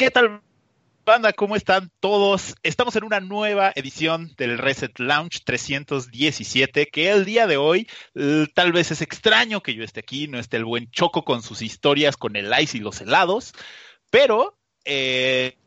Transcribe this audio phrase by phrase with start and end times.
[0.00, 0.40] ¿Qué tal,
[1.04, 1.34] banda?
[1.34, 2.54] ¿Cómo están todos?
[2.62, 7.86] Estamos en una nueva edición del Reset Launch 317, que el día de hoy
[8.54, 11.60] tal vez es extraño que yo esté aquí, no esté el buen Choco con sus
[11.60, 13.52] historias con el ice y los helados,
[14.08, 15.58] pero eh,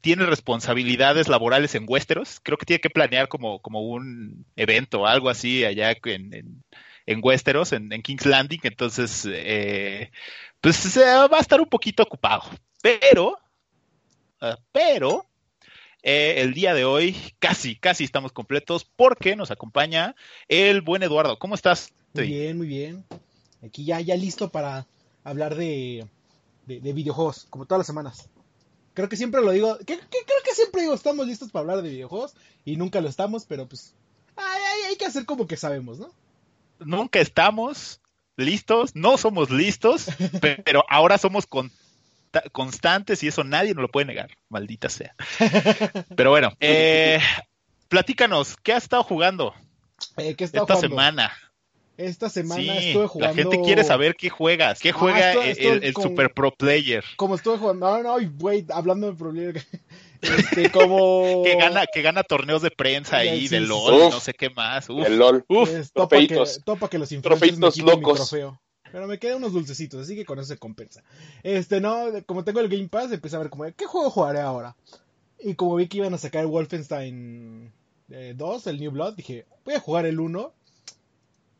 [0.00, 2.40] tiene responsabilidades laborales en Westeros.
[2.42, 6.64] Creo que tiene que planear como, como un evento, algo así allá en,
[7.06, 8.62] en, Westeros, en, King's Landing.
[8.64, 10.10] Entonces, eh,
[10.60, 12.42] pues va a estar un poquito ocupado.
[12.82, 13.38] Pero,
[14.40, 15.26] ah, pero,
[16.02, 20.14] eh, el día de hoy casi, casi estamos completos porque nos acompaña
[20.48, 21.38] el buen Eduardo.
[21.38, 21.92] ¿Cómo estás?
[22.14, 23.04] Muy bien, muy bien.
[23.64, 24.86] Aquí ya, ya listo para
[25.24, 26.06] hablar de,
[26.66, 28.28] de videojuegos, como todas las semanas.
[28.98, 31.90] Creo que siempre lo digo, que, creo que siempre digo, estamos listos para hablar de
[31.90, 33.94] videojuegos y nunca lo estamos, pero pues
[34.34, 36.10] hay, que hacer como que sabemos, ¿no?
[36.80, 38.00] Nunca estamos
[38.38, 40.06] listos, no somos listos,
[40.64, 41.46] pero ahora somos
[42.52, 45.14] constantes y eso nadie nos lo puede negar, maldita sea.
[46.16, 47.20] Pero bueno, eh,
[47.88, 49.54] platícanos, ¿qué has estado jugando
[50.16, 51.32] eh, esta semana?
[51.96, 53.36] Esta semana estuve jugando.
[53.36, 54.78] La gente quiere saber qué juegas.
[54.78, 57.04] ¿Qué ah, juega el, Super Pro Player?
[57.16, 57.90] Como estuve jugando.
[57.90, 59.66] No, no, güey, hablando de Pro Player.
[60.20, 61.42] Este, como.
[61.44, 64.88] que, gana, que gana torneos de prensa ahí, de LOL, no sé qué más.
[64.88, 65.44] Uf, el LOL.
[65.48, 68.12] Uf, topa que, topa que los influencers me locos.
[68.12, 68.60] Mi trofeo.
[68.90, 71.02] Pero me quedan unos dulcecitos, así que con eso se compensa.
[71.42, 74.76] Este, no, como tengo el Game Pass, empecé a ver como, ¿qué juego jugaré ahora?
[75.40, 77.72] Y como vi que iban a sacar Wolfenstein
[78.08, 80.52] 2, eh, el New Blood, dije, voy a jugar el 1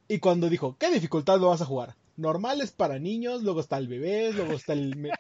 [0.09, 1.95] y cuando dijo, ¿qué dificultad lo vas a jugar?
[2.17, 5.11] Normal es para niños, luego está el bebé, luego está el...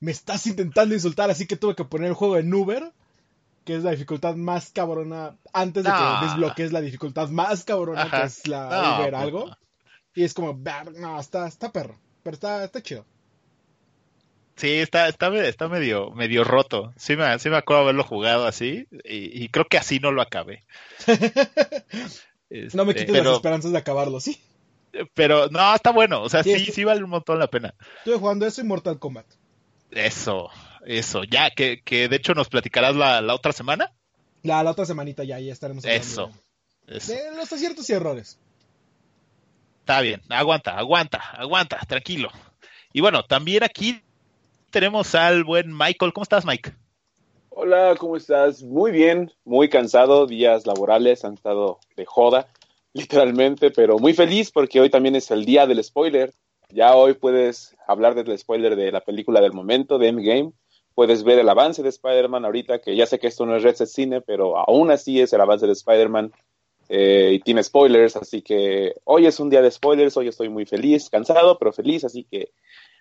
[0.00, 2.92] Me, estás intentando insultar, así que tuve que poner el juego en Uber,
[3.64, 8.22] que es la dificultad más cabrona, antes de que desbloquees la dificultad más cabrona, que
[8.26, 9.56] es la Uber pues algo.
[10.14, 10.58] Y es como,
[10.96, 13.04] no, está, está perro, pero está, está chido.
[14.56, 16.92] Sí, está, está, está medio, medio roto.
[16.96, 20.20] Sí me, sí me acuerdo haberlo jugado así y, y creo que así no lo
[20.20, 20.64] acabé.
[22.74, 24.40] no me quites las esperanzas de acabarlo, ¿sí?
[25.14, 27.74] Pero no, está bueno, o sea, sí, sí, vale un montón la pena.
[27.98, 29.26] Estuve jugando eso y Mortal Kombat.
[29.90, 30.50] Eso,
[30.84, 33.92] eso, ya, que, que de hecho nos platicarás la, la otra semana.
[34.42, 35.84] La, la otra semanita ya, ya estaremos.
[35.84, 36.30] Eso,
[36.86, 37.12] eso.
[37.12, 38.38] De los aciertos y errores.
[39.80, 42.30] Está bien, aguanta, aguanta, aguanta, tranquilo.
[42.92, 44.02] Y bueno, también aquí
[44.70, 46.12] tenemos al buen Michael.
[46.12, 46.72] ¿Cómo estás, Mike?
[47.48, 48.62] Hola, ¿cómo estás?
[48.62, 52.46] Muy bien, muy cansado, días laborales han estado de joda,
[52.92, 56.32] literalmente, pero muy feliz porque hoy también es el día del spoiler.
[56.70, 60.52] Ya hoy puedes hablar del spoiler de la película del momento, de Endgame.
[60.94, 63.76] Puedes ver el avance de Spider-Man ahorita, que ya sé que esto no es Red
[63.76, 66.32] Set Cine, pero aún así es el avance de Spider-Man
[66.90, 70.66] eh, y tiene spoilers, así que hoy es un día de spoilers, hoy estoy muy
[70.66, 72.50] feliz, cansado, pero feliz, así que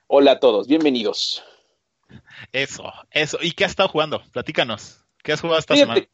[0.08, 1.44] hola a todos, bienvenidos.
[2.54, 3.38] Eso, eso.
[3.42, 4.22] ¿Y qué has estado jugando?
[4.32, 5.04] Platícanos.
[5.24, 6.08] ¿Qué has jugado esta semana?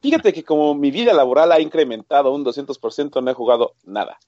[0.00, 4.18] Fíjate que como mi vida laboral ha incrementado un 200%, no he jugado nada.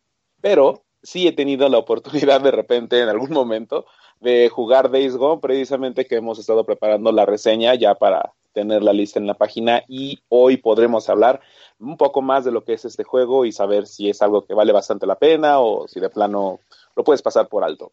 [0.41, 3.87] Pero sí he tenido la oportunidad de repente, en algún momento,
[4.20, 8.92] de jugar Days Gone, precisamente que hemos estado preparando la reseña ya para tener la
[8.92, 11.41] lista en la página y hoy podremos hablar
[11.78, 14.54] un poco más de lo que es este juego y saber si es algo que
[14.54, 16.60] vale bastante la pena o si de plano
[16.97, 17.93] lo puedes pasar por alto.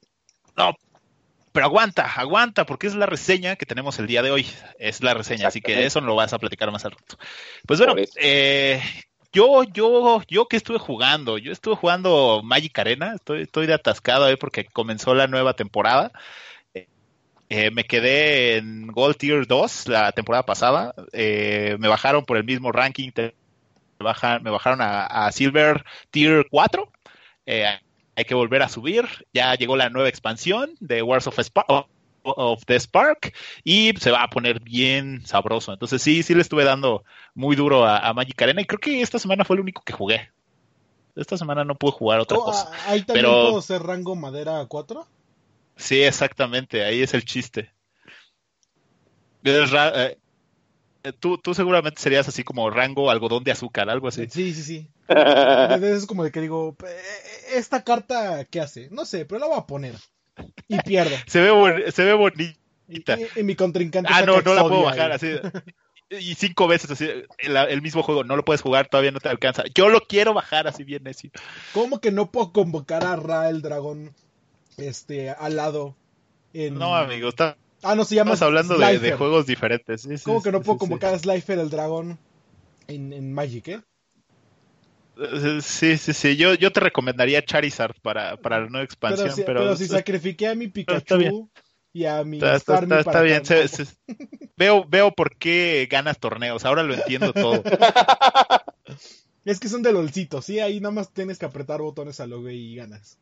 [0.56, 0.76] No,
[1.52, 4.46] pero aguanta, aguanta, porque es la reseña que tenemos el día de hoy.
[4.80, 7.18] Es la reseña, así que eso no lo vas a platicar más al rato.
[7.68, 8.82] Pues bueno, eh,
[9.34, 14.26] yo, yo, yo que estuve jugando, yo estuve jugando Magic Arena, estoy, estoy de atascado
[14.26, 16.12] ahí porque comenzó la nueva temporada.
[17.54, 20.94] Eh, me quedé en Gold Tier 2 la temporada pasada.
[21.12, 23.12] Eh, me bajaron por el mismo ranking.
[23.18, 26.90] me bajaron a, Silver Tier 4.
[27.46, 27.66] Eh,
[28.16, 29.06] hay que volver a subir.
[29.34, 31.38] Ya llegó la nueva expansión de Wars of,
[32.24, 33.34] of the Spark
[33.64, 35.74] y se va a poner bien sabroso.
[35.74, 39.20] Entonces sí, sí le estuve dando muy duro a, Magic Arena y creo que esta
[39.20, 40.32] semana fue el único que jugué.
[41.16, 42.72] Esta semana no pude jugar otra oh, cosa.
[42.88, 43.44] ¿Ahí también pero...
[43.44, 45.06] puedo ser rango madera 4?
[45.76, 47.72] Sí, exactamente, ahí es el chiste.
[49.44, 50.18] Eh,
[51.20, 54.28] tú, tú seguramente serías así como rango algodón de azúcar, algo así.
[54.30, 54.88] Sí, sí, sí.
[55.82, 56.76] es como de que digo,
[57.54, 58.90] ¿esta carta qué hace?
[58.92, 59.96] No sé, pero la voy a poner.
[60.68, 61.16] Y pierdo.
[61.28, 63.18] se, ve se ve bonita.
[63.36, 64.12] Y, mi contrincante.
[64.14, 65.28] Ah, no, no la puedo bajar así.
[66.10, 67.08] Y cinco veces así,
[67.38, 69.64] el, mismo juego, no lo puedes jugar, todavía no te alcanza.
[69.74, 71.32] Yo lo quiero bajar así bien necio.
[71.74, 74.14] ¿Cómo que no puedo convocar a Ra el dragón
[74.76, 75.96] este al lado?
[76.54, 77.56] No, amigo, está.
[77.82, 78.34] Ah, no, se llama.
[78.34, 80.06] Estamos hablando de, juegos diferentes.
[80.24, 82.20] ¿Cómo que no puedo convocar a Slifer el dragón
[82.88, 83.82] en, en Magic, eh?
[85.62, 86.38] Sí, sí, sí.
[86.38, 89.32] Yo, yo te recomendaría Charizard para, para la nueva expansión.
[89.36, 91.50] Pero, pero, si sacrifiqué a mi Pikachu
[91.94, 93.44] y a mi está, está, bien,
[94.56, 97.62] veo, veo por qué ganas torneos, ahora lo entiendo todo.
[99.46, 102.50] es que son de lolcitos, sí, ahí nada más tienes que apretar botones a logo
[102.50, 103.18] y ganas.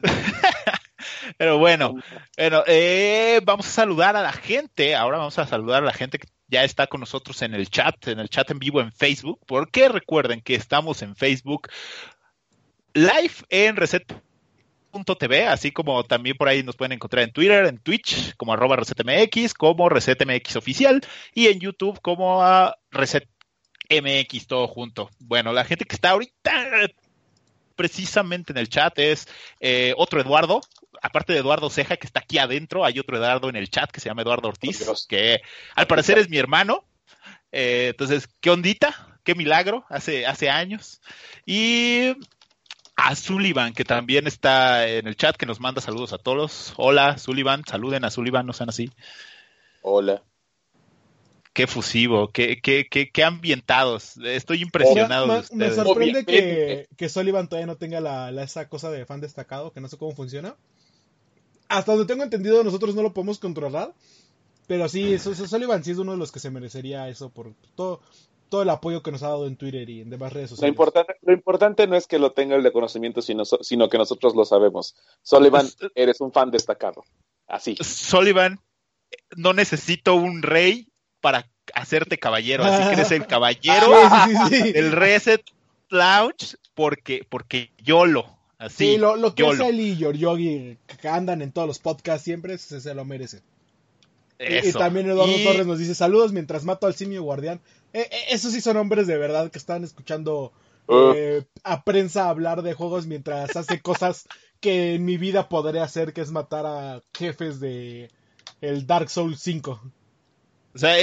[1.38, 1.94] Pero bueno,
[2.36, 4.94] bueno eh, vamos a saludar a la gente.
[4.94, 8.06] Ahora vamos a saludar a la gente que ya está con nosotros en el chat,
[8.06, 9.40] en el chat en vivo en Facebook.
[9.44, 11.68] Porque recuerden que estamos en Facebook
[12.92, 18.36] live en reset.tv, así como también por ahí nos pueden encontrar en Twitter, en Twitch,
[18.36, 21.00] como arroba resetmx, como resetmx oficial,
[21.34, 25.10] y en YouTube como a resetmx todo junto.
[25.18, 26.52] Bueno, la gente que está ahorita
[27.74, 29.26] precisamente en el chat es
[29.58, 30.60] eh, otro Eduardo,
[31.04, 34.00] aparte de Eduardo Ceja, que está aquí adentro, hay otro Eduardo en el chat que
[34.00, 35.42] se llama Eduardo Ortiz, que
[35.76, 36.82] al parecer es mi hermano.
[37.52, 39.18] Eh, entonces, ¿qué ondita?
[39.22, 41.02] Qué milagro, hace, hace años.
[41.44, 42.14] Y
[42.96, 46.72] a Sullivan, que también está en el chat, que nos manda saludos a todos.
[46.78, 48.90] Hola, Sullivan, saluden a Sullivan, no sean así.
[49.82, 50.22] Hola.
[51.52, 54.16] Qué fusivo, qué, qué, qué, qué ambientados.
[54.24, 59.04] Estoy impresionado me, Me sorprende que, que, Sullivan todavía no tenga la, esa cosa de
[59.04, 60.56] fan destacado, que no sé cómo funciona.
[61.68, 63.92] Hasta donde tengo entendido, nosotros no lo podemos controlar.
[64.66, 68.00] Pero sí, Sullivan sí es uno de los que se merecería eso por todo,
[68.48, 70.68] todo el apoyo que nos ha dado en Twitter y en demás redes sociales.
[70.68, 73.98] Lo importante, lo importante no es que lo tenga el de conocimiento, sino, sino que
[73.98, 74.94] nosotros lo sabemos.
[75.22, 77.04] Sullivan, eres un fan destacado.
[77.46, 77.76] Así.
[77.80, 78.60] Sullivan,
[79.36, 80.88] no necesito un rey
[81.20, 83.86] para hacerte caballero, así que eres el caballero
[84.50, 85.42] del Reset
[85.90, 88.38] Lounge porque, porque YOLO.
[88.64, 92.56] Así, sí, lo, que es él y Yogi que andan en todos los podcasts siempre
[92.56, 93.42] se, lo merece.
[94.38, 97.60] Y, también Eduardo Torres nos dice saludos mientras mato al simio guardián.
[97.92, 100.52] Eh, eh, esos sí son hombres de verdad que están escuchando
[100.86, 101.12] uh.
[101.14, 104.26] eh, a prensa hablar de juegos mientras hace cosas
[104.60, 108.08] que en mi vida podría hacer, que es matar a jefes de
[108.62, 109.80] el Dark Souls 5.
[110.74, 110.96] O sea,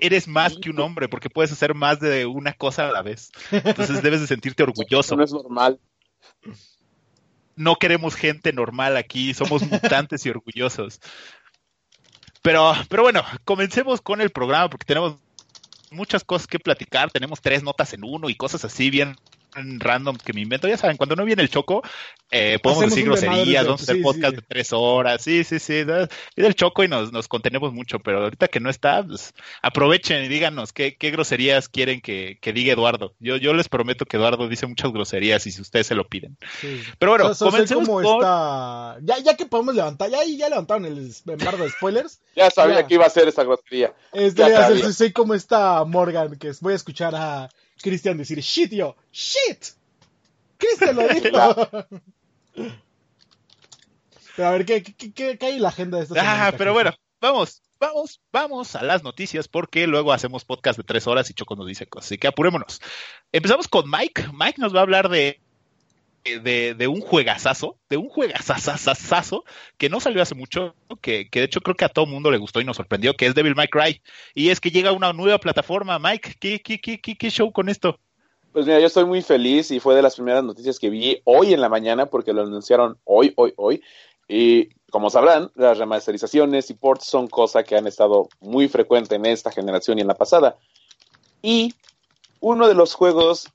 [0.00, 3.32] eres más que un hombre porque puedes hacer más de una cosa a la vez.
[3.50, 5.16] Entonces debes de sentirte orgulloso.
[5.16, 5.80] No es normal.
[7.56, 11.00] No queremos gente normal aquí, somos mutantes y orgullosos.
[12.42, 15.16] Pero, pero bueno, comencemos con el programa porque tenemos
[15.90, 17.10] muchas cosas que platicar.
[17.10, 19.16] Tenemos tres notas en uno y cosas así bien
[19.52, 20.68] random que me invento.
[20.68, 21.82] Ya saben, cuando no viene el choco,
[22.30, 25.22] eh, podemos decir groserías, vamos a hacer podcast de tres horas.
[25.22, 25.84] Sí, sí, sí.
[26.36, 30.24] Y del choco y nos, nos contenemos mucho, pero ahorita que no está, pues, aprovechen
[30.24, 33.14] y díganos qué, qué groserías quieren que, que, diga Eduardo.
[33.18, 36.36] Yo, yo les prometo que Eduardo dice muchas groserías y si ustedes se lo piden.
[36.98, 38.04] Pero bueno, comencemos con...
[38.04, 38.98] esta...
[39.02, 42.20] ya, ya que podemos levantar, ya, ya levantaron el embargo de spoilers.
[42.36, 43.92] ya sabía que iba a ser esa grosería.
[44.12, 47.48] Este, soy como esta Morgan, que voy a escuchar a
[47.80, 49.64] Cristian decir shit yo, shit.
[50.58, 51.68] Cristian lo dijo.
[54.36, 56.46] pero a ver, ¿qué, qué, hay en la agenda de esta semana?
[56.46, 61.06] Ah, pero bueno, vamos, vamos, vamos a las noticias porque luego hacemos podcast de tres
[61.06, 62.06] horas y Choco nos dice cosas.
[62.06, 62.80] Así que apurémonos.
[63.32, 64.28] Empezamos con Mike.
[64.32, 65.40] Mike nos va a hablar de
[66.24, 69.44] de, de, un juegazazo, de un juegazazazazo
[69.76, 72.38] que no salió hace mucho, que, que, de hecho creo que a todo mundo le
[72.38, 74.02] gustó y nos sorprendió, que es Devil May Cry.
[74.34, 75.98] Y es que llega una nueva plataforma.
[75.98, 77.98] Mike, ¿qué, qué, qué, qué show con esto?
[78.52, 81.54] Pues mira, yo estoy muy feliz y fue de las primeras noticias que vi hoy
[81.54, 83.82] en la mañana porque lo anunciaron hoy, hoy, hoy.
[84.26, 89.26] Y como sabrán, las remasterizaciones y ports son cosas que han estado muy frecuentes en
[89.26, 90.56] esta generación y en la pasada.
[91.42, 91.74] Y
[92.40, 93.48] uno de los juegos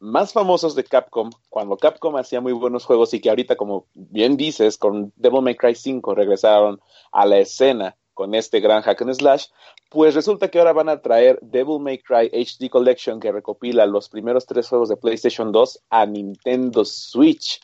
[0.00, 4.36] más famosos de Capcom, cuando Capcom hacía muy buenos juegos y que ahorita, como bien
[4.36, 6.80] dices, con Devil May Cry 5 regresaron
[7.12, 9.46] a la escena con este gran hack and slash,
[9.90, 14.08] pues resulta que ahora van a traer Devil May Cry HD Collection que recopila los
[14.08, 17.60] primeros tres juegos de PlayStation 2 a Nintendo Switch.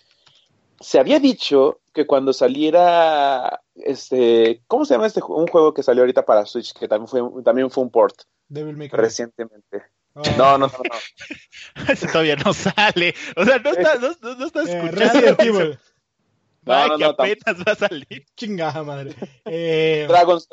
[0.81, 6.03] Se había dicho que cuando saliera este, ¿cómo se llama este un juego que salió
[6.03, 8.99] ahorita para Switch que también fue también fue un port Devil May Cry.
[8.99, 9.83] recientemente?
[10.17, 11.89] No, no, no, no.
[11.93, 13.15] Ese todavía no sale.
[13.37, 15.43] O sea, no está, no, no está eh, escuchando.
[15.43, 15.79] Evil.
[16.63, 18.27] No, no, que apenas va a salir.
[18.35, 19.15] Chingada madre.
[19.45, 20.07] Eh...
[20.09, 20.49] Dragon's.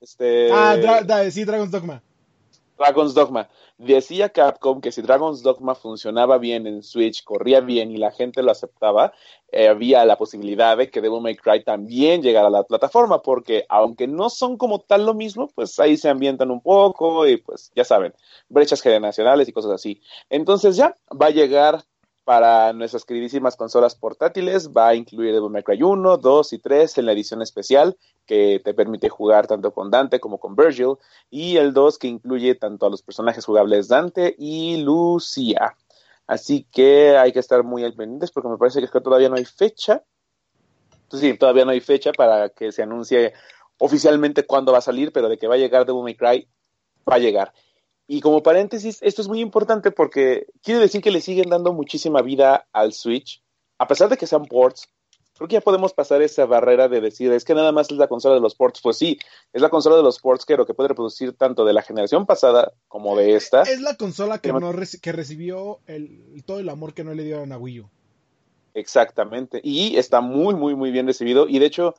[0.00, 0.50] Este...
[0.52, 2.02] Ah, dra sí, Dragon's Dogma.
[2.80, 3.50] Dragon's Dogma.
[3.76, 8.42] Decía Capcom que si Dragon's Dogma funcionaba bien en Switch, corría bien y la gente
[8.42, 9.12] lo aceptaba,
[9.52, 13.66] eh, había la posibilidad de que Devil May Cry también llegara a la plataforma, porque
[13.68, 17.70] aunque no son como tal lo mismo, pues ahí se ambientan un poco y pues
[17.74, 18.14] ya saben,
[18.48, 20.00] brechas generacionales y cosas así.
[20.30, 21.84] Entonces ya va a llegar
[22.24, 26.98] para nuestras queridísimas consolas portátiles va a incluir Devil May Cry 1, 2 y 3
[26.98, 27.96] en la edición especial
[28.26, 30.96] que te permite jugar tanto con Dante como con Virgil
[31.30, 35.76] y el 2 que incluye tanto a los personajes jugables Dante y Lucia.
[36.26, 39.36] Así que hay que estar muy al pendientes porque me parece que, que todavía no
[39.36, 40.04] hay fecha.
[41.02, 43.32] Entonces sí, todavía no hay fecha para que se anuncie
[43.78, 46.48] oficialmente cuándo va a salir, pero de que va a llegar Devil May Cry,
[47.08, 47.52] va a llegar.
[48.12, 52.22] Y como paréntesis, esto es muy importante porque quiere decir que le siguen dando muchísima
[52.22, 53.40] vida al Switch,
[53.78, 54.88] a pesar de que sean ports.
[55.36, 58.08] Creo que ya podemos pasar esa barrera de decir, es que nada más es la
[58.08, 58.80] consola de los ports.
[58.82, 59.16] Pues sí,
[59.52, 62.26] es la consola de los ports que lo que puede reproducir tanto de la generación
[62.26, 63.62] pasada como de esta.
[63.62, 67.52] Es la consola que, no que recibió el, todo el amor que no le dieron
[67.52, 67.90] a Wii U.
[68.74, 69.60] Exactamente.
[69.62, 71.46] Y está muy, muy, muy bien recibido.
[71.48, 71.94] Y de hecho,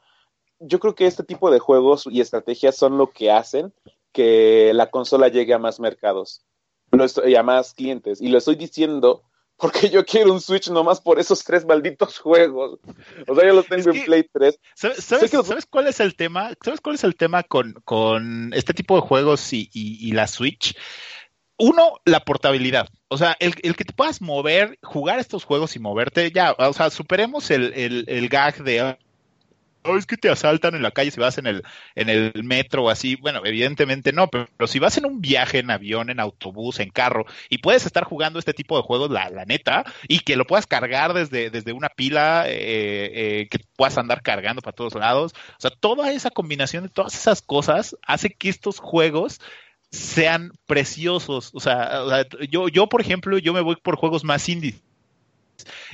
[0.59, 3.71] yo creo que este tipo de juegos y estrategias son lo que hacen
[4.11, 6.45] que la consola llegue a más mercados
[7.25, 8.21] y a más clientes.
[8.21, 9.23] Y lo estoy diciendo
[9.61, 12.79] porque yo quiero un Switch nomás por esos tres malditos juegos.
[13.27, 14.59] O sea, yo los tengo en Play 3.
[14.73, 16.51] ¿sabes, cuál es el tema?
[16.63, 20.75] ¿Sabes cuál es el tema con, con este tipo de juegos y, y, la Switch?
[21.57, 22.89] Uno, la portabilidad.
[23.07, 26.73] O sea, el, el, que te puedas mover, jugar estos juegos y moverte, ya, o
[26.73, 28.97] sea, superemos el, el, el gag de
[29.83, 31.63] oh, es que te asaltan en la calle si vas en el,
[31.95, 33.15] en el metro o así.
[33.15, 37.25] Bueno, evidentemente no, pero, si vas en un viaje en avión, en autobús, en carro,
[37.49, 40.67] y puedes estar jugando este tipo de juegos, la, la neta, y que lo puedas
[40.67, 45.33] cargar desde, desde una pila, eh, eh, que puedas andar cargando para todos lados.
[45.33, 49.39] O sea, toda esa combinación de todas esas cosas hace que estos juegos
[49.91, 51.51] sean preciosos.
[51.53, 54.81] O sea, o sea yo, yo, por ejemplo, yo me voy por juegos más indies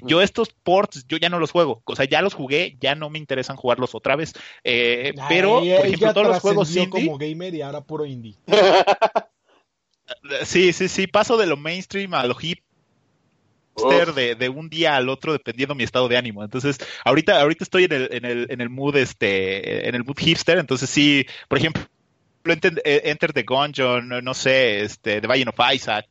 [0.01, 1.81] yo estos ports, yo ya no los juego.
[1.85, 4.33] O sea, ya los jugué, ya no me interesan jugarlos otra vez.
[4.63, 6.89] Eh, pero, por ejemplo, todos los juegos indie...
[6.89, 8.35] como gamer y ahora puro indie.
[10.43, 11.07] sí, sí, sí.
[11.07, 12.59] Paso de lo mainstream a lo hip
[14.15, 16.43] de, de, un día al otro dependiendo mi estado de ánimo.
[16.43, 20.17] Entonces, ahorita, ahorita estoy en el, en el, en el mood, este, en el mood
[20.17, 20.57] hipster.
[20.57, 21.83] Entonces, sí, por ejemplo,
[22.45, 26.07] Enter, Enter the Gungeon, no sé, este, The Binding of Isaac,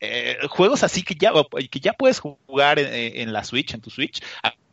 [0.00, 1.32] eh, juegos así que ya,
[1.70, 4.22] que ya puedes jugar en, la Switch, en tu Switch,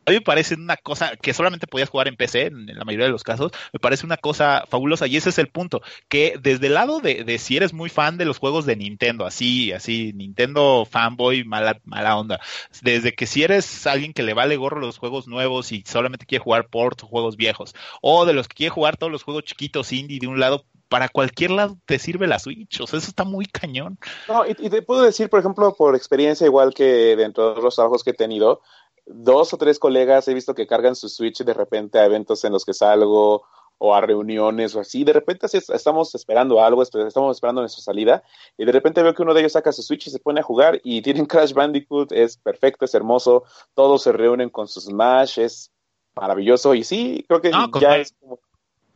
[0.06, 3.06] a mí me parece una cosa que solamente podías jugar en PC en, la mayoría
[3.06, 6.68] de los casos, me parece una cosa fabulosa y ese es el punto, que desde
[6.68, 10.86] el lado de, si eres muy fan de los juegos de Nintendo, así, así, Nintendo
[10.88, 12.40] fanboy, mala, mala onda,
[12.82, 16.44] desde que si eres alguien que le vale gorro los juegos nuevos y solamente quiere
[16.44, 19.92] jugar ports o juegos viejos, o de los que quiere jugar todos los juegos chiquitos
[19.92, 22.80] indie de un lado, para cualquier lado te sirve la Switch.
[22.80, 23.98] O sea, eso está muy cañón.
[24.28, 28.04] No, y, te puedo decir, por ejemplo, por experiencia, igual que dentro de los trabajos
[28.04, 28.60] que he tenido,
[29.06, 32.52] dos o tres colegas he visto que cargan su Switch de repente a eventos en
[32.52, 33.44] los que salgo
[33.78, 35.04] o a reuniones o así.
[35.04, 38.22] De repente estamos esperando algo, estamos esperando nuestra salida
[38.56, 40.44] y de repente veo que uno de ellos saca su Switch y se pone a
[40.44, 45.38] jugar y tienen Crash Bandicoot, es perfecto, es hermoso, todos se reúnen con sus Smash,
[45.38, 45.70] es
[46.14, 47.50] maravilloso y sí, creo que
[47.80, 48.38] ya es como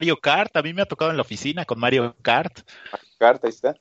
[0.01, 2.61] Mario Kart, a mí me ha tocado en la oficina con Mario Kart.
[2.91, 3.75] Mario Kart, ahí está.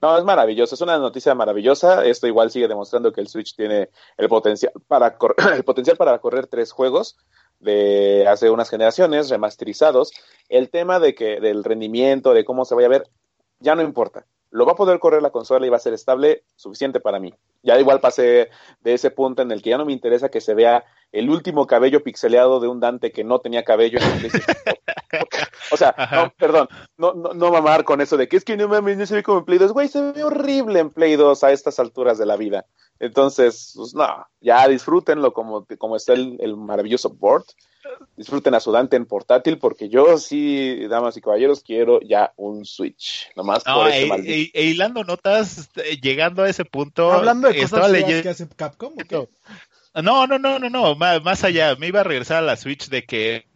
[0.00, 2.06] No, es maravilloso, es una noticia maravillosa.
[2.06, 5.18] Esto igual sigue demostrando que el Switch tiene el potencial para
[5.54, 7.18] el potencial para correr tres juegos
[7.60, 10.10] de hace unas generaciones remasterizados.
[10.48, 13.10] El tema de que del rendimiento, de cómo se vaya a ver,
[13.60, 14.24] ya no importa.
[14.50, 17.34] Lo va a poder correr la consola y va a ser estable suficiente para mí.
[17.62, 18.48] Ya igual pasé
[18.80, 21.66] de ese punto en el que ya no me interesa que se vea el último
[21.66, 23.98] cabello pixeleado de un Dante que no tenía cabello.
[25.70, 28.68] o sea, no, perdón, no, no, no, mamar con eso de que es que no
[28.68, 29.72] mames, no se ve como en Play 2.
[29.72, 32.66] Güey, se ve horrible en Play 2 a estas alturas de la vida.
[32.98, 37.44] Entonces, pues no, ya disfrútenlo como, como está el, el maravilloso board.
[38.16, 42.64] Disfruten a su Dante en portátil porque yo sí, damas y caballeros, quiero ya un
[42.64, 43.30] Switch.
[43.36, 47.12] Nomás por e, e, e, hilando notas, este, llegando a ese punto.
[47.12, 48.22] Hablando de cosas leyendo...
[48.22, 48.94] que hace Capcom,
[50.02, 53.04] no, no, no, no, no, más, allá, me iba a regresar a la Switch de
[53.04, 53.46] que,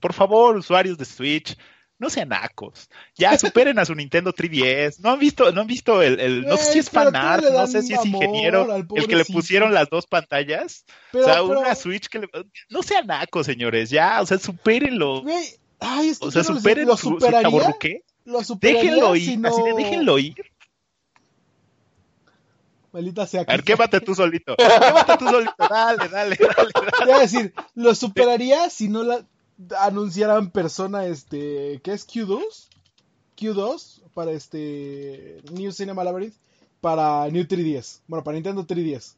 [0.00, 1.56] por favor, usuarios de Switch,
[1.98, 2.88] no sean nacos.
[3.16, 5.00] Ya superen a su Nintendo 3DS.
[5.00, 7.94] No han visto, no han visto el, no sé si es fanart, no sé si
[7.94, 10.84] es ingeniero, el que le pusieron las dos pantallas.
[11.12, 12.28] o sea, una Switch que le,
[12.70, 15.24] no sean nacos, señores, ya, o sea, supérenlo.
[16.20, 17.18] o sea, superen lo su,
[18.44, 20.36] su Déjenlo ir, así de déjenlo ir.
[22.92, 23.42] Maldita sea.
[23.42, 24.56] A ver, quémate tú solito.
[24.56, 25.54] Quémate tú solito.
[25.58, 26.72] Dale, dale, dale.
[26.98, 29.24] Te voy a decir, lo superaría si no la
[29.78, 32.68] anunciaran persona, este, ¿qué es Q2?
[33.36, 36.34] Q2 para este New Cinema Labyrinth
[36.80, 38.00] para New 3DS.
[38.06, 39.14] Bueno, para Nintendo 3DS.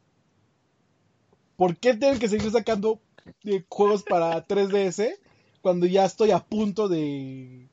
[1.55, 2.99] ¿Por qué tienen que seguir sacando
[3.43, 5.17] eh, juegos para 3DS
[5.61, 7.67] cuando ya estoy a punto de,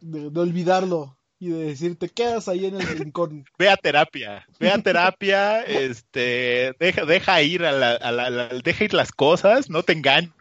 [0.00, 1.18] de olvidarlo?
[1.40, 3.44] y de decir, te quedas ahí en el rincón.
[3.58, 9.82] Ve terapia, ve terapia, este, deja, deja ir a la, deja ir las cosas, no
[9.82, 10.37] te enganches.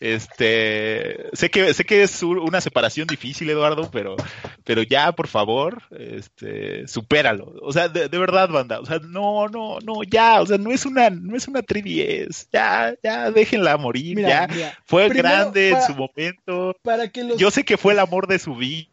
[0.00, 4.16] Este, sé que, sé que es una separación difícil, Eduardo, pero,
[4.64, 7.54] pero ya, por favor, este, supéralo.
[7.62, 10.84] O sea, de, verdad, banda, o sea, no, no, no, ya, o sea, no es
[10.86, 14.48] una, no es una 3DS, ya, ya, déjenla morir, ya.
[14.84, 16.76] fue grande en su momento.
[16.82, 18.88] Para que Yo sé que fue el amor de su vida,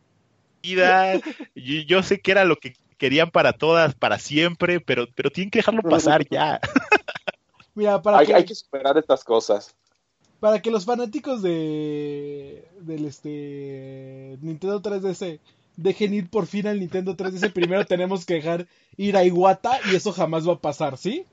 [1.55, 5.49] y yo sé que era lo que querían para todas, para siempre, pero, pero tienen
[5.49, 6.59] que dejarlo pasar ya.
[7.73, 9.73] Mira, para hay, que, hay que superar estas cosas.
[10.39, 15.39] Para que los fanáticos de del este Nintendo 3DS
[15.75, 18.67] dejen ir por fin al Nintendo 3DS, primero tenemos que dejar
[18.97, 21.25] ir a Iwata y eso jamás va a pasar, ¿sí?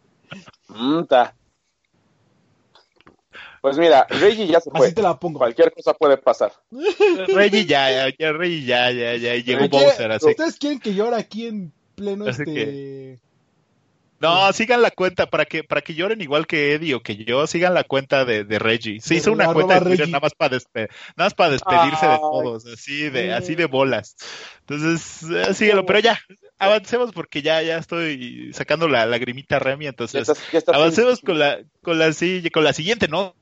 [3.61, 4.87] Pues mira, Reggie ya se fue.
[4.87, 5.39] Así te la pongo.
[5.39, 6.53] Cualquier cosa puede pasar.
[7.29, 10.31] Reggie ya, ya, Reggie ya, ya, ya, llegó Bowser así.
[10.31, 13.21] ¿Ustedes quieren que llore aquí en pleno este...
[14.19, 17.47] No, sigan la cuenta para que para que lloren igual que Eddie o que yo,
[17.47, 19.01] sigan la cuenta de, de Reggie.
[19.01, 22.67] Se hizo una cuenta de Twitter nada más para nada más para despedirse de todos,
[22.67, 24.17] así de así de bolas.
[24.61, 26.19] Entonces, eh, síguelo, pero ya
[26.59, 30.33] avancemos porque ya ya estoy sacando la lagrimita Remy, entonces
[30.69, 32.13] avancemos con la con la
[32.53, 33.35] con la siguiente, ¿no?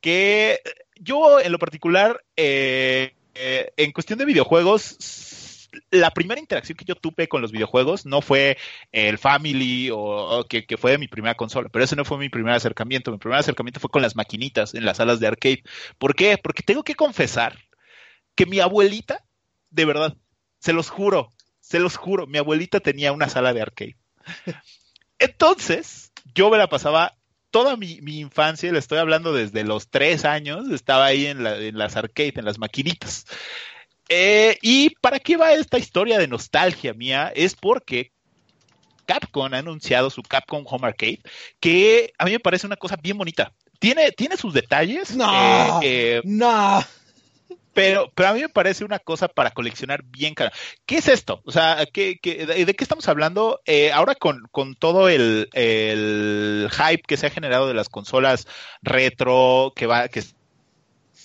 [0.00, 0.60] que
[1.00, 4.96] yo en lo particular, eh, eh, en cuestión de videojuegos,
[5.90, 8.58] la primera interacción que yo tuve con los videojuegos no fue
[8.92, 12.54] el Family o, que, fue de mi primera consola, pero ese no fue mi primer
[12.54, 13.10] acercamiento.
[13.10, 15.62] Mi primer acercamiento fue con las maquinitas en las salas de arcade.
[15.98, 16.38] ¿Por qué?
[16.38, 17.58] Porque tengo que confesar
[18.34, 19.24] que mi abuelita,
[19.70, 20.16] de verdad,
[20.60, 23.96] se los juro, se los juro, mi abuelita tenía una sala de arcade.
[25.18, 27.16] Entonces, yo me la pasaba
[27.50, 31.42] toda mi, infancia, le estoy hablando desde los tres años, estaba ahí en,
[31.76, 33.26] las arcades, en las maquinitas.
[34.14, 37.32] Eh, ¿Y para qué va esta historia de nostalgia mía?
[37.34, 38.12] Es porque
[39.06, 41.22] Capcom ha anunciado su Capcom Home Arcade,
[41.60, 43.54] que a mí me parece una cosa bien bonita.
[43.78, 45.16] Tiene, tiene sus detalles.
[45.16, 46.84] No, eh, eh, no.
[47.72, 50.52] Pero, pero a mí me parece una cosa para coleccionar bien cara.
[50.84, 51.40] ¿Qué es esto?
[51.46, 53.62] O sea, ¿qué, de, qué estamos hablando?
[53.64, 58.46] Eh, ahora con, con todo el, el, hype que se ha generado de las consolas
[58.82, 60.22] retro, que va, que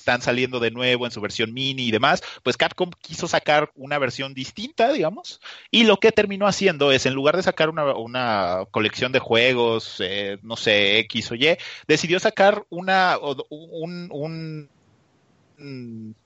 [0.08, 4.00] están saliendo de nuevo en su versión mini y demás, pues Capcom quiso sacar una
[4.00, 8.60] versión distinta, digamos, y lo que terminó haciendo es, en lugar de sacar una, una
[8.72, 11.58] colección de juegos, eh, no sé, X o Y,
[11.90, 13.18] decidió sacar una,
[13.50, 14.70] un, un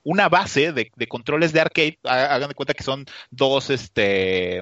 [0.03, 4.62] una base de, controles de arcade, hagan de cuenta que son dos, este,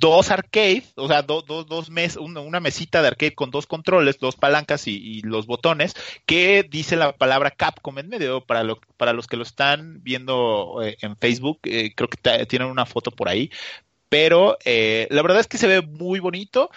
[0.00, 4.88] dos arcades, o sea, dos mes, una, mesita de arcade con dos controles, dos palancas
[4.88, 5.94] y, los botones,
[6.26, 8.40] que dice la palabra Capcom en medio.
[8.40, 8.64] Para,
[8.96, 13.10] para los que lo están viendo eh, en Facebook, eh, creo que tienen una foto
[13.10, 13.50] por ahí.
[14.08, 16.70] Pero eh, la verdad es que se ve muy bonito.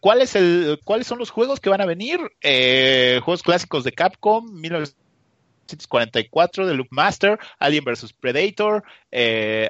[0.00, 2.18] ¿cuál es el, ¿Cuáles son los juegos que van a venir?
[3.22, 9.68] juegos clásicos de Capcom, 1944 de Loop Master, Alien vs Predator, eh,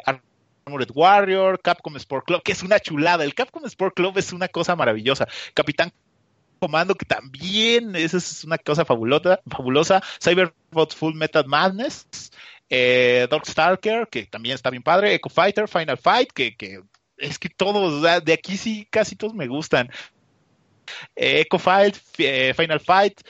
[0.65, 3.25] Armored Warrior, Capcom Sport Club, que es una chulada.
[3.25, 5.27] El Capcom Sport Club es una cosa maravillosa.
[5.55, 5.93] Capitán
[6.59, 10.01] Comando, que también es, es una cosa fabulosa, fabulosa.
[10.23, 12.07] Cyberbot Full Metal Madness,
[12.71, 15.15] eh, Stalker, que también está bien padre.
[15.15, 16.81] Echo Fighter, Final Fight, que, que
[17.17, 19.91] es que todos, de aquí sí, casi todos me gustan.
[21.17, 23.21] Eh, Echo Fight, eh, Final Fight,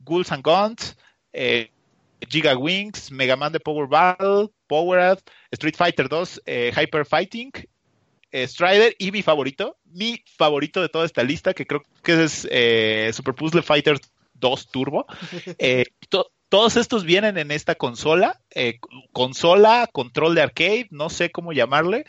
[0.00, 0.96] Ghouls and Guns,
[1.32, 1.70] eh,
[2.28, 5.18] Giga Wings, Mega Man de Power Battle, Power
[5.50, 7.52] Street Fighter 2, eh, Hyper Fighting,
[8.30, 12.46] eh, Strider y mi favorito, mi favorito de toda esta lista, que creo que es
[12.50, 13.98] eh, Super Puzzle Fighter
[14.34, 15.06] 2 Turbo.
[16.48, 18.40] todos estos vienen en esta consola,
[19.12, 22.04] consola, control de arcade, no sé cómo llamarle.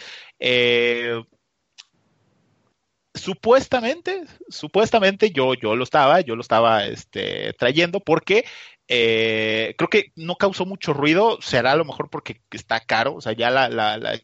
[3.13, 8.43] supuestamente, supuestamente yo, yo lo estaba, yo lo estaba este, trayendo porque
[8.95, 13.21] eh, creo que no causó mucho ruido, será a lo mejor porque está caro, o
[13.21, 14.21] sea, ya la,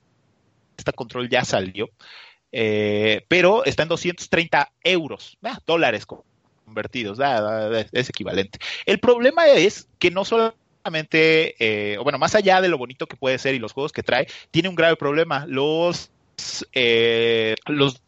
[0.77, 1.89] esta control ya salió,
[2.51, 8.59] eh, pero está en 230 euros, ah, dólares convertidos, ah, es equivalente.
[8.85, 13.39] El problema es que no solamente, eh, bueno, más allá de lo bonito que puede
[13.39, 15.47] ser y los juegos que trae, tiene un grave problema.
[15.47, 16.11] Los,
[17.65, 18.03] los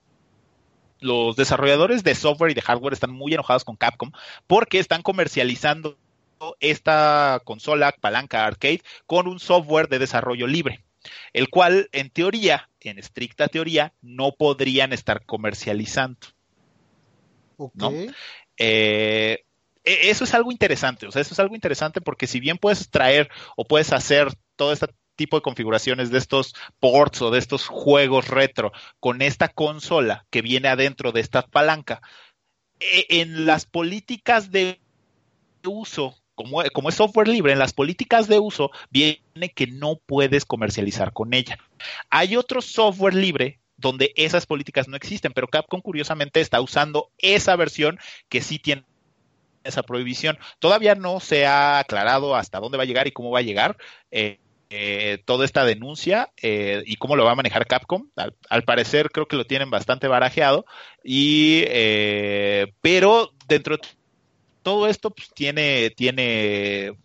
[0.99, 4.11] los desarrolladores de software y de hardware están muy enojados con Capcom
[4.45, 5.97] porque están comercializando
[6.59, 10.83] esta consola palanca arcade con un software de desarrollo libre,
[11.33, 16.27] el cual en teoría, en estricta teoría, no podrían estar comercializando.
[18.57, 19.43] Eh,
[19.83, 22.89] e, eso es algo interesante, o sea, eso es algo interesante porque si bien puedes
[22.89, 27.67] traer o puedes hacer todo este tipo de configuraciones de estos ports o de estos
[27.67, 32.01] juegos retro con esta consola que viene adentro de esta palanca,
[32.79, 34.81] e, en las políticas de
[35.63, 41.13] uso como, es software libre, en las políticas de uso viene que no puedes comercializar
[41.13, 41.57] con ella.
[42.09, 47.55] Hay otro software libre donde esas políticas no existen, pero Capcom curiosamente está usando esa
[47.55, 47.99] versión
[48.29, 48.85] que sí tiene
[49.63, 50.37] esa prohibición.
[50.59, 53.77] Todavía no se ha aclarado hasta dónde va a llegar y cómo va a llegar.
[54.11, 54.39] Eh,
[54.73, 58.09] eh, toda esta denuncia eh, y cómo lo va a manejar Capcom.
[58.15, 60.65] Al, parecer creo que lo tienen bastante barajeado,
[61.03, 61.65] y,
[62.81, 63.81] pero dentro de
[64.63, 66.95] todo esto pues, tiene, tiene e,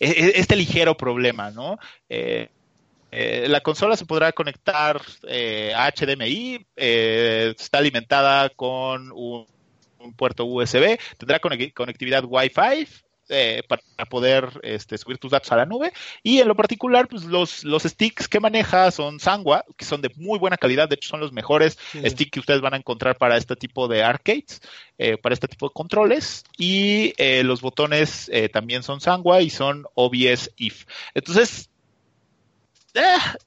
[0.00, 1.78] e, este ligero problema, ¿no?
[3.10, 5.00] la consola se podrá conectar
[5.76, 9.46] a HDMI, está alimentada con un,
[9.98, 12.86] un puerto USB, tendrá conectividad Wi-Fi,
[13.32, 15.92] eh, para poder este, subir tus datos a la nube.
[16.22, 20.10] Y en lo particular, pues los, los sticks que maneja son Sangwa, que son de
[20.16, 23.36] muy buena calidad, de hecho son los mejores sticks que ustedes van a encontrar para
[23.36, 24.60] este tipo de arcades,
[24.98, 26.44] eh, para este tipo de controles.
[26.58, 30.84] Y eh, los botones también son Sangwa y son OBS IF.
[31.14, 31.70] Entonces,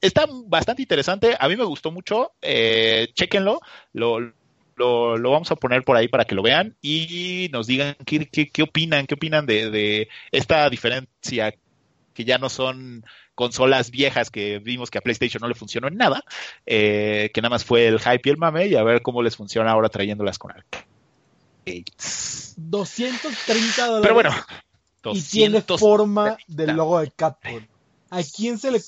[0.00, 1.36] está bastante interesante.
[1.38, 2.32] A mí me gustó mucho.
[2.42, 3.60] Chequenlo.
[3.92, 4.20] Lo,
[4.76, 8.26] lo, lo, vamos a poner por ahí para que lo vean y nos digan qué,
[8.28, 11.54] qué, opinan, qué opinan de, esta diferencia
[12.14, 15.96] que ya no son consolas viejas que vimos que a PlayStation no le funcionó en
[15.96, 16.24] nada,
[16.64, 19.36] eh, que nada más fue el hype y el mame, y a ver cómo les
[19.36, 20.86] funciona ahora trayéndolas con arcades.
[22.56, 24.02] 230 dólares.
[24.02, 24.30] Pero bueno,
[25.12, 27.66] y tiene forma del logo de Capcom.
[28.10, 28.80] ¿A quién se le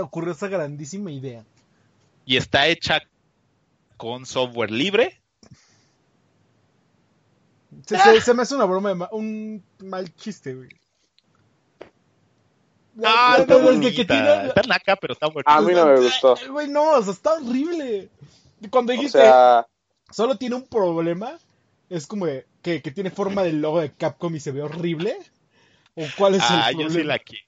[0.00, 1.44] ocurrió esa grandísima idea?
[2.26, 3.02] Y está hecha
[3.96, 5.20] con software libre,
[7.86, 10.68] se, me hace una broma, un mal chiste, güey.
[13.02, 13.88] Ah, está bonita.
[13.88, 15.44] Está naca, pero está bueno.
[15.46, 16.36] A mí no me gustó.
[16.50, 18.08] Güey, no, o sea, está horrible.
[18.70, 19.20] Cuando dijiste,
[20.10, 21.38] solo tiene un problema,
[21.90, 22.26] es como
[22.62, 25.16] que, que tiene forma del logo de Capcom y se ve horrible.
[25.96, 26.66] ¿O cuál es el problema?
[26.66, 27.44] Ah, yo sí la quiero.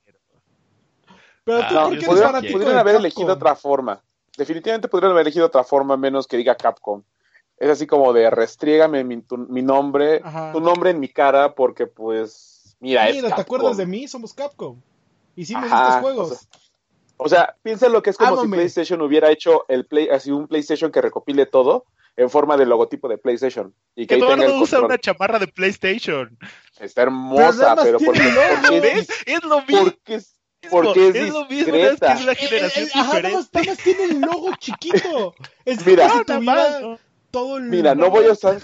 [1.44, 4.02] Pero tú, ah, ¿por qué podrían, podrían haber elegido otra forma.
[4.36, 7.02] Definitivamente podrían haber elegido otra forma menos que diga Capcom
[7.58, 12.76] es así como de restriégame mi, mi nombre, tu nombre en mi cara, porque pues,
[12.80, 14.06] mira, mira ¿te acuerdas de mí?
[14.08, 14.80] Somos Capcom.
[15.34, 16.48] Y sí me gustan juegos.
[17.18, 20.48] O sea, piensa lo que es como si PlayStation hubiera hecho el play, así un
[20.48, 23.74] PlayStation que recopile todo en forma de logotipo de PlayStation.
[23.94, 26.36] Y que, que no usa una chamarra de PlayStation.
[26.78, 28.20] Está hermosa, pero, porque,
[28.80, 29.08] ¿ves?
[29.24, 29.84] Es lo mismo.
[29.84, 30.36] Porque es,
[30.70, 33.58] porque es, es lo mismo, es que es la generación eh, eh, diferente.
[33.58, 35.34] Ajá, más, tiene el logo chiquito.
[35.64, 36.10] Es Mira,
[37.60, 38.60] Mira, no voy a usar.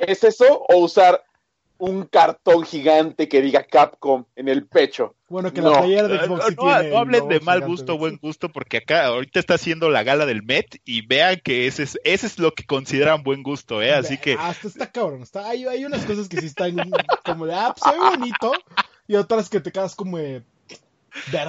[0.00, 1.22] ¿Es eso o usar
[1.78, 5.16] un cartón gigante que diga Capcom en el pecho?
[5.28, 8.48] Bueno, que la playera de Xbox no, no, hablen de mal gusto o buen gusto,
[8.50, 12.26] porque acá ahorita está haciendo la gala del Met y vean que ese es, ese
[12.26, 13.92] es lo que consideran buen gusto, ¿eh?
[13.92, 14.36] Así que.
[14.38, 15.22] Hasta está cabrón.
[15.22, 16.76] Está, hay, hay unas cosas que sí están
[17.24, 18.52] como de, ah, pues, se ve bonito.
[19.06, 20.42] Y otras que te quedas como de,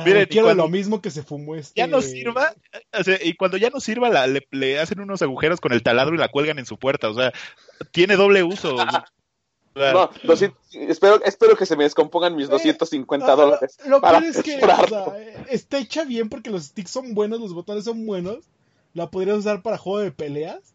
[0.06, 1.80] Miren, quiero lo mismo que se fumó este.
[1.80, 2.54] Ya no sirva,
[3.24, 6.30] y cuando ya no sirva, la, le, hacen unos agujeros con el taladro y la
[6.30, 7.10] cuelgan en su puerta.
[7.10, 7.32] O sea,
[7.92, 8.76] tiene doble uso.
[9.76, 10.10] no,
[10.72, 13.78] espero, espero que se me descompongan mis 250 eh, dólares.
[13.86, 14.60] Lo, que es que
[15.50, 18.40] está hecha bien porque los sticks son buenos, los botones son buenos.
[18.94, 20.74] La podrías usar para juego de peleas.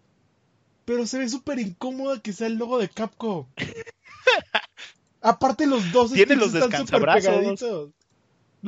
[0.87, 3.47] Pero se ve súper incómoda que sea el logo de Capcom.
[5.21, 7.91] Aparte los dos tiene los descansabrazos.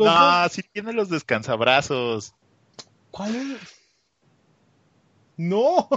[0.04, 2.34] No, sí tiene los descansabrazos.
[3.10, 3.78] ¿Cuál es?
[5.36, 5.88] No.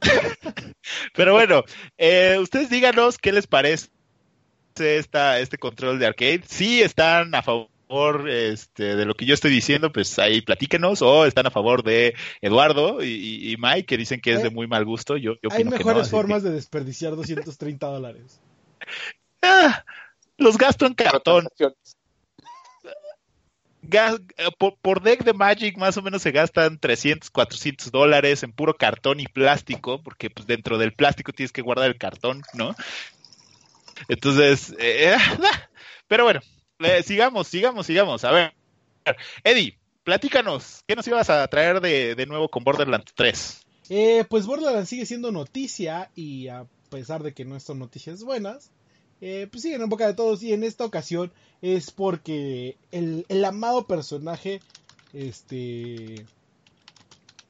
[1.14, 1.62] Pero bueno,
[1.96, 3.88] eh, ustedes díganos qué les parece
[4.76, 6.42] esta, este control de arcade.
[6.46, 11.02] Si están a favor este, de lo que yo estoy diciendo, pues ahí platíquenos.
[11.02, 14.66] O están a favor de Eduardo y, Mike, que dicen que es de eh, muy
[14.66, 15.16] mal gusto.
[15.16, 18.40] Yo, Hay mejores formas de desperdiciar 230 dólares.
[19.42, 19.86] Ah,
[20.36, 21.48] los gasto en cartón.
[23.92, 24.50] Eh,
[24.82, 29.20] por, deck de Magic más o menos se gastan 300, 400 dólares en puro cartón
[29.20, 32.74] y plástico, porque pues dentro del plástico tienes que guardar el cartón, ¿no?
[34.08, 35.16] Entonces, eh,
[36.08, 36.40] pero bueno,
[36.78, 38.24] eh, sigamos, sigamos, sigamos.
[38.24, 38.54] A ver,
[39.44, 43.66] Eddie, platícanos, ¿qué nos ibas a traer de, nuevo con Borderlands 3?
[44.28, 48.70] pues Borderlands sigue siendo noticia y a pesar de que no son noticias buenas,
[49.20, 53.86] eh, pues siguen en boca de todos y en esta ocasión es porque el, amado
[53.86, 54.60] personaje
[55.12, 56.24] este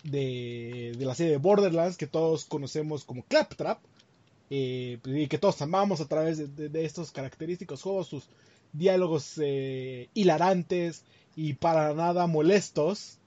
[0.04, 3.78] de, la serie de Borderlands que todos conocemos como Claptrap
[4.50, 8.28] eh, y que todos amamos a través de, estos característicos juegos, sus
[8.72, 11.04] diálogos eh, hilarantes
[11.36, 13.18] y para nada molestos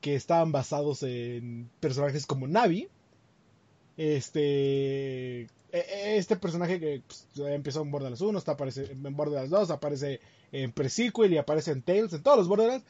[0.00, 2.88] que estaban basados en personajes como Navi
[4.00, 9.50] Este, e, e, este personaje que pues, empezó en Borderlands 1, está aparece en Borderlands
[9.50, 10.20] 2, aparece
[10.52, 12.86] en Pre-Sequel y aparece en Tales, en todos los Borderlands,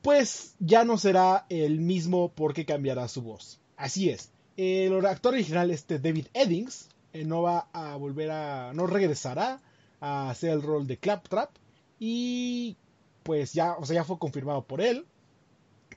[0.00, 3.60] pues ya no será el mismo porque cambiará su voz.
[3.76, 4.30] Así es.
[4.56, 8.72] El actor original, este David Eddings, eh, no va a volver a.
[8.72, 9.60] no regresará
[10.00, 11.50] a hacer el rol de Claptrap.
[11.98, 12.78] Y
[13.24, 15.04] pues ya, o sea, ya fue confirmado por él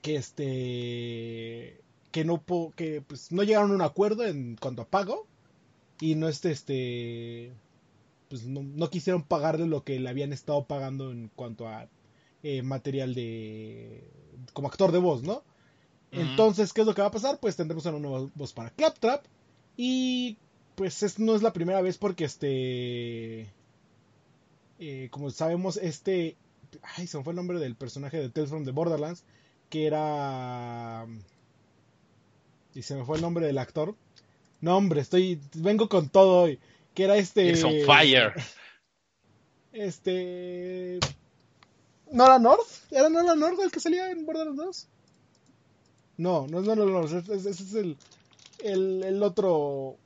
[0.02, 1.82] que este
[2.14, 2.44] que no
[2.76, 5.26] que pues no llegaron a un acuerdo en cuanto a pago
[6.00, 7.52] y no este este
[8.28, 11.88] pues no, quisieron pagarle lo que le habían estado pagando en cuanto a
[12.44, 14.04] eh, material de
[14.52, 15.42] como actor de voz, ¿no?
[16.12, 17.40] Entonces, ¿qué es lo que va a pasar?
[17.40, 19.24] Pues tendremos una nueva voz para Claptrap
[19.76, 20.38] y
[20.76, 23.52] pues no es la primera vez porque este
[24.78, 26.36] eh, como sabemos este
[26.96, 29.24] ay se me fue el nombre del personaje de Tales from the Borderlands
[29.68, 31.08] que era
[32.74, 33.94] y se me fue el nombre del actor.
[34.60, 36.58] No, hombre, estoy vengo con todo hoy.
[36.94, 38.32] Que era este It's on fire.
[39.72, 41.00] Este
[42.12, 44.88] Nora North, ¿era Nora North el que salía en Borderlands 2?
[46.18, 47.96] No, no es Nora North, ese es, el,
[48.62, 49.96] el, el otro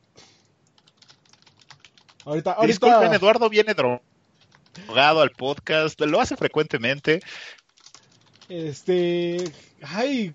[2.29, 2.67] Ahorita, ahorita...
[2.67, 7.21] Disculpen, Eduardo viene drogado al podcast, lo hace frecuentemente.
[8.51, 9.51] Este,
[9.83, 10.35] ay,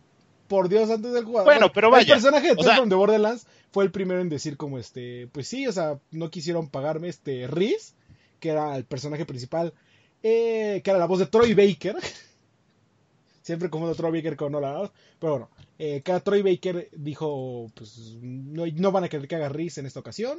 [0.54, 1.52] por Dios, antes del jugador.
[1.52, 2.14] Bueno, pero vaya.
[2.14, 5.72] El personaje de de Borderlands fue el primero en decir como este, pues sí, o
[5.72, 7.96] sea, no quisieron pagarme este Riz,
[8.40, 9.74] que era el personaje principal,
[10.22, 11.96] eh, que era la voz de Troy Baker.
[13.42, 18.68] Siempre confundo Troy Baker con Nolan, pero bueno, eh, cada Troy Baker dijo, pues no,
[18.68, 20.38] no, van a querer que haga Riz en esta ocasión.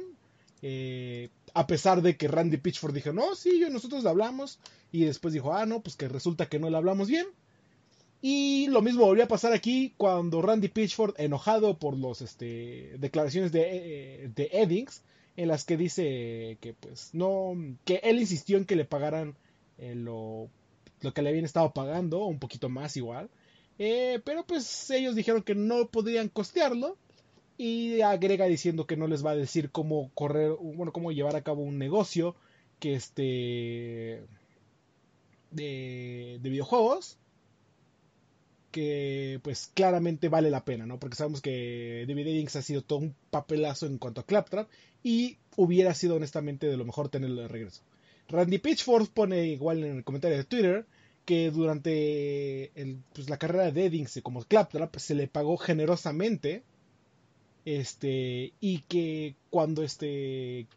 [0.61, 4.59] Eh, a pesar de que Randy Pitchford dijo, no, sí, yo, nosotros le hablamos.
[4.93, 7.27] Y después dijo, ah, no, pues que resulta que no le hablamos bien.
[8.27, 13.51] Y lo mismo volvió a pasar aquí cuando Randy Pitchford, enojado por las este, declaraciones
[13.51, 15.03] de, eh, de Eddings,
[15.37, 17.53] en las que dice que pues no,
[17.85, 19.35] que él insistió en que le pagaran
[19.77, 20.49] eh, lo,
[21.01, 23.29] lo, que le habían estado pagando, un poquito más igual.
[23.77, 26.97] Eh, pero pues ellos dijeron que no podían costearlo
[27.59, 31.43] y agrega diciendo que no les va a decir cómo correr, bueno, cómo llevar a
[31.43, 32.35] cabo un negocio
[32.79, 34.23] que este
[35.51, 37.19] de, de videojuegos
[38.75, 40.99] que pues claramente vale la pena, ¿no?
[40.99, 44.67] Porque sabemos que David Eddings ha sido todo un papelazo en cuanto a Claptrap
[45.01, 47.83] y hubiera sido honestamente de lo mejor tenerlo de regreso.
[48.27, 50.85] Randy Pitchford pone igual en el comentario de Twitter
[51.23, 52.69] que durante
[53.13, 56.63] pues, la carrera de Eddings como Claptrap se le pagó generosamente
[57.63, 60.67] este y que cuando este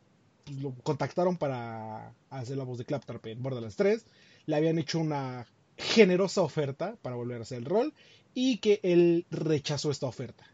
[0.44, 4.04] pues, lo contactaron para hacer la voz de Claptrap en Borderlands 3
[4.46, 7.94] le habían hecho una generosa oferta para volver a hacer el rol
[8.34, 10.44] y que él rechazó esta oferta.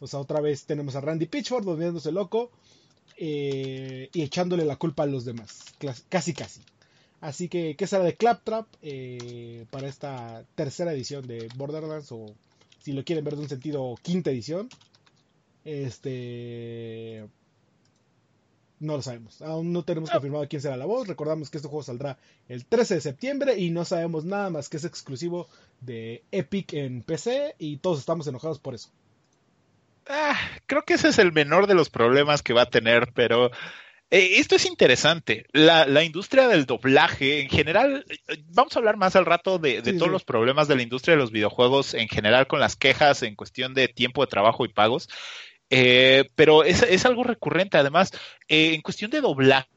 [0.00, 2.50] O sea, otra vez tenemos a Randy Pitchford volviéndose loco
[3.16, 5.64] eh, y echándole la culpa a los demás.
[6.08, 6.62] Casi, casi.
[7.20, 12.10] Así que, ¿qué será de Claptrap eh, para esta tercera edición de Borderlands?
[12.10, 12.34] O
[12.80, 14.68] si lo quieren ver de un sentido, quinta edición.
[15.64, 17.28] Este
[18.82, 19.40] no lo sabemos.
[19.42, 21.08] Aún no tenemos confirmado quién será la voz.
[21.08, 22.18] Recordamos que este juego saldrá
[22.48, 25.48] el 13 de septiembre y no sabemos nada más que es exclusivo
[25.80, 28.90] de Epic en PC y todos estamos enojados por eso.
[30.08, 33.50] Ah, creo que ese es el menor de los problemas que va a tener, pero
[34.10, 35.46] eh, esto es interesante.
[35.52, 38.04] La, industria del doblaje, en general,
[38.48, 41.30] vamos a hablar más al rato de, todos los problemas de la industria de los
[41.30, 45.08] videojuegos, en general con las quejas en cuestión de tiempo de trabajo y pagos.
[45.74, 47.78] Eh, pero es, es, algo recurrente.
[47.78, 48.12] Además,
[48.46, 49.70] eh, en cuestión de doblaje,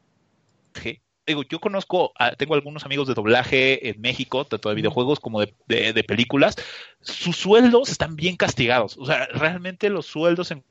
[1.25, 5.53] digo, yo conozco, tengo algunos amigos de doblaje en México, tanto de videojuegos como de,
[5.67, 6.58] de, películas.
[6.99, 8.97] Sus sueldos están bien castigados.
[8.97, 10.65] O sea, realmente los sueldos en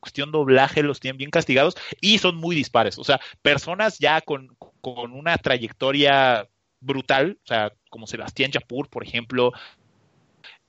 [0.00, 2.96] cuestión doblaje los tienen bien castigados y son muy dispares.
[2.96, 6.48] O sea, personas ya con, con una trayectoria
[6.80, 9.52] brutal, o sea, como Sebastián Yapur, por ejemplo,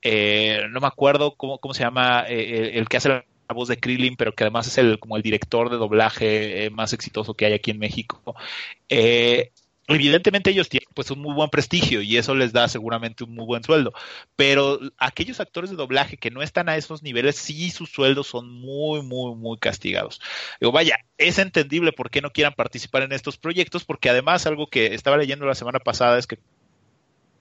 [0.02, 3.24] eh, no me acuerdo cómo, cómo se llama el, el, que hace la
[3.54, 6.70] la voz de Krillin, pero que además es el como el director de doblaje eh,
[6.70, 8.34] más exitoso que hay aquí en México.
[8.88, 9.52] Eh,
[9.86, 13.44] evidentemente ellos tienen pues un muy buen prestigio y eso les da seguramente un muy
[13.44, 13.92] buen sueldo,
[14.34, 18.50] pero aquellos actores de doblaje que no están a esos niveles sí sus sueldos son
[18.50, 20.20] muy muy muy castigados.
[20.60, 24.66] Digo, vaya, es entendible por qué no quieran participar en estos proyectos porque además algo
[24.66, 26.38] que estaba leyendo la semana pasada es que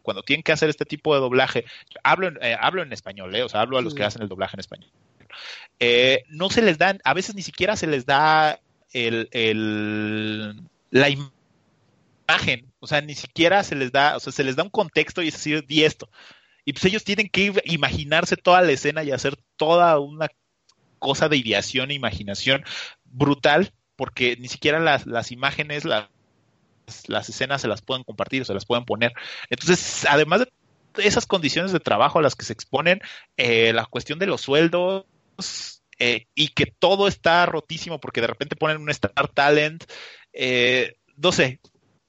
[0.04, 1.66] cuando tienen que hacer este tipo de doblaje,
[2.04, 4.58] hablo en, eh, hablo en español, o sea, hablo a los que hacen el doblaje
[4.58, 4.92] en español.
[5.80, 8.60] Eh, no se les dan, a veces ni siquiera se les da
[8.92, 14.56] el, el, la imagen, o sea, ni siquiera se les da, o sea, se les
[14.56, 16.10] da un contexto y es decir, di esto.
[16.66, 20.30] Y pues ellos tienen que imaginarse toda la escena y hacer toda una
[21.00, 22.64] cosa de ideación e imaginación
[23.04, 26.08] brutal, porque ni siquiera las, las imágenes, las,
[27.08, 29.14] las escenas se las pueden compartir se las pueden poner.
[29.50, 30.48] Entonces, además de
[30.98, 33.02] esas condiciones de trabajo a las que se exponen,
[33.38, 35.06] eh, la cuestión de los sueldos
[36.00, 39.84] eh, y que todo está rotísimo porque de repente ponen un Star Talent,
[40.34, 41.60] eh, no sé,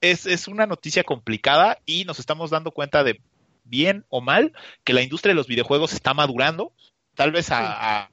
[0.01, 3.21] es, es una noticia complicada y nos estamos dando cuenta de
[3.63, 6.73] bien o mal que la industria de los videojuegos está madurando,
[7.15, 8.09] tal vez a,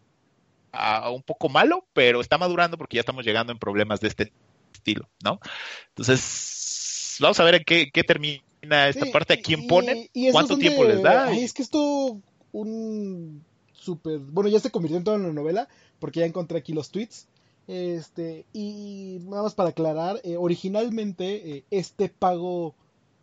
[0.72, 4.32] a, un poco malo, pero está madurando porque ya estamos llegando en problemas de este
[4.72, 5.40] estilo, ¿no?
[5.88, 10.84] Entonces, vamos a ver en qué, qué termina esta parte, a quién ponen, cuánto tiempo
[10.84, 11.32] les da.
[11.32, 12.20] es que esto,
[12.52, 13.44] un
[13.82, 15.68] súper, bueno, ya se convirtió en toda una novela,
[15.98, 17.26] porque ya encontré aquí los tweets.
[17.68, 22.74] Este, y nada más para aclarar, eh, originalmente eh, este pago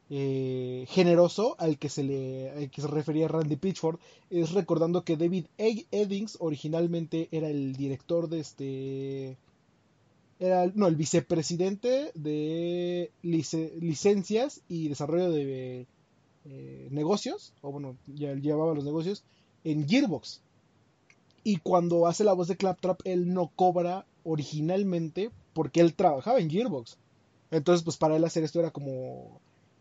[0.09, 3.99] eh, generoso al que se le que se refería Randy Pitchford
[4.31, 9.37] es recordando que David Eddings originalmente era el director de este
[10.39, 15.85] era no el vicepresidente de licencias y desarrollo de
[16.89, 19.23] negocios o bueno ya llevaba los negocios
[19.63, 20.41] en Gearbox
[21.43, 26.49] y cuando hace la voz de Claptrap él no cobra originalmente porque él trabajaba en
[26.49, 26.97] Gearbox
[27.51, 29.39] entonces pues para él hacer esto era como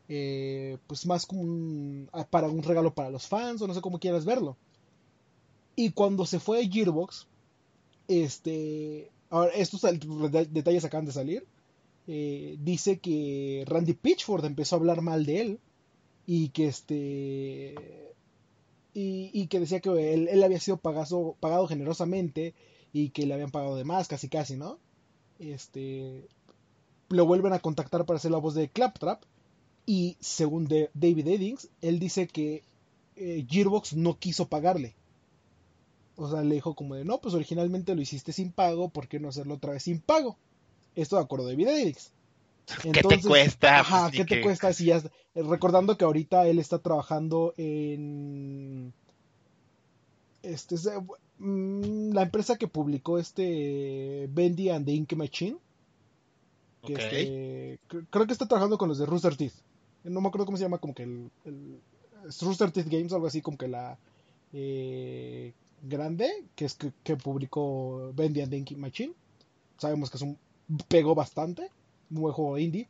[0.09, 3.81] eh, pues más como un, ah, para un regalo para los fans o no sé
[3.81, 4.57] cómo quieras verlo.
[5.77, 7.27] Y cuando se fue a Gearbox,
[8.09, 11.47] este, ahora estos detalles acaban de salir,
[12.07, 15.61] eh, dice que Randy Pitchford empezó a hablar mal de él
[16.27, 18.15] y que este
[19.01, 22.55] y, que decía que él, él, había sido pagado, generosamente
[22.93, 24.79] y que le habían pagado de más, casi casi, ¿no?
[25.39, 26.27] Este
[27.09, 29.23] lo vuelven a contactar para hacer la voz de Claptrap
[29.87, 32.65] y según David Eddings, él dice que
[33.17, 34.95] eh, Gearbox no quiso pagarle.
[36.17, 39.21] O sea, le dijo como de, no, pues originalmente lo hiciste sin pago, ¿por qué
[39.21, 40.37] no hacerlo otra vez sin pago?
[40.97, 42.11] Esto de acuerdo David Eddings.
[42.83, 43.81] ¿Qué te cuesta?
[43.81, 44.73] Ajá, pues, ¿qué te cuesta?
[44.73, 45.03] Si ya,
[45.35, 48.93] recordando que ahorita él está trabajando en...
[50.43, 50.89] Este es,
[51.39, 55.59] mm, la empresa que publicó este Bendy and the Ink Machine.
[56.87, 59.55] Que este, creo que está trabajando con los de Rooster Teeth
[60.05, 61.81] no me acuerdo cómo se llama, como que el, el
[62.41, 63.99] Rooster Teeth Games, algo así, como que la
[64.53, 65.53] eh,
[65.83, 69.15] grande, que es que, publicó Bendy and Dinky Machine.
[69.77, 70.39] Sabemos que es un
[70.89, 71.71] pegó bastante,
[72.11, 72.89] un buen juego indie,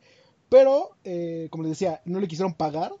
[0.49, 2.91] pero eh, como les decía, no le quisieron pagar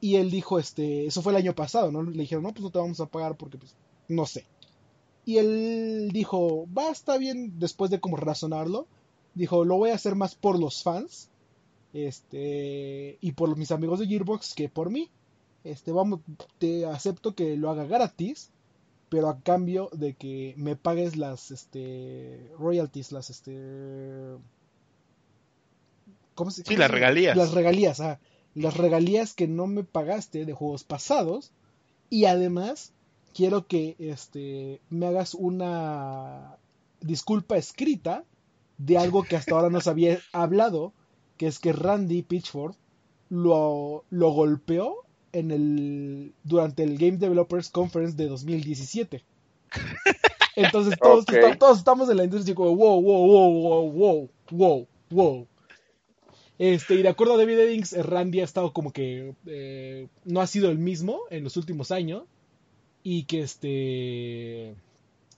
[0.00, 2.02] y él dijo, este, eso fue el año pasado, ¿no?
[2.02, 3.74] Le dijeron, no, pues no te vamos a pagar porque, pues,
[4.08, 4.46] no sé.
[5.24, 8.86] Y él dijo, va, está bien, después de como razonarlo,
[9.34, 11.30] dijo, lo voy a hacer más por los fans
[11.92, 15.10] este y por mis amigos de Gearbox que por mí
[15.64, 16.20] este vamos
[16.58, 18.50] te acepto que lo haga gratis
[19.08, 24.38] pero a cambio de que me pagues las este royalties las este
[26.42, 28.18] ¿cómo se sí las regalías las regalías ah,
[28.56, 31.52] las regalías que no me pagaste de juegos pasados
[32.10, 32.92] y además
[33.32, 36.56] quiero que este me hagas una
[37.00, 38.24] disculpa escrita
[38.76, 40.92] de algo que hasta ahora no se había hablado
[41.36, 42.74] que es que Randy Pitchford
[43.30, 44.96] lo, lo golpeó
[45.32, 49.24] en el durante el Game Developers Conference de 2017.
[50.56, 51.24] Entonces todos,
[51.58, 55.48] todos estamos en la industria como wow, wow, wow, wow, wow, wow, wow.
[56.62, 60.46] Este, y de acuerdo a David Eddings, Randy ha estado como que eh, no ha
[60.46, 62.22] sido el mismo en los últimos años
[63.02, 64.76] y que este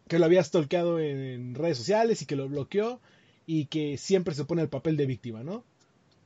[0.07, 3.01] que lo había stalkeado en redes sociales y que lo bloqueó
[3.47, 5.65] y que siempre se pone el papel de víctima, ¿no?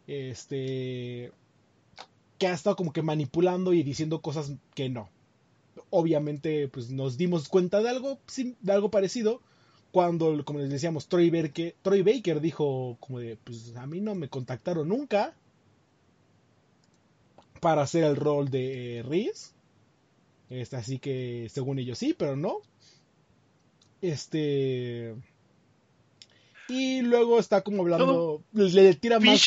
[0.08, 1.30] este,
[2.38, 5.10] que ha estado como que manipulando y diciendo cosas que no.
[5.90, 8.18] Obviamente, pues nos dimos cuenta de algo,
[8.60, 9.42] de algo parecido
[9.98, 14.14] cuando, como les decíamos, Troy Baker, Troy Baker dijo como de, pues a mí no
[14.14, 15.34] me contactaron nunca
[17.60, 19.54] para hacer el rol de Reese.
[20.50, 22.58] Este, así que según ellos sí, pero no.
[24.00, 25.16] Este
[26.68, 28.44] y luego está como hablando.
[28.52, 29.44] le tira más.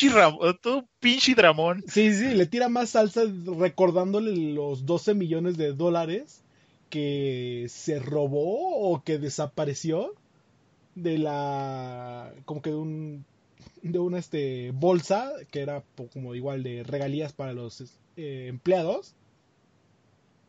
[0.60, 1.82] todo pinche dramón.
[1.88, 3.22] Sí, sí, le tira más salsa
[3.58, 6.42] recordándole los 12 millones de dólares
[6.90, 10.14] que se robó o que desapareció
[10.94, 12.32] de la.
[12.44, 13.24] como que de un.
[13.82, 17.80] de una este, bolsa que era como igual de regalías para los
[18.16, 19.14] eh, empleados.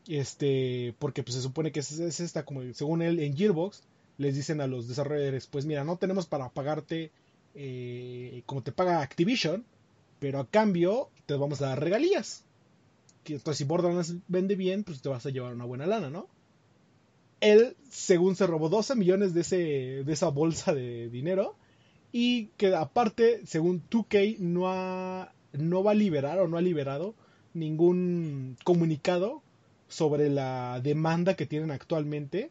[0.07, 3.83] Este, porque pues se supone que es, es esta como, según él, en Gearbox
[4.17, 7.11] les dicen a los desarrolladores, pues mira, no tenemos para pagarte
[7.55, 9.65] eh, como te paga Activision,
[10.19, 12.43] pero a cambio te vamos a dar regalías.
[13.25, 16.27] Entonces si Borderlands vende bien, pues te vas a llevar una buena lana, ¿no?
[17.43, 19.57] Él, según se robó 12 millones de, ese,
[20.03, 21.55] de esa bolsa de dinero
[22.11, 27.15] y que aparte, según 2K, no, ha, no va a liberar o no ha liberado
[27.53, 29.43] ningún comunicado
[29.89, 32.49] sobre la demanda que tienen actualmente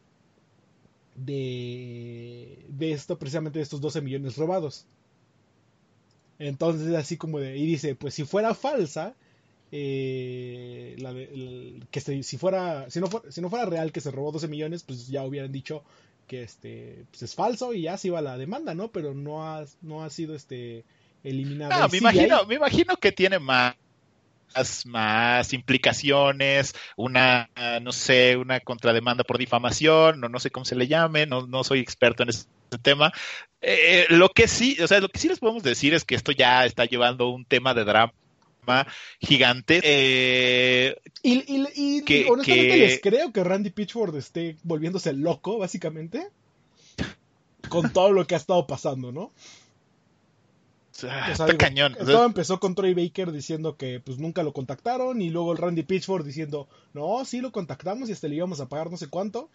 [1.16, 4.86] de, de esto, precisamente de estos 12 millones robados.
[6.38, 9.14] Entonces, así como de, y dice, pues si fuera falsa,
[9.74, 11.14] eh, la
[11.90, 15.08] que si fuera, si no, si no fuera real que se robó 12 millones, pues
[15.08, 15.82] ya hubieran dicho
[16.28, 18.88] que este pues es falso y ya se iba la demanda, ¿no?
[18.92, 20.84] Pero no ha, no ha sido este
[21.24, 21.88] eliminado.
[21.88, 23.74] Me imagino, me imagino que tiene más
[24.84, 27.48] más implicaciones, una,
[27.80, 31.64] no sé, una contrademanda por difamación, no, no sé cómo se le llame, no, no
[31.64, 32.44] soy experto en ese
[32.82, 33.10] tema.
[33.62, 36.32] Eh, lo que sí, o sea, lo que sí les podemos decir es que esto
[36.32, 38.12] ya está llevando un tema de drama
[39.20, 39.80] gigante.
[39.82, 41.40] Eh, y,
[42.28, 46.28] honestamente les creo que Randy Pitchford esté volviéndose loco, básicamente,
[47.68, 49.32] con todo lo que ha estado pasando, ¿no?
[50.92, 51.96] está cañón.
[51.98, 55.82] Todo empezó con Troy Baker diciendo que pues nunca lo contactaron y luego el Randy
[55.82, 59.48] Pitchford diciendo, no, sí lo contactamos y hasta le íbamos a pagar no sé cuánto.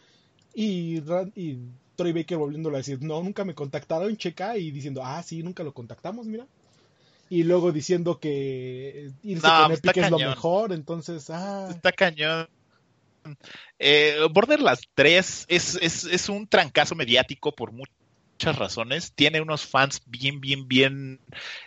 [0.53, 1.01] Y,
[1.35, 1.59] y
[1.95, 5.63] Troy Baker volviéndolo a decir, no, nunca me contactaron, checa y diciendo, ah, sí, nunca
[5.63, 6.47] lo contactamos, mira.
[7.29, 11.67] Y luego diciendo que irse con Epic es lo mejor, entonces, ah.
[11.69, 12.47] Está cañón.
[13.77, 17.91] Eh, Borderlands 3 es, es, es un trancazo mediático por mucho
[18.37, 19.13] muchas razones.
[19.13, 21.19] Tiene unos fans bien, bien, bien.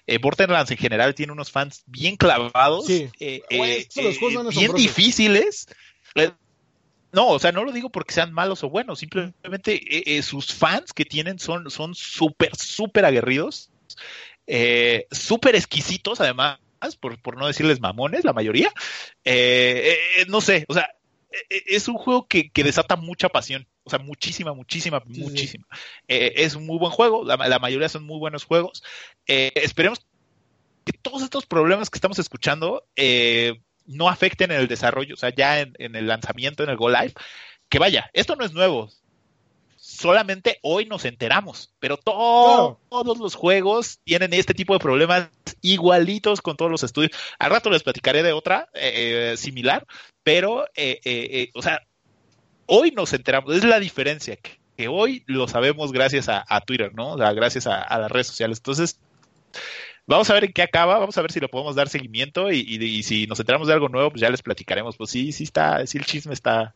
[0.06, 2.88] Eh, Borderlands en general tiene unos fans bien clavados.
[2.88, 3.88] Eh, eh,
[4.50, 5.66] bien difíciles.
[7.12, 11.04] No, o sea, no lo digo porque sean malos o buenos, simplemente sus fans que
[11.04, 13.68] tienen son son súper, súper aguerridos,
[15.10, 16.58] súper exquisitos además,
[16.98, 18.72] por, por no decirles mamones, la mayoría.
[20.28, 20.88] no sé, o sea,
[21.48, 23.66] es un juego que, que desata mucha pasión.
[23.84, 25.66] O sea, muchísima, muchísima, muchísima.
[26.06, 28.82] Eh, es un muy buen juego, la, mayoría son muy buenos juegos.
[29.26, 30.00] Eh, esperemos
[30.84, 35.34] que todos estos problemas que estamos escuchando eh, no afecten en el desarrollo, o sea,
[35.34, 37.14] ya en, el lanzamiento, en el Go Live.
[37.68, 38.90] Que vaya, esto no es nuevo,
[40.00, 45.28] solamente hoy nos enteramos, pero todos los juegos tienen este tipo de problemas
[45.60, 47.12] igualitos con todos los estudios.
[47.38, 48.70] Al rato les platicaré de otra
[49.36, 49.86] similar,
[50.22, 50.64] pero,
[51.54, 51.82] o sea,
[52.64, 57.12] hoy nos enteramos, es la diferencia, que, hoy lo sabemos gracias a, Twitter, ¿no?
[57.12, 58.58] O sea, gracias a, las redes sociales.
[58.58, 58.98] Entonces,
[60.06, 63.02] vamos a ver en qué acaba, vamos a ver si lo podemos dar seguimiento y,
[63.02, 64.96] si nos enteramos de algo nuevo, pues ya les platicaremos.
[64.96, 66.74] Pues sí, sí está, sí el chisme está.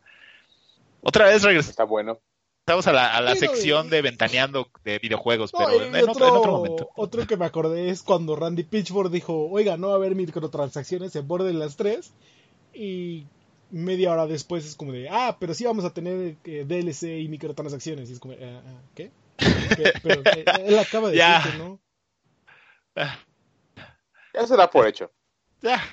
[1.01, 1.71] Otra vez regresamos.
[1.71, 2.19] Está bueno.
[2.67, 6.89] Estamos a la, sección de ventaneando de videojuegos, pero en, otro, en, otro, momento.
[6.95, 11.15] Otro que me acordé es cuando Randy Pitchford dijo, oiga, no va a haber microtransacciones
[11.15, 12.11] en Borderlands 3.
[12.73, 13.27] Y
[13.69, 17.27] media hora después es como de, ah, pero sí vamos a tener eh, DLC y
[17.27, 18.09] microtransacciones.
[18.09, 19.11] Y es como, ah, ah, ¿qué?
[20.01, 21.79] pero eh, él acaba de decir ¿no?
[24.33, 25.11] Ya se da por hecho.
[25.61, 25.83] Ya.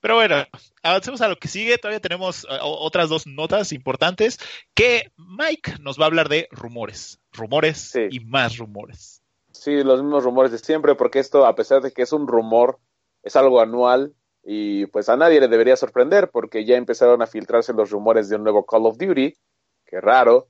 [0.00, 0.44] Pero bueno,
[0.82, 1.78] avancemos a lo que sigue.
[1.78, 4.38] Todavía tenemos eh, otras dos notas importantes
[4.74, 9.22] que Mike nos va a hablar de rumores, rumores y más rumores.
[9.52, 12.78] Sí, los mismos rumores de siempre, porque esto, a pesar de que es un rumor,
[13.22, 17.72] es algo anual, y pues a nadie le debería sorprender porque ya empezaron a filtrarse
[17.72, 19.36] los rumores de un nuevo Call of Duty,
[19.84, 20.48] que raro,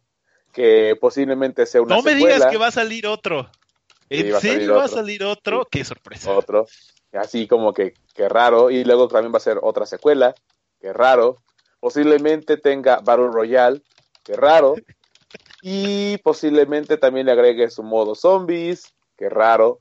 [0.53, 3.51] que posiblemente sea una No me digas que va a salir otro.
[4.11, 5.67] ¿En serio va a salir otro?
[5.71, 6.31] Qué sorpresa.
[6.33, 6.67] Otro.
[7.13, 8.71] Así como que, que raro.
[8.71, 10.35] Y luego también va a ser otra secuela.
[10.81, 11.37] Qué raro.
[11.79, 13.81] Posiblemente tenga Battle Royale.
[14.25, 14.75] Qué raro.
[15.63, 18.93] Y posiblemente también le agregue su modo zombies.
[19.17, 19.79] Qué raro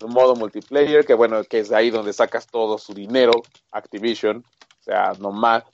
[0.00, 3.32] un modo multiplayer, que bueno, que es ahí donde sacas todo su dinero,
[3.70, 4.44] Activision,
[4.80, 5.64] o sea, nomás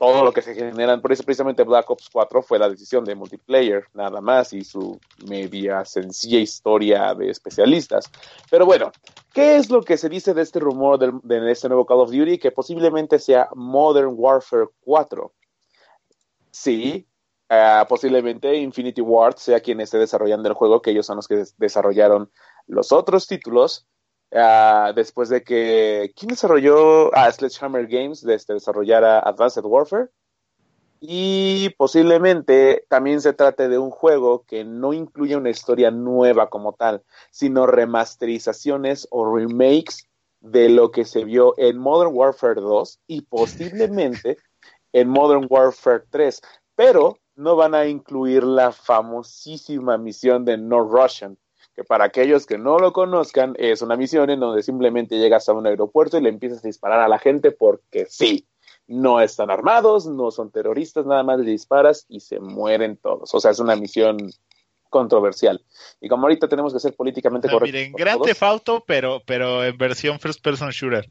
[0.00, 3.14] todo lo que se generan, por eso precisamente Black Ops 4 fue la decisión de
[3.14, 8.10] multiplayer, nada más, y su media sencilla historia de especialistas.
[8.50, 8.92] Pero bueno,
[9.34, 12.38] ¿qué es lo que se dice de este rumor de, este nuevo Call of Duty?
[12.38, 15.30] Que posiblemente sea Modern Warfare 4.
[16.50, 17.06] Sí,
[17.50, 21.44] uh, posiblemente Infinity Ward sea quien esté desarrollando el juego, que ellos son los que
[21.58, 22.30] desarrollaron
[22.66, 23.86] los otros títulos,
[24.32, 26.12] uh, después de que.
[26.16, 30.08] ¿Quién desarrolló a Sledgehammer Games de este, desarrollara Advanced Warfare?
[31.00, 36.74] Y posiblemente también se trate de un juego que no incluye una historia nueva como
[36.74, 40.10] tal, sino remasterizaciones o remakes
[40.40, 44.36] de lo que se vio en Modern Warfare 2 y posiblemente
[44.92, 46.42] en Modern Warfare 3,
[46.74, 51.38] pero no van a incluir la famosísima misión de No Russian,
[51.74, 55.52] que para aquellos que no lo conozcan es una misión en donde simplemente llegas a
[55.52, 58.46] un aeropuerto y le empiezas a disparar a la gente porque sí.
[58.86, 63.32] no están armados, no son terroristas, nada más le disparas y se mueren todos.
[63.34, 64.18] O sea, es una misión
[64.90, 65.64] controversial.
[66.00, 67.72] Y como ahorita tenemos que ser políticamente correctos.
[67.72, 71.08] Miren, Grand Theft Auto, pero, pero en versión first person shooter.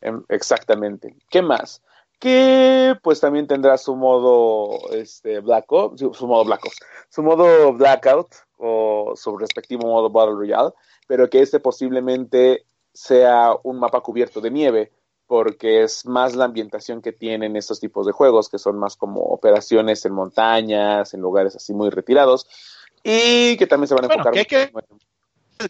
[0.00, 1.16] Em, exactamente.
[1.30, 1.82] ¿Qué más?
[2.18, 6.78] Que pues también tendrá su modo este, Black Ops, su modo Black Ops,
[7.08, 8.28] su modo Blackout
[8.58, 10.72] o su respectivo modo Battle Royale,
[11.06, 14.92] pero que este posiblemente sea un mapa cubierto de nieve,
[15.26, 19.20] porque es más la ambientación que tienen estos tipos de juegos, que son más como
[19.22, 22.46] operaciones en montañas, en lugares así muy retirados,
[23.02, 24.32] y que también se van a enfocar.
[24.32, 24.70] Que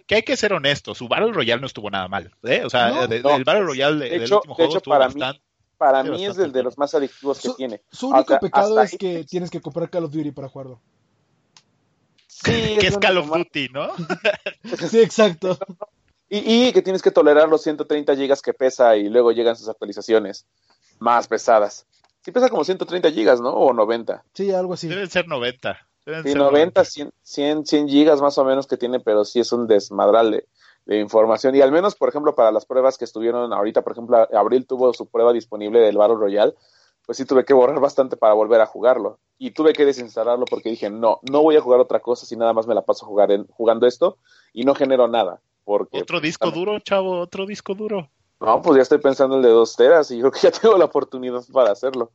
[0.06, 2.62] que, hay que ser honesto, su Battle Royale no estuvo nada mal, ¿eh?
[2.64, 5.44] O sea, el Battle Royale del último juego estuvo para bastante, mí,
[5.76, 7.82] para mí es el de los más adictivos que tiene.
[7.90, 10.80] Su único pecado es que tienes que comprar Call of Duty para jugarlo.
[12.44, 13.90] Sí, que es, Call of Duty, ¿no?
[14.90, 15.58] sí, exacto.
[16.28, 20.46] Y, que tienes que tolerar los 130 gigas que pesa y luego llegan sus actualizaciones
[20.98, 21.86] más pesadas.
[22.22, 23.50] Sí pesa como 130 gigas, ¿no?
[23.50, 24.24] O 90.
[24.32, 24.88] Sí, algo así.
[24.88, 25.78] Deben ser 90.
[26.24, 29.68] sí, 90, 100, 100, 100, gigas más o menos que tiene, pero sí es un
[29.68, 30.46] desmadral de,
[30.86, 31.54] de, información.
[31.54, 34.92] Y al menos, por ejemplo, para las pruebas que estuvieron ahorita, por ejemplo, Abril tuvo
[34.92, 36.54] su prueba disponible del Battle Royale,
[37.06, 39.18] pues sí tuve que borrar bastante para volver a jugarlo.
[39.38, 42.52] Y tuve que desinstalarlo porque dije, no, no voy a jugar otra cosa si nada
[42.52, 44.18] más me la paso jugar en, jugando esto
[44.52, 45.40] y no genero nada.
[45.64, 48.10] Porque, otro disco duro, chavo, otro disco duro.
[48.40, 50.76] No, pues ya estoy pensando en el de dos teras y creo que ya tengo
[50.76, 52.12] la oportunidad para hacerlo.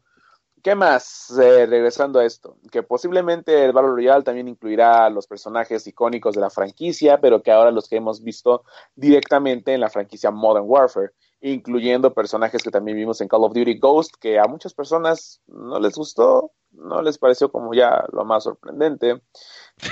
[0.61, 1.31] ¿Qué más?
[1.39, 6.41] Eh, regresando a esto, que posiblemente el Battle Royale también incluirá los personajes icónicos de
[6.41, 8.63] la franquicia, pero que ahora los que hemos visto
[8.93, 11.11] directamente en la franquicia Modern Warfare,
[11.41, 15.79] incluyendo personajes que también vimos en Call of Duty Ghost, que a muchas personas no
[15.79, 19.21] les gustó, no les pareció como ya lo más sorprendente.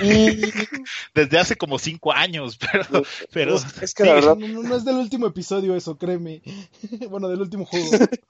[0.02, 0.40] Y
[1.14, 5.26] desde hace como cinco años, pero, pero es que la verdad no, es del último
[5.26, 6.42] episodio eso, créeme.
[7.10, 7.88] bueno, del últtimo juego.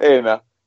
[0.00, 0.22] Eh,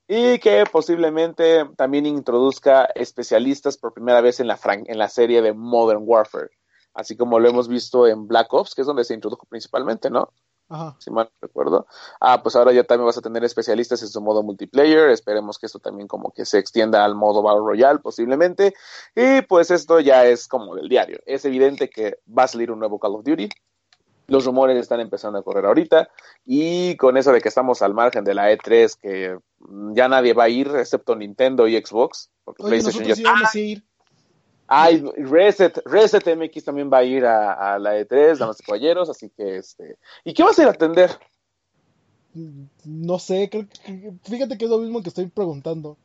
[0.10, 5.54] y que posiblemente también introduzca especialistas por primera vez en la, en la serie de
[5.54, 6.50] Modern Warfare,
[6.94, 10.34] así como lo hemos visto en Black Ops, que es donde se introdujo principalmente, ¿no?
[10.72, 10.96] Ajá.
[11.00, 11.86] Si mal recuerdo.
[12.22, 15.10] Ah, pues ahora ya también vas a tener especialistas en su modo multiplayer.
[15.10, 18.74] Esperemos que esto también como que se extienda al modo Battle Royale posiblemente.
[19.14, 21.20] Y pues esto ya es como del diario.
[21.26, 23.50] Es evidente que va a salir un nuevo Call of Duty.
[24.28, 26.10] Los rumores están empezando a correr ahorita.
[26.46, 29.38] Y con eso de que estamos al margen de la E3, que
[29.94, 32.32] ya nadie va a ir excepto Nintendo y Xbox.
[32.46, 33.14] Porque PlayStation ya...
[33.14, 33.84] a ir.
[34.74, 39.30] Ay, Reset, Reset MX también va a ir a, la E3, damas y caballeros, así
[39.30, 39.98] que este.
[40.24, 41.12] ¿Y qué vas a ir a atender?
[42.86, 43.68] No sé, creo
[44.24, 45.98] fíjate que es lo mismo que estoy preguntando.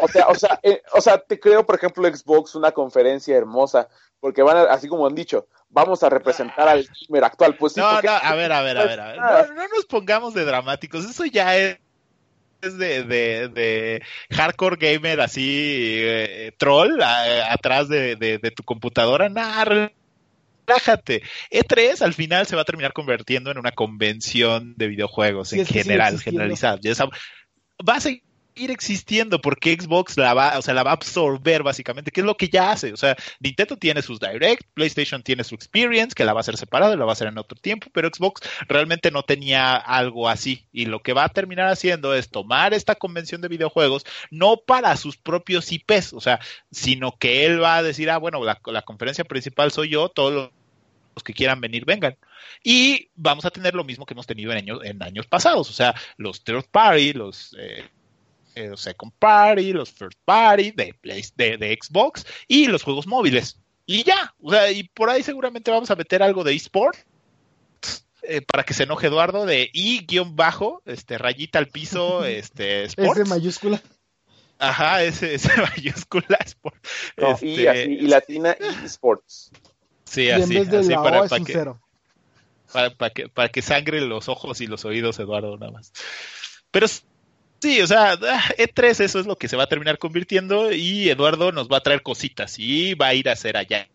[0.00, 3.88] O sea, o sea, eh, o sea, te creo, por ejemplo, Xbox, una conferencia hermosa,
[4.20, 7.56] porque van a, así como han dicho, vamos a representar al gamer actual.
[7.56, 9.18] Pues no, no, a ver, a ver, a ver, a ver.
[9.18, 11.76] No, no nos pongamos de dramáticos, eso ya es
[12.62, 17.00] de, de, de, hardcore gamer así eh, troll
[17.48, 19.90] atrás de, de, tu computadora, nada,
[20.68, 21.22] relájate.
[21.50, 26.20] E3 al final se va a terminar convirtiendo en una convención de videojuegos en general,
[26.20, 26.78] generalizada.
[27.88, 28.22] Va a seguir
[28.54, 32.26] ir existiendo porque Xbox la va, o sea, la va a absorber básicamente, que es
[32.26, 32.92] lo que ya hace.
[32.92, 36.56] O sea, Nintendo tiene sus Direct, PlayStation tiene su Experience, que la va a hacer
[36.56, 40.66] separada, la va a hacer en otro tiempo, pero Xbox realmente no tenía algo así.
[40.72, 44.96] Y lo que va a terminar haciendo es tomar esta convención de videojuegos, no para
[44.96, 46.40] sus propios IPs, o sea,
[46.70, 50.50] sino que él va a decir, ah, bueno, la, conferencia principal soy yo, todos
[51.14, 52.16] los que quieran venir, vengan.
[52.62, 55.72] Y vamos a tener lo mismo que hemos tenido en años, en años pasados, o
[55.72, 57.84] sea, los third party, los eh,
[58.54, 63.58] eh, los second party, los first party de, de, de, Xbox y los juegos móviles.
[63.86, 66.98] Y ya, o sea, y por ahí seguramente vamos a meter algo de eSport.
[68.24, 72.84] Eh, para que se enoje Eduardo de i guion bajo, este rayita al piso, este
[72.84, 73.20] sports.
[73.20, 73.82] Ese mayúscula.
[74.58, 76.76] Ajá, ese, ese mayúscula sport.
[77.40, 78.52] y, este, y, latina
[78.84, 79.50] eSports.
[80.04, 81.74] Sí, así, así para, para que,
[82.72, 85.92] para, para, que, para que sangre los ojos y los oídos, Eduardo, nada más.
[86.70, 86.86] Pero
[87.62, 91.52] Sí, o sea, E3 eso es lo que se va a terminar convirtiendo y Eduardo
[91.52, 93.88] nos va a traer cositas y va a ir a hacer allá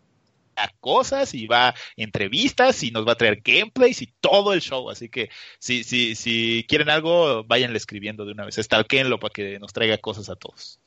[0.80, 4.88] cosas y va a entrevistas y nos va a traer gameplays y todo el show.
[4.88, 8.56] Así que si, si, si quieren algo, váyanle escribiendo de una vez.
[8.56, 10.80] Stalkenlo para que nos traiga cosas a todos.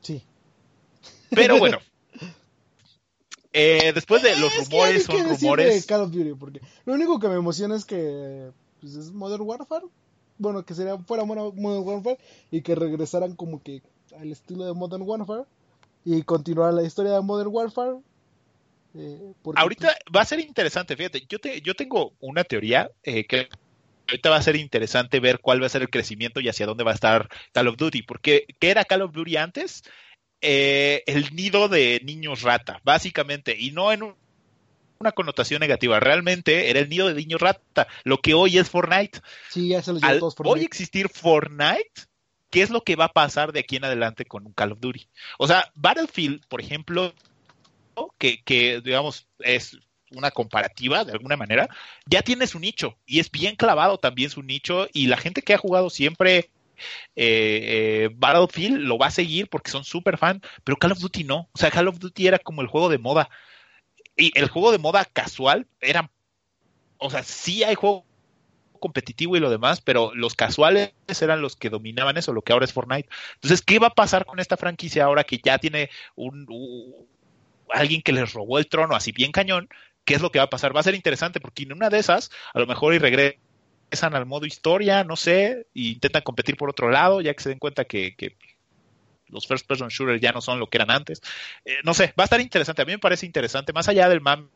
[0.00, 0.24] Sí.
[1.30, 1.78] Pero bueno.
[3.52, 5.86] Eh, después de los rumores, son rumores.
[6.36, 8.50] porque lo único que me emociona es que
[8.80, 9.86] pues, es Modern Warfare
[10.38, 12.18] bueno, que sería fuera Modern Warfare
[12.50, 13.82] y que regresaran como que
[14.18, 15.44] al estilo de Modern Warfare
[16.04, 17.98] y continuar la historia de Modern Warfare.
[18.94, 23.48] Eh, Ahorita va a ser interesante, fíjate, yo, te, yo tengo una teoría eh, que
[24.08, 26.84] ahorita va a ser interesante ver cuál va a ser el crecimiento y hacia dónde
[26.84, 29.82] va a estar Call of Duty, porque ¿qué era Call of Duty antes?
[30.40, 34.14] Eh, el nido de niños rata, básicamente, y no en
[34.98, 39.20] una connotación negativa, realmente era el nido de niños rata, lo que hoy es Fortnite.
[39.50, 42.06] Sí, ya se lo Al Hoy existir Fortnite,
[42.50, 44.80] ¿qué es lo que va a pasar de aquí en adelante con un Call of
[44.80, 45.08] Duty?
[45.38, 47.14] O sea, Battlefield, por ejemplo,
[48.18, 49.78] que, que digamos es
[50.12, 51.68] una comparativa de alguna manera,
[52.06, 55.54] ya tiene su nicho y es bien clavado también su nicho y la gente que
[55.54, 56.50] ha jugado siempre
[57.14, 61.24] eh, eh, Battlefield lo va a seguir porque son súper fan, pero Call of Duty
[61.24, 61.48] no.
[61.52, 63.30] O sea, Call of Duty era como el juego de moda.
[64.16, 66.10] Y el juego de moda casual era,
[66.98, 68.04] o sea, sí hay juego
[68.78, 72.64] competitivo y lo demás, pero los casuales eran los que dominaban eso, lo que ahora
[72.64, 73.08] es Fortnite.
[73.34, 76.46] Entonces, ¿qué va a pasar con esta franquicia ahora que ya tiene un,
[77.70, 79.68] alguien que les robó el trono así bien cañón?
[80.04, 80.74] ¿Qué es lo que va a pasar?
[80.74, 84.26] Va a ser interesante porque en una de esas, a lo mejor y regresan al
[84.26, 87.84] modo historia, no sé, e intentan competir por otro lado, ya que se den cuenta
[87.84, 88.14] que,
[89.28, 91.20] los first person shooters ya no son lo que eran antes.
[91.64, 92.82] Eh, no sé, va a estar interesante.
[92.82, 94.48] A mí me parece interesante, más allá del mame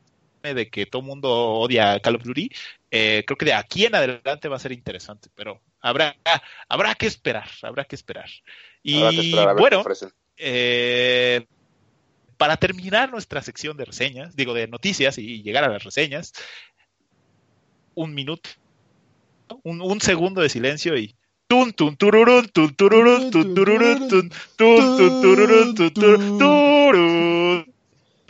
[0.43, 2.51] de que todo el mundo odia Call of Duty,
[2.91, 6.17] eh, creo que de aquí en adelante va a ser interesante, pero habrá,
[6.69, 8.31] habrá que esperar, habrá que esperar.
[8.83, 9.01] Y
[9.59, 9.85] bueno,
[10.37, 11.47] eh,
[12.37, 16.33] para terminar nuestra sección de reseñas, digo de noticias y llegar a las reseñas,
[17.95, 18.49] un minuto,
[19.63, 21.15] un, segundo de silencio y
[21.51, 25.91] tun tun tururun tun tururun tun tururun tun tun tun tururun tun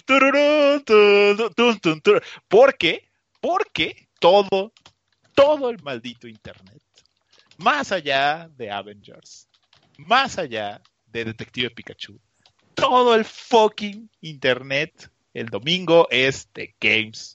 [0.09, 0.81] tururun
[1.83, 2.93] tun tun porque
[3.43, 4.73] porque todo
[5.35, 6.81] todo el maldito internet
[7.59, 9.47] más allá de Avengers
[9.99, 10.81] más allá
[11.13, 12.19] de Detective Pikachu
[12.73, 17.35] todo el fucking internet el domingo es The Games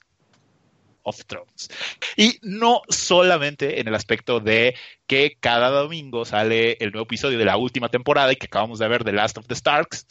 [1.06, 1.70] of Thrones.
[2.16, 4.74] Y no solamente en el aspecto de
[5.06, 8.88] que cada domingo sale el nuevo episodio de la última temporada y que acabamos de
[8.88, 10.06] ver The Last of the Starks.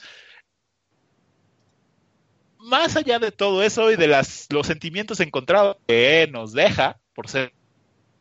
[2.58, 7.28] Más allá de todo eso y de las, los sentimientos encontrados que nos deja por
[7.28, 7.54] ser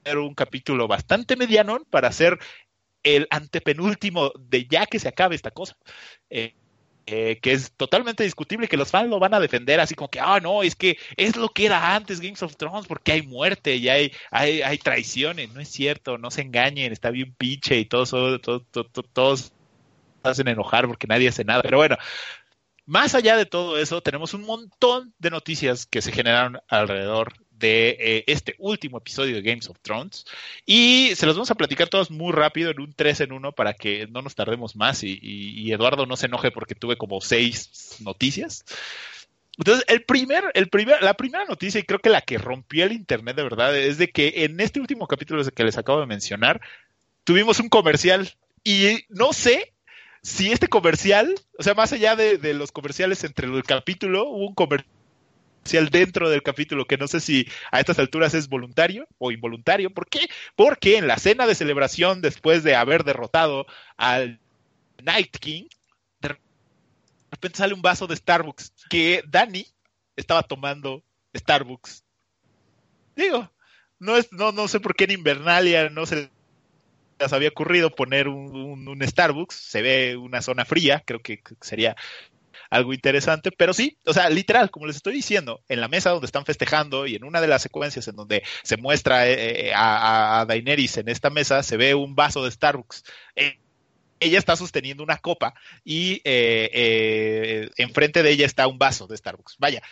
[0.04, 2.38] un capítulo bastante mediano para ser
[3.04, 5.76] el antepenúltimo de ya que se acabe esta cosa.
[6.28, 6.54] Eh,
[7.06, 10.20] eh, que es totalmente discutible, que los fans lo van a defender así como que,
[10.20, 13.76] ah, no, es que es lo que era antes Games of Thrones, porque hay muerte
[13.76, 15.52] y hay, hay, hay traiciones.
[15.52, 18.40] No es cierto, no se engañen, está bien pinche y todos, todos,
[18.70, 19.52] todos, todos
[20.22, 21.62] hacen enojar porque nadie hace nada.
[21.62, 21.96] Pero bueno,
[22.86, 27.34] más allá de todo eso, tenemos un montón de noticias que se generaron alrededor
[27.64, 30.26] de eh, este último episodio de Games of Thrones.
[30.66, 33.72] Y se los vamos a platicar todos muy rápido en un 3 en 1 para
[33.72, 38.66] que no nos tardemos más y, Eduardo no se enoje porque tuve como seis noticias.
[39.56, 42.92] Entonces, el primer, el primer, la primera noticia, y creo que la que rompió el
[42.92, 46.60] internet de verdad, es de que en este último capítulo que les acabo de mencionar,
[47.24, 48.30] tuvimos un comercial.
[48.62, 49.72] Y no sé
[50.22, 54.48] si este comercial, o sea, más allá de, de los comerciales entre el capítulo, hubo
[54.48, 54.93] un comercial
[55.64, 59.90] dentro del capítulo que no sé si a estas alturas es voluntario o involuntario.
[59.90, 60.28] ¿Por qué?
[60.56, 64.40] Porque en la cena de celebración después de haber derrotado al
[65.02, 65.64] Night King,
[66.20, 66.36] de
[67.30, 69.66] repente sale un vaso de Starbucks que Danny
[70.16, 71.02] estaba tomando
[71.34, 72.04] Starbucks.
[73.16, 73.50] Digo,
[73.98, 76.30] no es, no, no sé por qué en Invernalia no se
[77.18, 81.96] les había ocurrido poner un Starbucks, se ve una zona fría, creo que sería
[82.74, 86.26] algo interesante, pero sí, o sea, literal, como les estoy diciendo, en la mesa donde
[86.26, 90.44] están festejando y en una de las secuencias en donde se muestra eh, eh, a,
[90.48, 93.04] Daenerys en esta mesa, se ve un vaso de Starbucks.
[93.36, 93.60] Eh,
[94.18, 95.54] ella está sosteniendo una copa
[95.84, 99.56] y enfrente de ella está un vaso de Starbucks.
[99.58, 99.82] Vaya,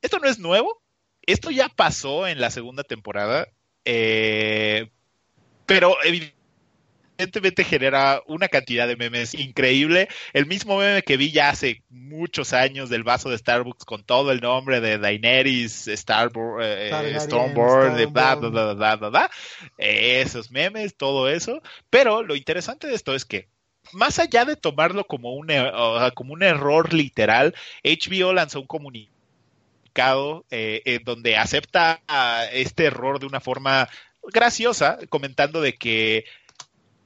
[0.00, 0.82] esto no es nuevo,
[1.22, 3.48] esto ya pasó en la segunda temporada,
[3.84, 4.88] pero
[6.04, 6.39] evidentemente
[7.20, 10.08] evidentemente genera una cantidad de memes increíble.
[10.32, 14.32] El mismo meme que vi ya hace muchos años del vaso de Starbucks con todo
[14.32, 19.30] el nombre de Daenerys, Starboard, eh, Stormboard, de bla, bla, bla, bla, bla, bla.
[19.76, 21.60] esos memes, todo eso.
[21.90, 23.48] Pero lo interesante de esto es que
[23.92, 25.72] más allá de tomarlo como un, er,
[26.14, 27.54] como un error literal,
[27.84, 32.00] HBO lanzó un comunicado eh, en donde acepta
[32.52, 33.88] este error de una forma
[34.22, 36.24] graciosa, comentando de que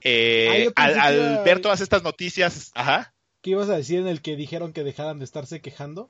[0.05, 3.13] eh, al, ver todas estas noticias, ajá.
[3.41, 6.09] ¿Qué ibas a decir en el que dijeron que dejaran de estarse quejando?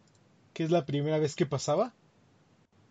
[0.54, 1.94] ¿Que es la primera vez que pasaba?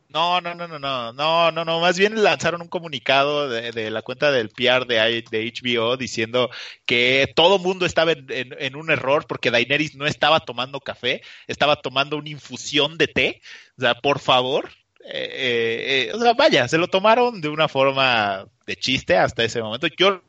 [0.09, 4.01] No, no, no, no, no, no, no, no, más bien lanzaron un comunicado de, la
[4.01, 6.51] cuenta del PR de, de, HBO diciendo
[6.87, 12.17] que todo mundo estaba en, un error porque Daenerys no estaba tomando café, estaba tomando
[12.17, 13.43] una infusión de té.
[13.77, 14.71] O sea, por favor,
[15.05, 19.63] eh, eh, o sea, vaya, se lo tomaron de una forma de chiste hasta ese
[19.63, 19.89] momento.
[19.99, 20.23] Yo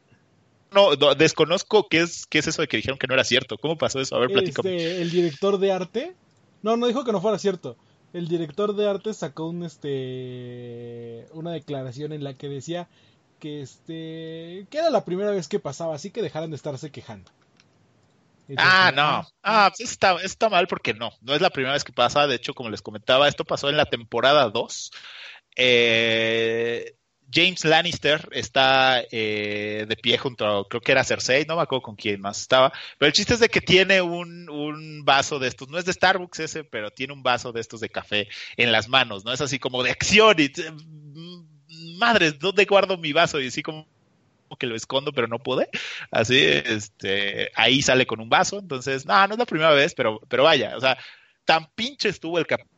[0.76, 3.58] no, desconozco qué es, qué es eso de que dijeron que no era cierto.
[3.58, 4.16] ¿Cómo pasó eso?
[4.16, 4.76] A ver, platícame.
[4.76, 6.16] Este, el director de arte.
[6.62, 7.78] No, no dijo que no fuera cierto.
[8.14, 12.88] El director de arte sacó un este una declaración en la que decía
[13.40, 17.32] que este que era la primera vez que pasaba, así que dejaran de estarse quejando.
[18.58, 19.02] ah, no.
[19.02, 21.12] Ah, ah pues está, está mal porque no.
[21.22, 22.28] No es la primera vez que pasa.
[22.28, 24.92] De hecho, como les comentaba, esto pasó en la temporada 2.
[25.58, 26.96] Eh,
[27.36, 31.82] James Lannister está eh, de pie junto a, creo que era Cersei, no me acuerdo
[31.82, 35.50] con quién más estaba, pero el chiste es de que tiene un, un, vaso de
[35.50, 38.72] estos, no es de Starbucks ese, pero tiene un vaso de estos de café en
[38.72, 39.34] las manos, ¿no?
[39.34, 43.42] Es así como de acción y, mm, madres, ¿dónde guardo mi vaso?
[43.42, 43.86] Y así como
[44.58, 45.70] que lo escondo, pero no pude.
[46.12, 50.22] Así, este, ahí sale con un vaso, entonces, no, no es la primera vez, pero,
[50.30, 50.98] pero vaya, o sea,
[51.44, 52.75] tan pinche estuvo el capítulo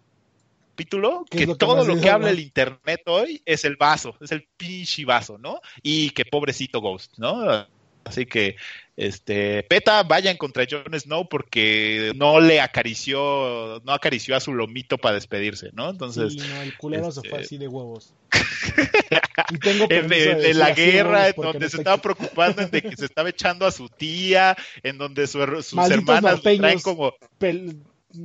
[0.78, 5.06] capítulo que todo lo que habla el internet hoy es el vaso, es el pinche
[5.06, 5.60] vaso, ¿no?
[5.82, 7.66] Y que pobrecito Ghost, ¿no?
[8.04, 8.56] Así que,
[8.96, 15.00] este, PETA, vayan contra Jon Snow porque no le acarició, no acarició a su lomito
[15.00, 15.90] para despedirse, ¿no?
[15.90, 16.34] Entonces.
[16.34, 18.14] Sí, no, el culero se fue este así de huevos.
[19.52, 23.66] y tengo de, la guerra, en donde se estaba preocupando de que se estaba echando
[23.66, 27.16] a su tía, en donde sus hermanas traen como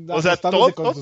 [0.09, 0.95] o sea, todo, todo,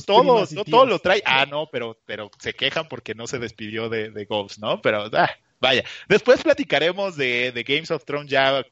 [0.64, 1.22] todo, lo trae.
[1.24, 4.80] Ah, no, pero, pero se quejan porque no se despidió de, de Ghost, ¿no?
[4.80, 5.30] Pero, ah,
[5.60, 5.84] vaya.
[6.08, 8.64] Después platicaremos de, de, Games of Thrones ya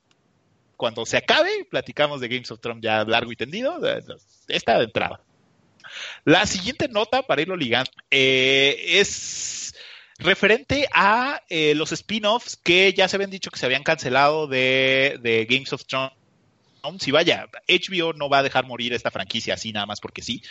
[0.77, 1.67] cuando se acabe.
[1.71, 3.79] Platicamos de Games of Thrones ya largo y tendido.
[4.49, 5.21] Esta de entrada.
[6.25, 9.75] La siguiente nota para irlo ligando eh, es
[10.19, 15.19] referente a eh, los spin-offs que ya se habían dicho que se habían cancelado de,
[15.23, 16.13] de Games of Thrones
[16.99, 20.43] si vaya, HBO no va a dejar morir esta franquicia así nada más porque sí.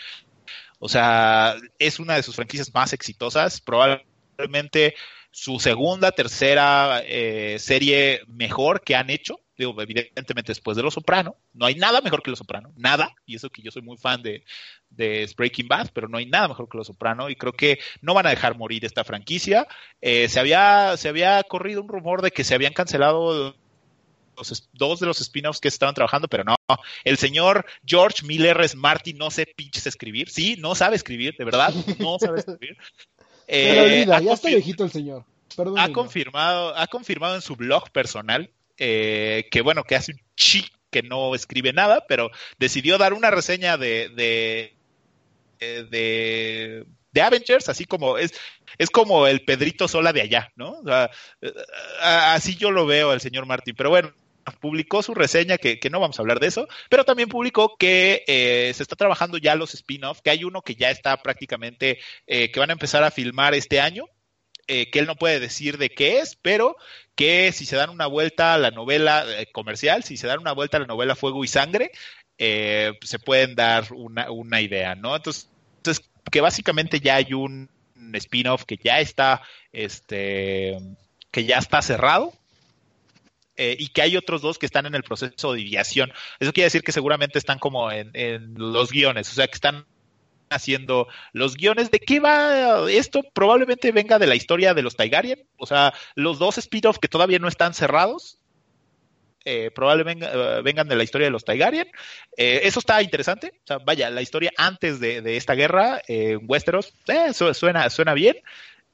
[0.79, 4.95] O sea, es una de sus franquicias más exitosas, probablemente
[5.31, 9.39] su segunda, tercera eh, serie mejor que han hecho.
[9.57, 11.35] Digo, evidentemente después de Los Soprano.
[11.53, 13.15] No hay nada mejor que Los Soprano, nada.
[13.25, 14.43] Y eso que yo soy muy fan de,
[14.89, 17.29] de Breaking Bad, pero no hay nada mejor que Los Soprano.
[17.29, 19.67] Y creo que no van a dejar morir esta franquicia.
[20.01, 23.55] Eh, se, había, se había corrido un rumor de que se habían cancelado
[24.73, 26.55] dos de los spin-offs que estaban trabajando, pero no.
[27.03, 30.29] El señor George Miller es Martin, no sé pinches escribir.
[30.29, 32.77] Sí, no sabe escribir, de verdad, no sabe escribir.
[33.49, 35.23] Eh, ya está viejito el señor.
[35.77, 40.65] ha confirmado, ha confirmado en su blog personal eh, que bueno, que hace un chi
[40.91, 42.29] que no escribe nada, pero
[42.59, 44.75] decidió dar una reseña de, de,
[45.59, 48.33] eh, de, de Avengers, así como es,
[48.77, 50.81] es como el Pedrito Sola de allá, ¿no?
[52.01, 54.13] así yo lo veo al señor Martin, pero bueno,
[54.55, 58.71] publicó su reseña, que, no vamos a hablar de eso, pero también publicó que eh,
[58.73, 62.59] se está trabajando ya los spin-offs, que hay uno que ya está prácticamente, eh, que
[62.59, 64.05] van a empezar a filmar este año,
[64.67, 66.75] eh, que él no puede decir de qué es, pero
[67.15, 70.77] que si se dan una vuelta a la novela comercial, si se dan una vuelta
[70.77, 71.91] a la novela Fuego y Sangre,
[72.37, 75.15] se pueden dar una, una idea, ¿no?
[75.15, 77.69] Entonces, entonces, que básicamente ya hay un
[78.13, 79.41] spin-off que ya está,
[79.71, 80.77] este,
[81.31, 82.33] que ya está cerrado,
[83.57, 86.13] eh, y que hay otros dos que están en el proceso de ideación.
[86.39, 88.11] Eso quiere decir que seguramente están como en,
[88.55, 89.85] los guiones, o sea, que están
[90.49, 91.89] haciendo los guiones.
[91.89, 93.23] ¿De qué va esto?
[93.33, 97.39] Probablemente venga de la historia de los Taigarian, o sea, los dos spin-offs que todavía
[97.39, 98.37] no están cerrados.
[99.43, 101.87] Eh, probablemente eh, vengan de la historia de los Taigarian.
[102.35, 103.53] eso está interesante.
[103.63, 106.93] O sea, vaya, la historia antes de, esta guerra en Westeros
[107.53, 108.37] suena, suena bien.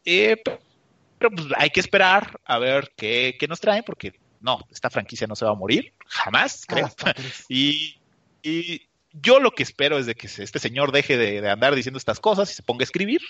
[0.06, 4.14] pero pues, hay que esperar a ver qué, qué nos traen, porque
[4.44, 6.92] no, esta franquicia no se va a morir, jamás, creo.
[7.50, 7.96] y,
[9.22, 12.52] yo lo que espero es de que este señor deje de, andar diciendo estas cosas
[12.52, 13.22] y se ponga a escribir,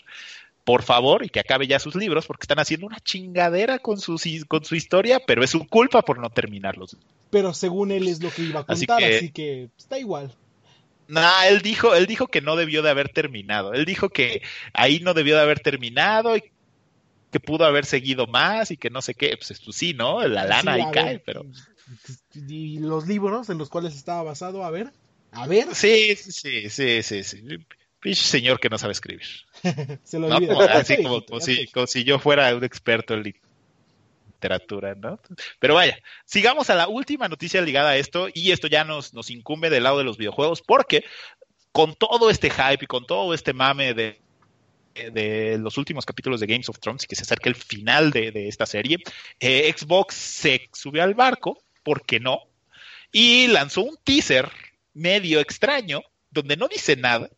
[0.63, 4.19] por favor, y que acabe ya sus libros, porque están haciendo una chingadera con su,
[4.47, 6.97] con su historia, pero es su culpa por no terminarlos.
[7.29, 10.33] Pero según él es lo que iba a contar, así que, está igual.
[11.09, 13.73] Nah, él dijo, él dijo que no debió de haber terminado.
[13.73, 14.41] Él dijo que
[14.73, 16.52] ahí no debió de haber terminado y
[17.33, 20.25] que pudo haber seguido más y que no sé qué, pues esto sí, ¿no?
[20.27, 21.43] La lana ahí cae, pero...
[22.33, 24.93] Y los libros en los cuales estaba basado, a ver,
[25.31, 25.73] a ver.
[25.73, 27.43] Sí, sí, sí, sí, sí.
[27.99, 29.25] Pinche señor que no sabe escribir.
[30.03, 30.73] Se lo olvida.
[30.73, 35.19] así como, si, como si yo fuera un experto en literatura, ¿no?
[35.59, 39.31] Pero vaya, sigamos a la última noticia ligada a esto, y esto ya nos, nos
[39.31, 41.03] incumbe del lado de los videojuegos, porque
[41.71, 44.21] con todo este hype y con todo este mame de
[44.93, 48.47] de los últimos capítulos de Games of Thrones y que se acerca el final de,
[48.47, 48.97] esta serie,
[49.39, 52.39] eh, Xbox se subió al barco, ¿por qué no?
[53.11, 54.51] Y lanzó un teaser
[54.93, 57.29] medio extraño, donde no dice nada,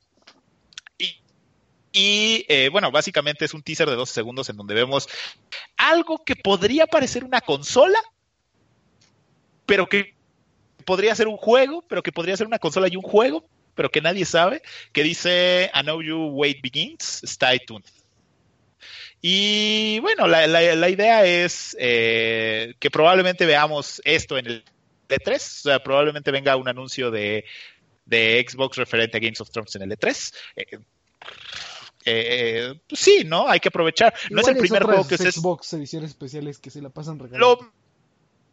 [1.97, 5.07] Y eh, bueno, básicamente es un teaser de 12 segundos en donde vemos
[5.77, 7.99] algo que podría parecer una consola,
[9.65, 10.13] pero que
[10.83, 14.01] podría ser un juego, pero que podría ser una consola y un juego, pero que
[14.01, 14.61] nadie sabe,
[14.91, 17.85] que dice I know you wait begins, stay tuned.
[19.21, 24.63] Y bueno, la, idea es eh, que probablemente veamos esto en el
[25.09, 27.43] E3, o sea, probablemente venga un anuncio de,
[28.07, 30.33] Xbox referente a Games of Thrones en el E3.
[30.55, 30.65] Eh,
[32.05, 33.49] eh, pues sí, ¿no?
[33.49, 34.13] Hay que aprovechar.
[34.29, 35.31] no es el primer juego que se...
[35.31, 37.57] Xbox ediciones especiales que se la pasan regalando.
[37.59, 37.73] Lo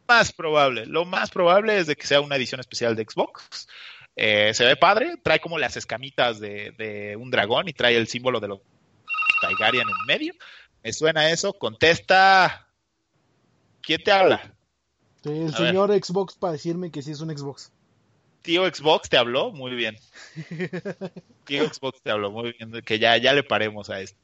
[0.08, 3.68] más probable, lo más probable es de que sea una edición especial de Xbox.
[4.16, 8.48] Se ve padre, trae como las escamitas de, un dragón y trae el símbolo de
[8.48, 8.60] los
[9.48, 10.34] Tigarian en medio.
[10.82, 11.52] Me suena eso.
[11.52, 12.68] Contesta.
[13.80, 14.54] ¿Quién te habla?
[15.24, 17.72] El señor Xbox para decirme que sí es un Xbox.
[18.42, 19.96] Tío Xbox te habló, muy bien.
[21.44, 24.18] Tío Xbox te habló, muy bien, que ya, ya le paremos a esto.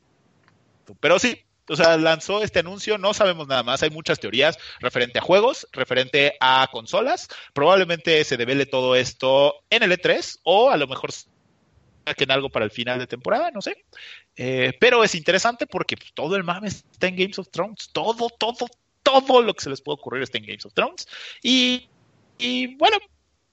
[1.00, 5.18] Pero sí, o sea, lanzó este anuncio, no sabemos nada más, hay muchas teorías referente
[5.18, 7.28] a juegos, referente a consolas.
[7.52, 11.10] Probablemente se devele todo esto en el E3 o a lo mejor
[12.16, 13.84] en algo para el final de temporada, no sé.
[14.36, 17.90] Eh, pero es interesante porque pues, todo el mame está en Games of Thrones.
[17.92, 18.66] Todo, todo,
[19.02, 21.06] todo lo que se les puede ocurrir está en Games of Thrones.
[21.42, 21.88] Y,
[22.76, 22.98] bueno,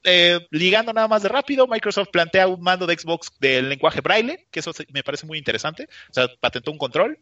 [0.04, 4.48] eh, ligando nada más de rápido, Microsoft plantea un mando de Xbox del lenguaje braille,
[4.52, 5.88] que eso me parece muy interesante.
[6.10, 7.18] O sea, patentó un control.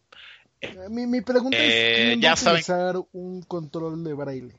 [0.64, 4.54] Eh, mi, pregunta es, ¿quién ya va a utilizar un control de braille?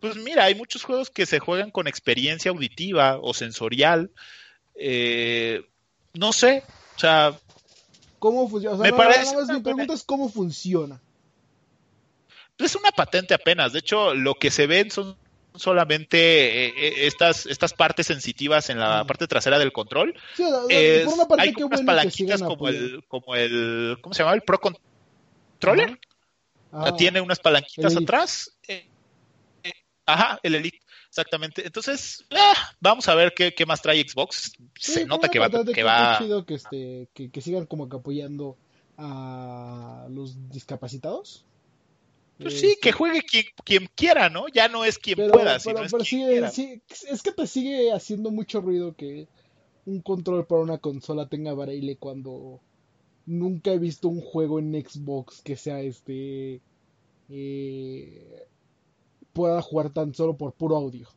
[0.00, 4.10] Pues mira, hay muchos juegos que se juegan con experiencia auditiva o sensorial.
[6.14, 6.62] no sé,
[6.96, 7.38] o sea,
[8.24, 8.78] ¿Cómo funciona?
[8.78, 10.98] me parece mi pregunta es cómo funciona.
[12.56, 13.74] Es una patente apenas.
[13.74, 15.14] De hecho, lo que se ven son
[15.54, 20.14] solamente eh, eh, estas, estas partes sensitivas en la parte trasera del control.
[20.36, 24.34] Sí, por una parte, hay unas palanquitas como el, como el, ¿cómo se llama?
[24.34, 25.98] El Pro Controller.
[26.72, 26.94] Ah.
[26.96, 28.56] Tiene unas palanquitas atrás.
[28.66, 28.88] Eh,
[30.06, 30.80] ajá, el Elite.
[31.08, 31.64] Exactamente.
[31.64, 34.52] Entonces, ah, vamos a ver qué, más trae Xbox.
[34.76, 35.48] Se nota que va.
[35.48, 36.18] Que, va...
[36.18, 38.56] chido que, este, que, sigan como que apoyando
[38.98, 41.44] a los discapacitados.
[42.38, 44.48] Pues sí, que este, juegue quien, quien, quiera, ¿no?
[44.48, 48.60] Ya no es quien pueda, sino es quien sí, es que te sigue haciendo mucho
[48.60, 49.28] ruido que
[49.86, 52.60] un control para una consola tenga braille cuando
[53.26, 56.60] nunca he visto un juego en Xbox que sea este
[57.30, 58.46] eh,
[59.32, 61.08] pueda jugar tan solo por puro audio.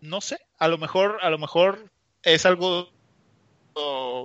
[0.00, 1.90] No sé, a lo mejor, a lo mejor
[2.22, 2.88] es algo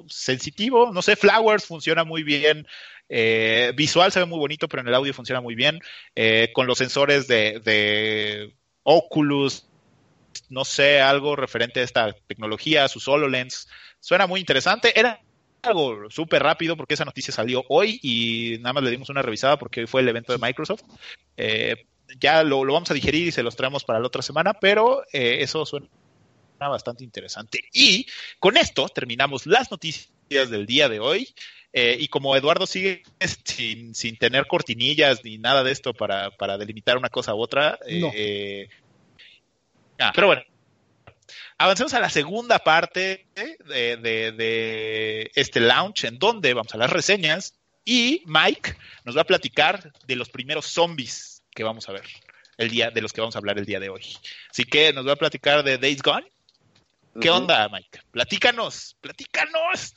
[0.08, 2.68] sensitivo, no sé, Flowers funciona muy bien,
[3.10, 5.80] eh, visual se ve muy bonito, pero en el audio funciona muy bien,
[6.16, 8.54] eh, con los sensores de,
[8.84, 9.68] Oculus,
[10.50, 13.68] no sé, algo referente a esta tecnología, su HoloLens,
[14.00, 15.20] suena muy interesante, era
[15.64, 19.58] algo súper rápido porque esa noticia salió hoy y nada más le dimos una revisada
[19.58, 20.84] porque hoy fue el evento de Microsoft.
[21.38, 21.88] Eh,
[22.20, 25.38] ya lo, vamos a digerir y se los traemos para la otra semana, pero eh,
[25.40, 25.88] eso suena
[26.60, 27.64] bastante interesante.
[27.74, 28.08] Y
[28.40, 31.34] con esto terminamos las noticias del día de hoy.
[31.78, 33.04] Eh, y como Eduardo sigue
[33.44, 37.78] sin, sin, tener cortinillas ni nada de esto para, para delimitar una cosa u otra,
[37.86, 38.70] eh,
[40.00, 40.42] ah, pero bueno,
[41.58, 47.56] avancemos a la segunda parte de, de, este launch, en donde vamos a las reseñas
[47.84, 52.06] y Mike nos va a platicar de los primeros zombies que vamos a ver
[52.58, 54.02] el día de los que vamos a hablar el día de hoy.
[54.50, 56.28] Así que nos va a platicar de Days Gone.
[57.20, 58.00] ¿Qué onda, Mike?
[58.12, 59.94] Platícanos, platícanos.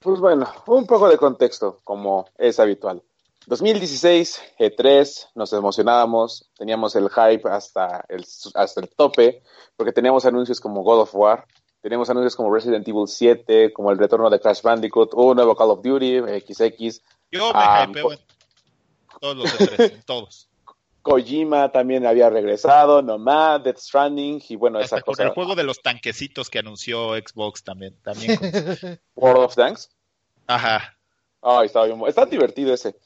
[0.00, 3.02] Pues bueno, un poco de contexto, como es habitual.
[3.46, 9.42] 2016, E3, nos emocionábamos, teníamos el hype hasta el, hasta el tope,
[9.76, 11.46] porque teníamos anuncios como God of War,
[11.80, 15.70] teníamos anuncios como Resident Evil 7, como el retorno de Crash Bandicoot, un nuevo Call
[15.70, 17.00] of Duty, XX.
[17.30, 18.18] Yo me um, hypeo en
[19.20, 20.48] todos los E3, todos.
[21.06, 25.22] Kojima también había regresado, Nomad, Death Stranding y bueno, esa cosa.
[25.22, 27.94] el juego de los tanquecitos que anunció Xbox también.
[28.02, 28.36] también
[29.14, 29.88] World of Tanks.
[30.48, 30.98] Ajá.
[31.42, 32.02] Ay, estaba bien.
[32.08, 32.96] Está divertido ese.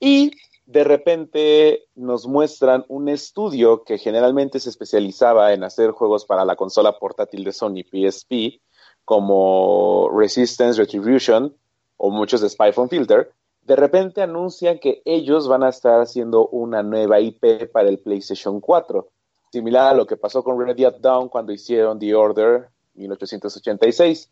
[0.00, 0.30] Y
[0.64, 6.56] de repente nos muestran un estudio que generalmente se especializaba en hacer juegos para la
[6.56, 8.62] consola portátil de Sony PSP,
[9.04, 11.54] como Resistance, Retribution
[11.98, 13.30] o muchos de Spy Phone Filter
[13.64, 18.60] de repente anuncian que ellos van a estar haciendo una nueva IP para el PlayStation
[18.60, 19.08] 4,
[19.52, 24.30] similar a lo que pasó con Red Dead Dawn cuando hicieron The Order 1886.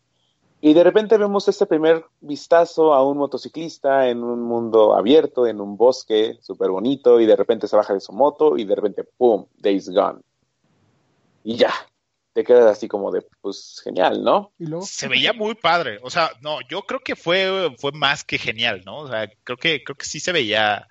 [0.62, 5.60] Y de repente vemos este primer vistazo a un motociclista en un mundo abierto, en
[5.60, 9.04] un bosque súper bonito, y de repente se baja de su moto y de repente,
[9.04, 10.20] ¡pum!, Days Gone.
[11.44, 11.72] Y ya.
[12.32, 14.52] Te quedas así como de, pues genial, ¿no?
[14.82, 18.82] Se veía muy padre, o sea, no, yo creo que fue, fue más que genial,
[18.84, 18.98] ¿no?
[18.98, 20.86] O sea, creo que, creo que sí se veía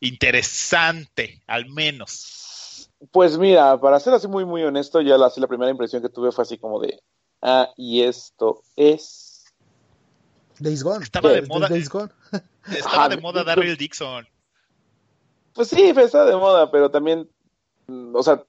[0.00, 2.90] interesante, al menos.
[3.10, 6.32] Pues mira, para ser así muy, muy honesto, ya la, la primera impresión que tuve
[6.32, 7.02] fue así como de,
[7.42, 9.44] ah, y esto es...
[10.58, 11.02] Days Gone.
[11.02, 11.68] Estaba de moda.
[12.68, 14.26] Estaba de moda Daryl Dixon.
[15.52, 17.28] Pues sí, estaba de moda, pero también,
[17.86, 18.42] mm, o sea,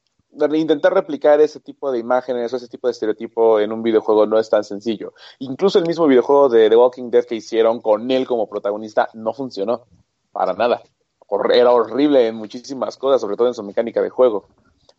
[0.54, 4.40] intentar replicar ese tipo de imágenes o ese tipo de estereotipo en un videojuego no
[4.40, 5.14] es tan sencillo.
[5.40, 9.34] Incluso el mismo videojuego de The Walking Dead que hicieron con él como protagonista no
[9.34, 9.86] funcionó
[10.32, 10.82] para nada.
[11.54, 14.48] Era horrible en muchísimas cosas, sobre todo en su mecánica de juego.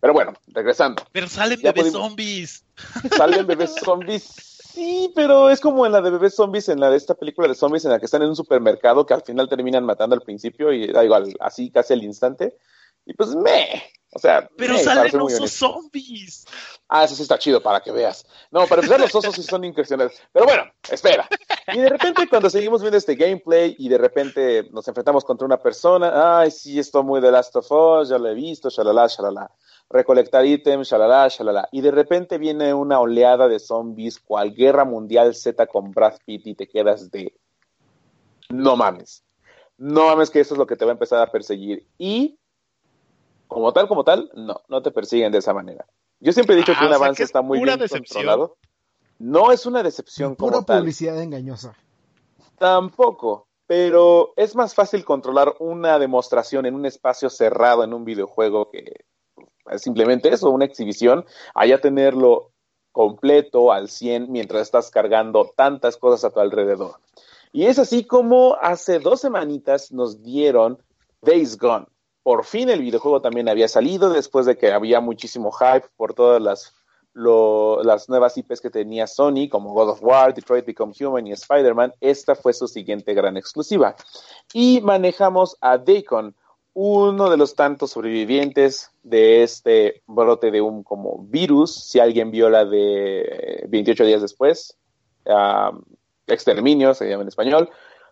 [0.00, 1.02] Pero bueno, regresando.
[1.12, 2.64] Pero salen bebés zombies.
[3.16, 4.56] Salen bebés zombies.
[4.76, 7.54] Sí, pero es como en la de bebés zombies, en la de esta película de
[7.54, 10.70] zombies en la que están en un supermercado que al final terminan matando al principio
[10.70, 12.58] y da igual, así casi al instante.
[13.06, 16.46] Y pues me, o sea, pero salen osos zombies.
[16.88, 18.24] Ah, eso sí está chido para que veas.
[18.50, 20.22] No, para empezar, los osos sí son impresionantes.
[20.32, 21.28] Pero bueno, espera.
[21.72, 25.58] Y de repente, cuando seguimos viendo este gameplay y de repente nos enfrentamos contra una
[25.58, 29.50] persona, ay, sí, esto muy de Last of Us, ya lo he visto, shalala, shalala.
[29.90, 31.68] Recolectar ítems, shalala, shalala.
[31.72, 36.46] Y de repente viene una oleada de zombies, cual Guerra Mundial Z con Brad Pitt
[36.46, 37.34] y te quedas de.
[38.48, 39.24] No mames.
[39.76, 41.86] No mames que eso es lo que te va a empezar a perseguir.
[41.98, 42.38] Y
[43.46, 45.86] como tal, como tal, no, no te persiguen de esa manera.
[46.20, 48.56] Yo siempre he dicho que un avance está muy bien controlado.
[49.18, 51.74] No es una decepción pura como publicidad engañosa.
[52.58, 58.70] Tampoco, pero es más fácil controlar una demostración en un espacio cerrado en un videojuego
[58.70, 59.04] que
[59.76, 61.24] simplemente eso, una exhibición,
[61.54, 62.52] allá tenerlo
[62.92, 67.00] completo al 100 mientras estás cargando tantas cosas a tu alrededor.
[67.52, 70.82] Y es así como hace dos semanitas nos dieron
[71.20, 71.86] Days Gone,
[72.26, 76.42] por fin el videojuego también había salido después de que había muchísimo hype por todas
[76.42, 76.74] las,
[77.14, 81.94] las nuevas IPs que tenía Sony, como God of War, Detroit Become Human y Spider-Man.
[82.00, 83.94] Esta fue su siguiente gran exclusiva.
[84.52, 86.34] Y manejamos a Dacon,
[86.74, 92.50] uno de los tantos sobrevivientes de este brote de un como virus, si alguien vio
[92.50, 94.76] la de 28 días después,
[96.26, 97.70] exterminio se llama en español,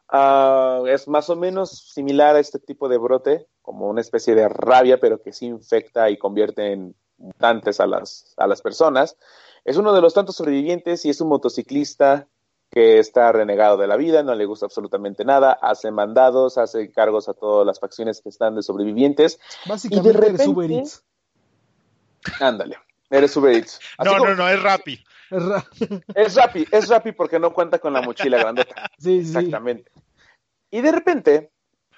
[0.08, 4.48] Ah, es más o menos similar a este tipo de brote, como una especie de
[4.48, 9.16] rabia, pero que sí infecta y convierte en mutantes a las, a las personas.
[9.64, 12.28] Es uno de los tantos sobrevivientes y es un motociclista
[12.70, 17.28] que está renegado de la vida, no le gusta absolutamente nada, hace mandados, hace cargos
[17.28, 19.38] a todas las facciones que están de sobrevivientes.
[19.66, 21.04] Básicamente y de repente, eres Uber Eats.
[22.40, 22.76] Ándale,
[23.10, 23.80] eres Uber Eats.
[24.04, 25.04] no, no, no, es Rappi.
[26.14, 28.90] Es Rappi, es Rappi porque no cuenta con la mochila grandota.
[28.98, 29.90] Sí, Exactamente.
[30.70, 31.50] Y de repente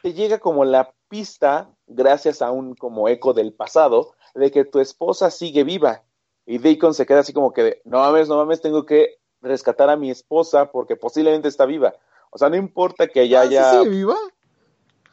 [0.03, 4.81] te llega como la pista, gracias a un como eco del pasado, de que tu
[4.81, 6.03] esposa sigue viva.
[6.45, 9.97] Y Deacon se queda así como que, no mames, no mames, tengo que rescatar a
[9.97, 11.95] mi esposa porque posiblemente está viva.
[12.31, 13.71] O sea, no importa que ella ¿Ah, haya...
[13.71, 14.17] ¿sí sigue viva?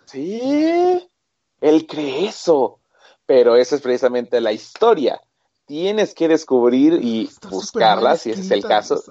[0.05, 1.09] Sí,
[1.61, 2.79] él cree eso.
[3.25, 5.21] Pero esa es precisamente la historia
[5.73, 9.01] tienes que descubrir y buscarla, si ese es el caso,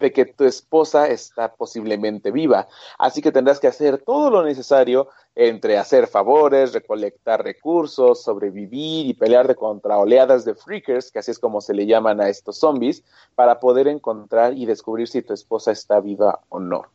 [0.00, 2.66] de que tu esposa está posiblemente viva.
[2.98, 9.14] Así que tendrás que hacer todo lo necesario entre hacer favores, recolectar recursos, sobrevivir y
[9.14, 12.58] pelear de contra oleadas de freakers, que así es como se le llaman a estos
[12.58, 13.04] zombies,
[13.36, 16.86] para poder encontrar y descubrir si tu esposa está viva o no.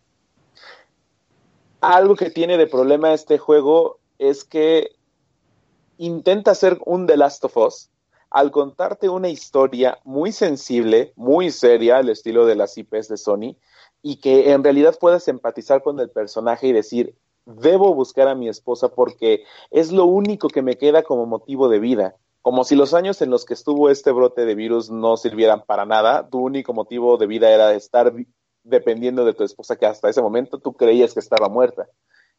[1.79, 4.89] Algo que tiene de problema este juego es que
[5.97, 7.89] intenta ser un The Last of Us,
[8.29, 13.55] al contarte una historia muy sensible, muy seria, al estilo de las IPs de Sony,
[14.01, 17.15] y que en realidad puedas empatizar con el personaje y decir,
[17.45, 21.79] debo buscar a mi esposa porque es lo único que me queda como motivo de
[21.79, 22.15] vida.
[22.41, 25.85] Como si los años en los que estuvo este brote de virus no sirvieran para
[25.85, 28.13] nada, tu único motivo de vida era estar
[28.63, 31.89] dependiendo de tu esposa que hasta ese momento tú creías que estaba muerta.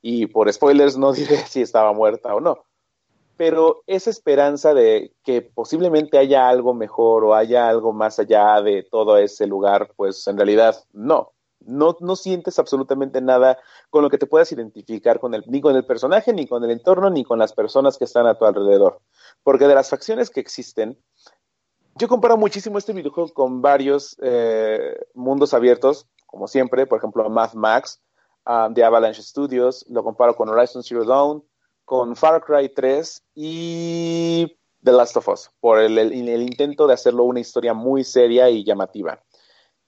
[0.00, 2.64] Y por spoilers no diré si estaba muerta o no
[3.40, 8.82] pero esa esperanza de que posiblemente haya algo mejor o haya algo más allá de
[8.82, 11.32] todo ese lugar, pues en realidad no.
[11.60, 15.74] No, no sientes absolutamente nada con lo que te puedas identificar con el, ni con
[15.74, 19.00] el personaje, ni con el entorno, ni con las personas que están a tu alrededor.
[19.42, 20.98] Porque de las facciones que existen,
[21.94, 27.54] yo comparo muchísimo este videojuego con varios eh, mundos abiertos, como siempre, por ejemplo, Math
[27.54, 28.02] Max
[28.44, 31.42] ah, de Avalanche Studios, lo comparo con Horizon Zero Dawn,
[31.90, 34.46] con Far Cry 3 y
[34.80, 39.24] The Last of Us, por el, intento de hacerlo una historia muy seria y llamativa.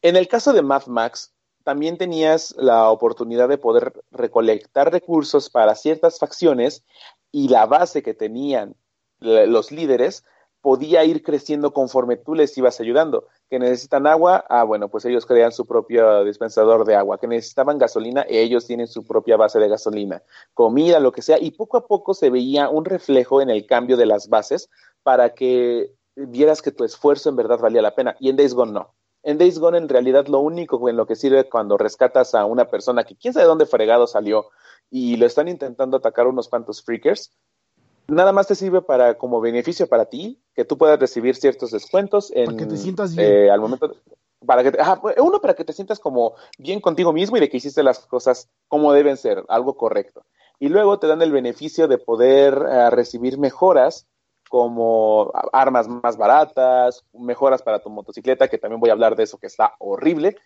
[0.00, 1.32] En el caso de Mad Max,
[1.62, 6.82] también tenías la oportunidad de poder recolectar recursos para ciertas facciones
[7.30, 8.74] y la base que tenían
[9.20, 10.24] los líderes
[10.60, 13.28] podía ir creciendo conforme tú les ibas ayudando.
[13.52, 17.18] Que necesitan agua, ah, bueno, pues ellos crean su propio dispensador de agua.
[17.18, 20.22] Que necesitaban gasolina, ellos tienen su propia base de gasolina.
[20.54, 21.38] Comida, lo que sea.
[21.38, 24.70] Y poco a poco se veía un reflejo en el cambio de las bases
[25.02, 28.16] para que vieras que tu esfuerzo en verdad valía la pena.
[28.18, 28.94] Y en Days Gone no.
[29.22, 32.70] En Days Gone en realidad lo único en lo que sirve cuando rescatas a una
[32.70, 34.46] persona que quién sabe dónde fregado salió
[34.90, 37.30] y lo están intentando atacar unos cuantos freakers,
[38.08, 42.30] nada más te sirve para como beneficio para ti, que tú puedas recibir ciertos descuentos
[42.34, 43.28] en, para que te sientas bien.
[43.28, 43.94] Eh, al momento
[44.46, 44.76] para que
[45.20, 48.48] uno para que te sientas como bien contigo mismo y de que hiciste las cosas
[48.68, 50.24] como deben ser, algo correcto.
[50.58, 54.06] Y luego te dan el beneficio de poder eh, recibir mejoras
[54.48, 59.38] como armas más baratas, mejoras para tu motocicleta, que también voy a hablar de eso
[59.38, 60.36] que está horrible.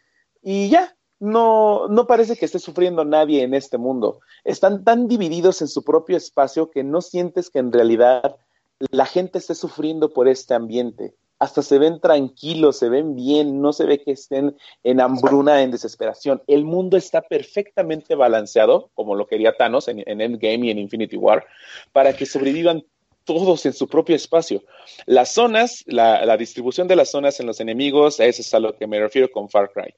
[0.43, 4.21] Y ya, no, no parece que esté sufriendo nadie en este mundo.
[4.45, 8.37] Están tan divididos en su propio espacio que no sientes que en realidad
[8.79, 11.15] la gente esté sufriendo por este ambiente.
[11.39, 15.71] Hasta se ven tranquilos, se ven bien, no se ve que estén en hambruna, en
[15.71, 16.43] desesperación.
[16.47, 21.17] El mundo está perfectamente balanceado, como lo quería Thanos en, en Endgame y en Infinity
[21.17, 21.45] War,
[21.93, 22.85] para que sobrevivan
[23.27, 24.65] todos en su propio espacio.
[25.05, 28.87] Las zonas, la, distribución de las zonas en los enemigos, eso es a lo que
[28.87, 29.93] me refiero con Far Cry.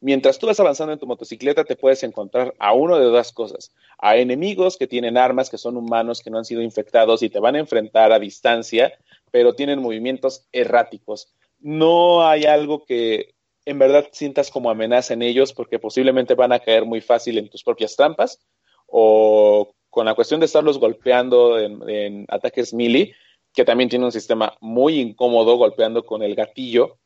[0.00, 3.72] Mientras tú vas avanzando en tu motocicleta, te puedes encontrar a uno de dos cosas.
[3.98, 7.40] A enemigos que tienen armas, que son humanos, que no han sido infectados y te
[7.40, 8.92] van a enfrentar a distancia,
[9.32, 11.34] pero tienen movimientos erráticos.
[11.58, 16.60] No hay algo que en verdad sientas como amenaza en ellos porque posiblemente van a
[16.60, 18.38] caer muy fácil en tus propias trampas
[18.86, 23.14] o con la cuestión de estarlos golpeando en, ataques melee,
[23.52, 26.98] que también tiene un sistema muy incómodo golpeando con el gatillo,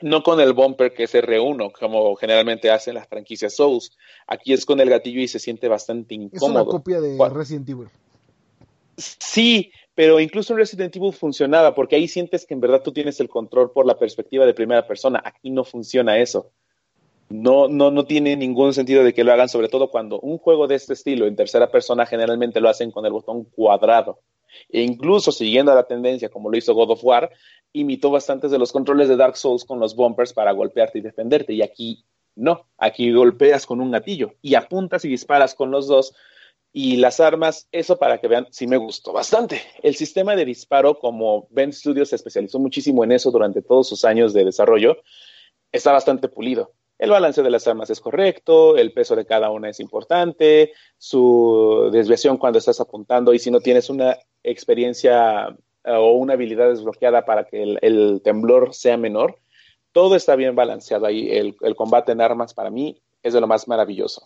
[0.00, 3.96] no con el bumper que es R1, como generalmente hacen las franquicias Souls.
[4.26, 6.46] Aquí es con el gatillo y se siente bastante incómodo.
[6.46, 7.88] Es una copia de Resident Evil.
[8.96, 13.20] Sí, pero incluso en Resident Evil funcionaba, porque ahí sientes que en verdad tú tienes
[13.20, 15.22] el control por la perspectiva de primera persona.
[15.24, 16.50] Aquí no funciona eso
[17.32, 20.66] no, no, no tiene ningún sentido de que lo hagan, sobre todo cuando un juego
[20.66, 24.20] de este estilo en tercera persona generalmente lo hacen con el botón cuadrado.
[24.68, 27.30] E incluso siguiendo la tendencia, como lo hizo God of War,
[27.72, 31.54] imitó bastantes de los controles de Dark Souls con los bumpers para golpearte y defenderte.
[31.54, 32.04] Y aquí
[32.34, 36.14] no, aquí golpeas con un gatillo y apuntas y disparas con los dos.
[36.74, 39.60] Y las armas, eso para que vean, sí me gustó bastante.
[39.82, 44.04] El sistema de disparo, como Ben Studios se especializó muchísimo en eso durante todos sus
[44.04, 44.96] años de desarrollo,
[45.70, 46.72] está bastante pulido
[47.02, 51.90] el balance de las armas es correcto, el peso de cada una es importante, su
[51.92, 55.48] desviación cuando estás apuntando y si no tienes una experiencia
[55.82, 59.40] eh, o una habilidad desbloqueada para que el, temblor sea menor,
[59.90, 61.28] todo está bien balanceado ahí.
[61.28, 64.24] El, combate en armas para mí es de lo más maravilloso.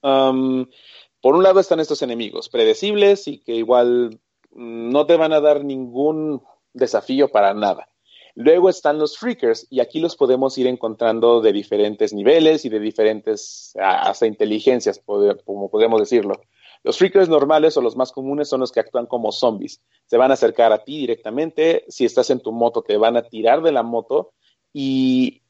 [0.00, 4.20] por un lado están estos enemigos predecibles y que igual
[4.52, 7.88] mm, no te van a dar ningún desafío para nada.
[8.34, 12.80] Luego están los freakers y aquí los podemos ir encontrando de diferentes niveles y de
[12.80, 15.02] diferentes, hasta inteligencias,
[15.44, 16.40] como podemos decirlo.
[16.82, 19.80] Los freakers normales o los más comunes son los que actúan como zombies.
[20.06, 21.84] Se van a acercar a ti directamente.
[21.88, 24.32] Si estás en tu moto, te van a tirar de la moto
[24.72, 25.42] y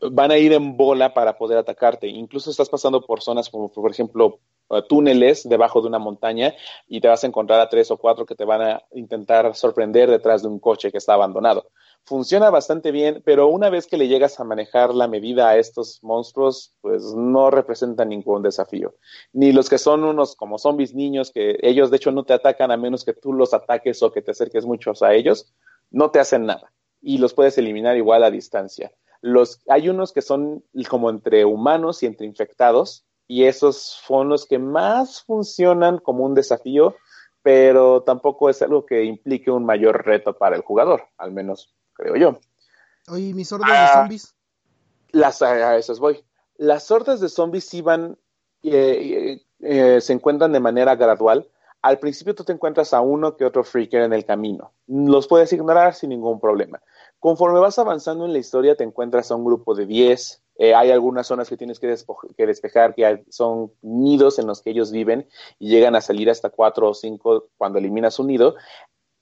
[0.00, 2.08] van a ir en bola para poder atacarte.
[2.08, 6.54] Incluso estás pasando por zonas como, por ejemplo, eh, túneles debajo de una montaña
[6.88, 10.10] y te vas a encontrar a tres o cuatro que te van a intentar sorprender
[10.10, 11.70] detrás de un coche que está abandonado
[12.04, 16.02] funciona bastante bien, pero una vez que le llegas a manejar la medida a estos
[16.02, 18.94] monstruos, pues no representan ningún desafío.
[19.32, 22.70] Ni los que son unos como zombies niños, que ellos de hecho no te atacan
[22.70, 25.52] a menos que tú los ataques o que te acerques muchos a ellos,
[25.90, 28.92] no te hacen nada y los puedes eliminar igual a distancia.
[29.20, 34.46] Los, hay unos que son como entre humanos y entre infectados, y esos son los
[34.46, 36.96] que más funcionan como un desafío,
[37.42, 42.16] pero tampoco es algo que implique un mayor reto para el jugador, al menos creo
[42.16, 42.38] yo.
[43.08, 44.34] Oye, ¿mis hordas de ah, zombies?
[45.12, 46.24] Las, a esas voy.
[46.56, 48.18] Las hordas de zombies iban,
[48.62, 51.48] eh, eh, se encuentran de manera gradual.
[51.82, 54.72] Al principio tú te encuentras a uno que otro freaker en el camino.
[54.86, 56.80] Los puedes ignorar sin ningún problema.
[57.20, 60.42] Conforme vas avanzando en la historia, te encuentras a un grupo de 10.
[60.56, 61.94] Eh, hay algunas zonas que tienes que,
[62.36, 66.48] que, despejar, que son nidos en los que ellos viven y llegan a salir hasta
[66.48, 68.54] 4 o 5 cuando eliminas un nido.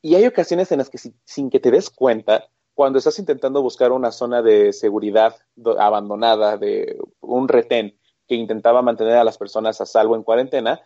[0.01, 3.93] Y hay ocasiones en las que sin que te des cuenta, cuando estás intentando buscar
[3.93, 5.36] una zona de seguridad
[5.78, 10.81] abandonada, de un retén que intentaba mantener a las personas a salvo en cuarentena,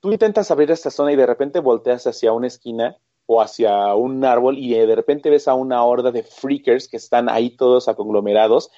[0.00, 2.96] tú intentas abrir esta zona y de repente volteas hacia una esquina
[3.26, 7.28] o hacia un árbol y de repente ves a una horda de freakers que están
[7.28, 8.70] ahí todos aconglomerados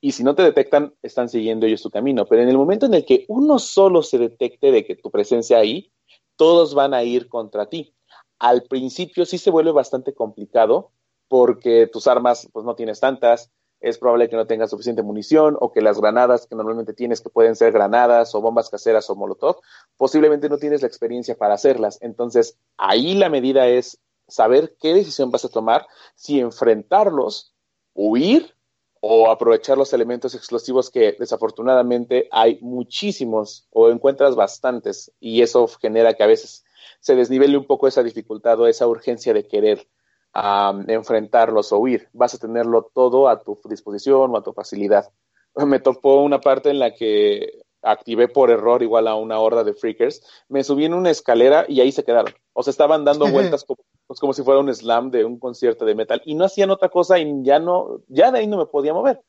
[0.00, 2.24] y si no te detectan, están siguiendo ellos tu camino.
[2.24, 5.58] Pero en el momento en el que uno solo se detecte de que tu presencia
[5.58, 5.92] ahí,
[6.36, 7.94] todos van a ir contra ti
[8.40, 10.90] al principio sí se vuelve bastante complicado
[11.30, 15.70] porque tus armas pues no tienes tantas, es probable que no tengas suficiente munición o
[15.70, 19.60] que las granadas que normalmente tienes, que pueden ser granadas o bombas caseras o molotov,
[19.96, 21.98] posiblemente no tienes la experiencia para hacerlas.
[22.02, 25.86] Entonces, ahí la medida es saber qué decisión vas a tomar,
[26.16, 27.54] si enfrentarlos,
[27.94, 28.52] huir
[29.00, 36.14] o aprovechar los elementos explosivos que desafortunadamente hay muchísimos o encuentras bastantes y eso genera
[36.14, 36.64] que a veces
[36.98, 39.86] se desnivele un poco esa dificultad o esa urgencia de querer
[40.34, 42.08] enfrentarlos o huir.
[42.12, 45.10] Vas a tenerlo todo a tu disposición o a tu facilidad.
[45.66, 49.74] Me topó una parte en la que activé por error igual a una horda de
[49.74, 52.34] freakers, me subí en una escalera y ahí se quedaron.
[52.52, 55.84] O sea, estaban dando vueltas como, pues, como si fuera un slam de un concierto
[55.84, 58.66] de metal y no hacían otra cosa y ya no, ya de ahí no me
[58.66, 59.22] podía mover.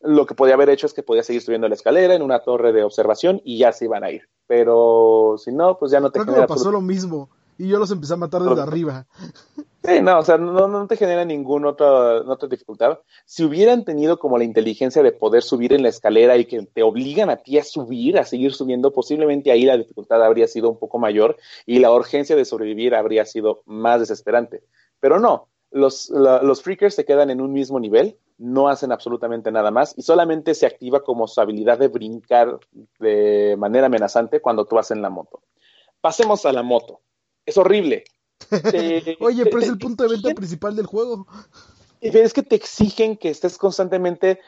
[0.00, 2.72] Lo que podía haber hecho es que podía seguir subiendo la escalera en una torre
[2.72, 4.28] de observación y ya se iban a ir.
[4.46, 7.78] Pero si no, pues ya no te Creo que me pasó lo mismo y yo
[7.78, 9.06] los empecé a matar desde arriba.
[9.84, 12.98] Sí, no, o sea, no, no te genera ninguna otra, otra dificultad.
[13.26, 16.82] Si hubieran tenido como la inteligencia de poder subir en la escalera y que te
[16.82, 20.78] obligan a ti a subir, a seguir subiendo, posiblemente ahí la dificultad habría sido un
[20.78, 21.36] poco mayor
[21.66, 24.62] y la urgencia de sobrevivir habría sido más desesperante.
[25.00, 29.72] Pero no, los, los freakers se quedan en un mismo nivel, no hacen absolutamente nada
[29.72, 32.58] más y solamente se activa como su habilidad de brincar
[33.00, 35.42] de manera amenazante cuando tú vas en la moto.
[36.00, 37.00] Pasemos a la moto
[37.48, 38.04] es horrible.
[39.20, 41.26] Oye, pero es el punto de venta principal del juego.
[42.00, 44.40] Es que te exigen que estés constantemente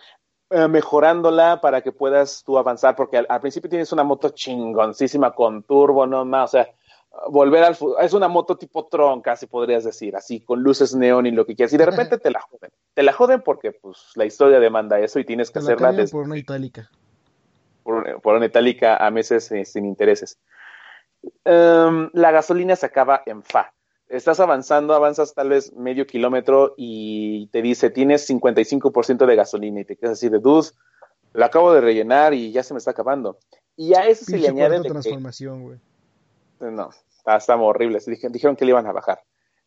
[0.50, 5.62] eh, mejorándola para que puedas tú avanzar, porque al, principio tienes una moto chingoncísima con
[5.62, 6.68] turbo, no más, o sea,
[7.28, 11.30] volver al es una moto tipo Tron, casi podrías decir, así, con luces neón y
[11.30, 12.70] lo que quieras, y de repente te la joden.
[12.94, 15.92] Te la joden porque, pues, la historia demanda eso y tienes que hacerla.
[16.10, 16.90] por una itálica.
[17.82, 20.38] Por, por, una itálica a meses eh, sin intereses.
[21.44, 23.72] Em, la gasolina se acaba en fa.
[24.08, 29.84] Estás avanzando, avanzas tal vez medio kilómetro y te dice tienes 55% de gasolina y
[29.84, 30.70] te quedas así de dude,
[31.32, 33.38] lo acabo de rellenar y ya se me está acabando.
[33.76, 34.80] Y a eso se le añade.
[34.82, 35.78] transformación, güey.
[36.60, 36.90] No,
[37.24, 37.98] está, horrible.
[38.06, 39.22] Dijeron que le iban a bajar.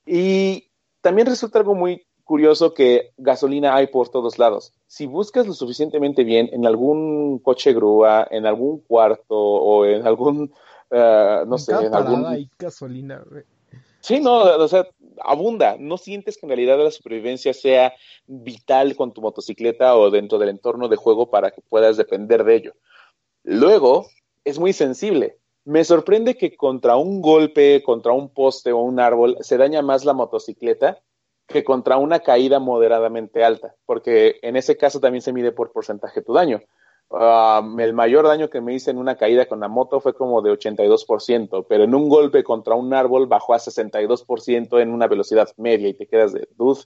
[0.05, 0.69] Y
[1.01, 4.73] también resulta algo muy curioso que gasolina hay por todos lados.
[4.87, 10.53] Si buscas lo suficientemente bien en algún coche grúa, en algún cuarto o en algún
[10.93, 12.25] eh, no sé, en algún...
[12.25, 13.23] hay gasolina,
[13.99, 14.85] Sí, no, o sea,
[15.23, 15.77] abunda.
[15.79, 17.93] No sientes que en realidad la supervivencia sea
[18.27, 22.55] vital con tu motocicleta o dentro del entorno de juego para que puedas depender de
[22.55, 22.73] ello.
[23.43, 24.07] Luego,
[24.43, 25.37] es muy sensible.
[25.65, 30.03] Me sorprende que contra un golpe, contra un poste o un árbol, se daña más
[30.03, 31.01] la motocicleta
[31.47, 36.21] que contra una caída moderadamente alta, porque en ese caso también se mide por porcentaje
[36.21, 36.61] tu daño.
[37.13, 40.41] Um, el mayor daño que me hice en una caída con la moto fue como
[40.41, 45.47] de 82%, pero en un golpe contra un árbol bajó a 62% en una velocidad
[45.57, 46.85] media y te quedas de, dude,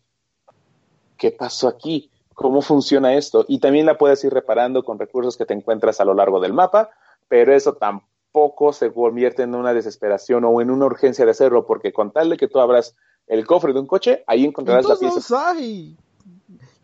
[1.17, 2.11] ¿qué pasó aquí?
[2.33, 3.45] ¿Cómo funciona esto?
[3.47, 6.51] Y también la puedes ir reparando con recursos que te encuentras a lo largo del
[6.51, 6.89] mapa,
[7.29, 11.93] pero eso tampoco se convierte en una desesperación o en una urgencia de hacerlo, porque
[11.93, 12.97] con tal de que tú abras
[13.27, 15.21] el cofre de un coche, ahí encontrarás la pieza.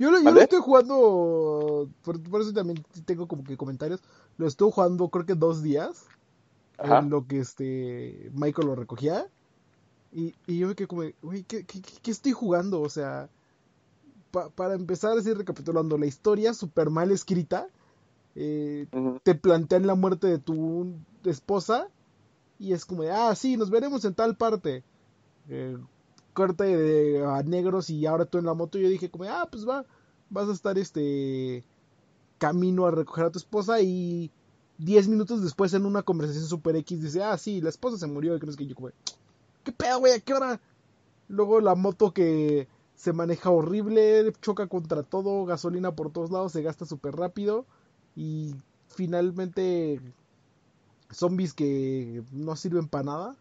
[0.03, 4.01] Yo, lo, yo estoy jugando, por, eso también tengo como que comentarios.
[4.37, 6.07] Lo estoy jugando creo que dos días.
[6.77, 9.25] En lo que este Michael lo recogía.
[10.11, 12.81] Y, y yo me quedé como, güey, ¿qué, ¿qué, estoy jugando?
[12.81, 13.29] O sea,
[14.55, 17.67] para empezar así recapitulando, la historia súper mal escrita.
[18.35, 18.87] Eh,
[19.23, 21.87] te plantean la muerte de tu esposa.
[22.59, 24.83] Y es como de, ah, sí, nos veremos en tal parte.
[25.47, 25.77] Eh,
[26.33, 28.77] corte de, a negros y ahora tú en la moto.
[28.77, 29.85] yo dije como, ah, pues va,
[30.29, 31.63] vas a estar este
[32.37, 34.31] camino a recoger a tu esposa y
[34.79, 38.35] 10 minutos después en una conversación super X dice, ah, sí, la esposa se murió
[38.35, 38.89] y crees que yo como,
[39.63, 40.13] ¿qué pedo, güey?
[40.13, 40.59] ¿A qué hora?
[41.29, 46.61] Luego la moto que se maneja horrible, choca contra todo, gasolina por todos lados, se
[46.61, 47.65] gasta súper rápido
[48.15, 48.55] y
[48.87, 50.01] finalmente
[51.11, 53.35] zombies que no sirven para nada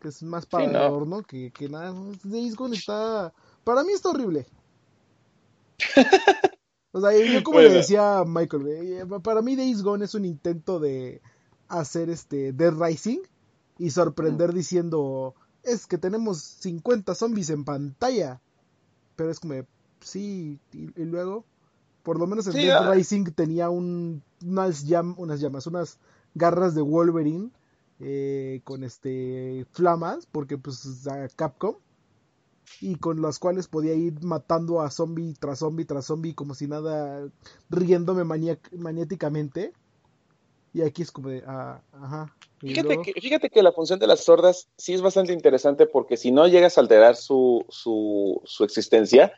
[0.00, 1.94] que es más para el horno que, que nada.
[2.24, 3.32] Days Gone está.
[3.62, 4.46] Para mí está horrible.
[6.92, 10.24] o sea, yo como le decía a Michael, eh, para mí Days Gone es un
[10.24, 11.20] intento de
[11.68, 13.20] hacer este Dead Rising
[13.78, 14.54] y sorprender mm.
[14.54, 18.40] diciendo es que tenemos 50 zombies en pantalla.
[19.16, 19.54] Pero es como,
[20.00, 21.44] sí, y, luego,
[22.02, 24.84] por lo menos en Dead Rising tenía un, unas,
[25.16, 25.98] unas llamas, unas
[26.34, 27.50] garras de Wolverine
[28.00, 31.76] eh, con este flamas, porque pues a Capcom,
[32.80, 36.66] y con las cuales podía ir matando a zombie tras zombie tras zombie como si
[36.66, 37.28] nada,
[37.68, 39.72] riéndome maniáticamente.
[40.72, 42.34] Y aquí es como de, ah, ajá.
[42.60, 46.30] Fíjate que, fíjate que la función de las sordas sí es bastante interesante porque si
[46.30, 49.32] no llegas a alterar su, su, su existencia,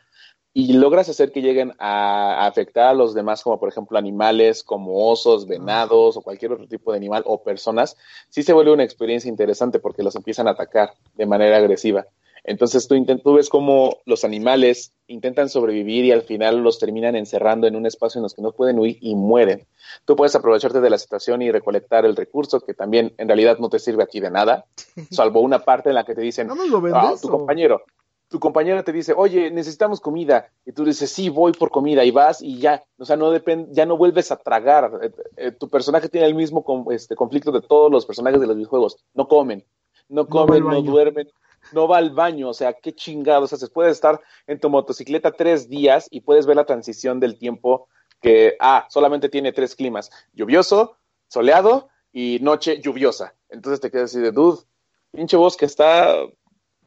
[0.53, 5.09] y logras hacer que lleguen a, afectar a los demás, como por ejemplo animales, como
[5.09, 7.97] osos, venados o cualquier otro tipo de animal o personas,
[8.29, 12.05] sí se vuelve una experiencia interesante porque los empiezan a atacar de manera agresiva.
[12.43, 17.67] Entonces tú, tú ves cómo los animales intentan sobrevivir y al final los terminan encerrando
[17.67, 19.65] en un espacio en los que no pueden huir y mueren.
[20.05, 23.69] Tú puedes aprovecharte de la situación y recolectar el recurso, que también en realidad no
[23.69, 24.65] te sirve aquí de nada,
[25.09, 27.83] salvo una parte en la que te dicen, ¿No lo vendes, ah, tu compañero,
[28.33, 32.09] tu compañera te dice, oye, necesitamos comida, y tú dices, sí, voy por comida, y
[32.09, 34.89] vas y ya, o sea, no depende, ya no vuelves a tragar.
[35.03, 38.55] Eh, eh, tu personaje tiene el mismo este, conflicto de todos los personajes de los
[38.55, 39.63] videojuegos, no comen,
[40.09, 41.29] no comen, no, duermen,
[41.73, 43.69] no va al baño, o sea, qué chingados haces.
[43.69, 47.87] Puedes estar en tu motocicleta tres días y puedes ver la transición del tiempo
[48.19, 50.97] que, ah, solamente tiene tres climas, lluvioso,
[51.27, 53.35] soleado y noche lluviosa.
[53.49, 54.63] Entonces te quedas así de, dude,
[55.11, 56.15] pinche bosque está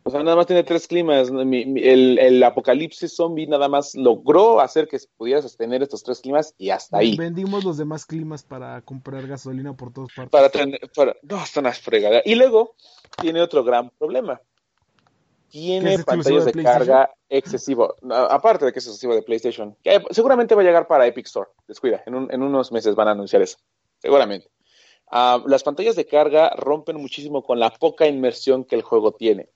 [0.06, 1.30] o sea, nada más tiene tres climas.
[1.32, 6.98] el, apocalipsis zombie nada más logró hacer que pudiera sostener estos tres climas y hasta
[6.98, 7.16] ahí.
[7.16, 10.30] Vendimos los demás climas para comprar gasolina por todas partes.
[10.30, 12.22] Para tener, para, no, están las fregadas.
[12.24, 12.76] Y luego
[13.20, 14.40] tiene otro gran problema.
[15.48, 17.96] Tiene pantallas de, carga excesivo.
[18.08, 19.76] Aparte de que es excesivo de PlayStation.
[19.82, 21.50] Que seguramente va a llegar para Epic Store.
[21.66, 23.58] Descuida, en, en unos meses van a anunciar eso.
[23.98, 24.48] Seguramente.
[25.08, 29.50] Ah, las pantallas de carga rompen muchísimo con la poca inmersión que el juego tiene.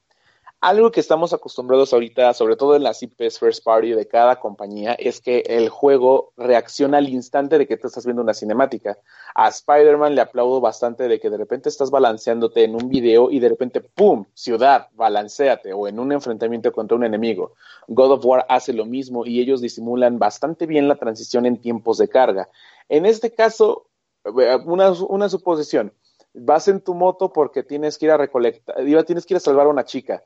[0.63, 4.93] Algo que estamos acostumbrados ahorita, sobre todo en las IPs First Party de cada compañía,
[4.93, 8.99] es que el juego reacciona al instante de que tú estás viendo una cinemática.
[9.35, 13.41] A Spider-Man le aplaudo bastante de que de repente estás balanceándote en un video y
[13.41, 14.27] de repente, ¡pum!
[14.35, 17.55] Ciudad, balanceate o en un enfrentamiento contra un enemigo.
[17.89, 21.97] God of War hace lo mismo y ellos disimulan bastante bien la transición en tiempos
[21.97, 22.51] de carga.
[22.91, 23.87] En este caso,
[24.27, 25.95] eh, una, una suposición.
[26.35, 28.77] Vas en tu moto porque tienes que ir a recolectar,
[29.07, 30.23] tienes que ir a salvar a una chica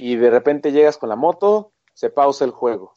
[0.00, 2.94] y de repente llegas con la moto, se pausa el juego.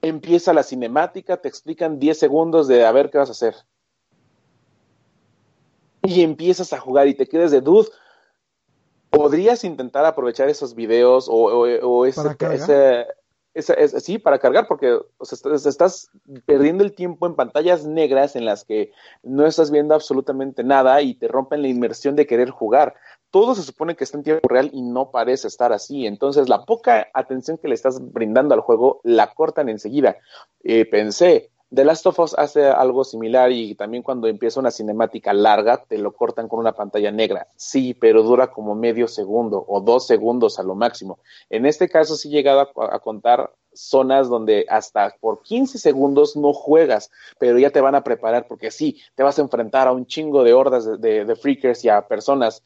[0.00, 3.56] Empieza la cinemática, te explican 10 segundos de a ver qué vas a hacer.
[6.02, 7.88] Y empiezas a jugar y te quedas de dude.
[9.10, 13.06] ¿Podrías intentar aprovechar esos videos o, o, ese,
[14.00, 16.10] sí, para cargar, porque estás
[16.46, 18.92] perdiendo el tiempo en pantallas negras en las que
[19.22, 22.94] no estás viendo absolutamente nada y te rompen la inmersión de querer jugar
[23.32, 26.06] todo se supone que está en tiempo real y no parece estar así.
[26.06, 30.18] Entonces, la poca atención que le estás brindando al juego la cortan enseguida.
[30.62, 35.32] Eh, pensé, The Last of Us hace algo similar y también cuando empieza una cinemática
[35.32, 37.48] larga te lo cortan con una pantalla negra.
[37.56, 41.18] Sí, pero dura como medio segundo o dos segundos a lo máximo.
[41.48, 46.52] En este caso sí he llegado a, contar zonas donde hasta por 15 segundos no
[46.52, 50.04] juegas, pero ya te van a preparar porque sí, te vas a enfrentar a un
[50.04, 52.62] chingo de hordas de, de freakers y a personas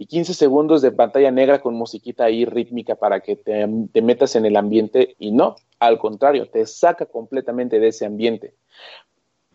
[0.00, 3.66] y 15 segundos de pantalla negra con musiquita ahí rítmica para que te,
[4.00, 8.54] metas en el ambiente y no, al contrario, te saca completamente de ese ambiente.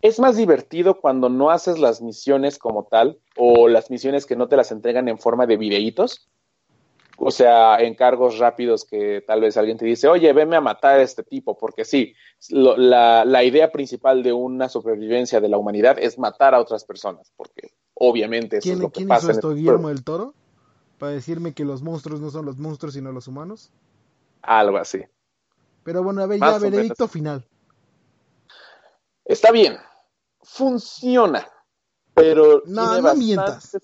[0.02, 4.46] Es más divertido cuando no haces las misiones como tal o las misiones que no
[4.46, 6.28] te las entregan en forma de videitos.
[7.16, 11.02] O sea, encargos rápidos que tal vez alguien te dice, oye, venme a matar a
[11.02, 12.12] este tipo, porque sí,
[12.50, 17.32] la, la idea principal de una supervivencia de la humanidad es matar a otras personas,
[17.34, 19.26] porque obviamente eso es lo que ¿quién pasa.
[19.26, 20.34] Hizo esto, Guillermo del Toro?
[20.98, 23.72] Para decirme que los monstruos no son los monstruos, sino los humanos.
[24.42, 25.02] Algo así.
[25.82, 27.46] Pero bueno, a ver, ya veredicto final.
[29.24, 29.76] Está bien.
[30.42, 31.48] Funciona.
[32.14, 32.62] Pero.
[32.66, 33.76] No, no mientas.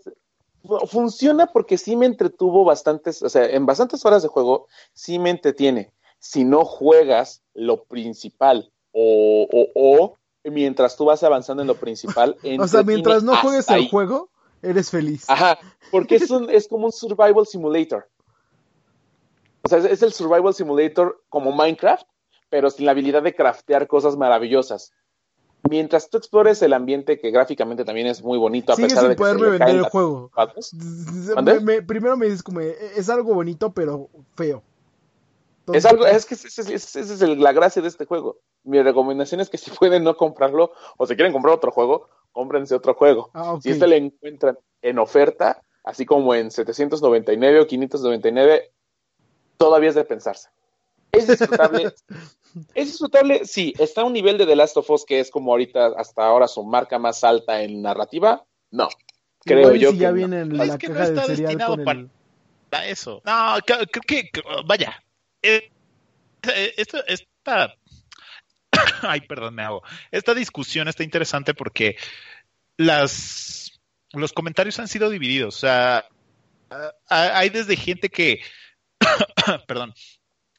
[0.86, 5.30] Funciona porque sí me entretuvo bastantes, o sea, en bastantes horas de juego sí me
[5.30, 5.92] entretiene.
[6.18, 12.36] Si no juegas lo principal o, o, o mientras tú vas avanzando en lo principal.
[12.58, 14.30] o sea, mientras no juegues el juego,
[14.62, 15.24] eres feliz.
[15.28, 15.58] Ajá,
[15.90, 18.08] porque es, un, es como un survival simulator.
[19.62, 22.06] O sea, es, el survival simulator como Minecraft,
[22.48, 24.92] pero sin la habilidad de craftear cosas maravillosas.
[25.68, 29.16] Mientras tú explores el ambiente, que gráficamente también es muy bonito, a pesar de que
[29.16, 30.30] poderme vender el juego.
[31.86, 34.62] primero me dices como, es algo bonito, pero feo.
[35.72, 39.58] Es algo, es que esa es, la gracia de este juego mi recomendación es que
[39.58, 43.30] si pueden no comprarlo o si quieren comprar otro juego, cómprense otro juego.
[43.34, 48.72] Ah, si este le encuentran en oferta, así como en 799 o 599,
[49.56, 50.48] todavía es de pensarse.
[51.12, 51.92] ¿Es disfrutable?
[52.74, 53.44] ¿Es disfrutable?
[53.44, 53.74] Sí.
[53.78, 56.46] ¿Está a un nivel de The Last of Us que es como ahorita, hasta ahora,
[56.46, 58.44] su marca más alta en narrativa?
[58.70, 58.88] No.
[59.40, 63.22] Creo yo que ya viene en la es que no está destinado para, eso.
[63.24, 64.30] No, creo que,
[64.66, 65.02] vaya.
[65.42, 65.70] Eh,
[66.42, 67.74] eh, esta
[69.02, 69.82] Ay, perdón, me hago.
[70.10, 71.96] Esta discusión está interesante porque
[72.76, 73.80] las,
[74.12, 75.56] los comentarios han sido divididos.
[75.56, 76.06] O sea,
[77.08, 78.42] hay desde gente que,
[79.66, 79.94] perdón,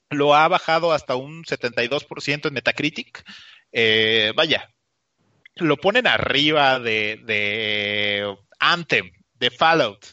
[0.09, 3.23] lo ha bajado hasta un 72% en Metacritic.
[3.71, 4.69] Eh, vaya,
[5.55, 10.05] lo ponen arriba de, de Anthem, de Fallout.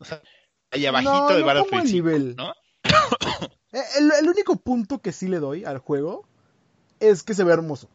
[0.00, 0.22] O sea,
[0.70, 1.92] ahí abajito de Battlefield.
[1.92, 2.36] nivel.
[2.36, 2.54] ¿no?
[3.72, 6.26] Eh, el, único punto que sí le doy al juego
[7.00, 7.88] es que se ve hermoso.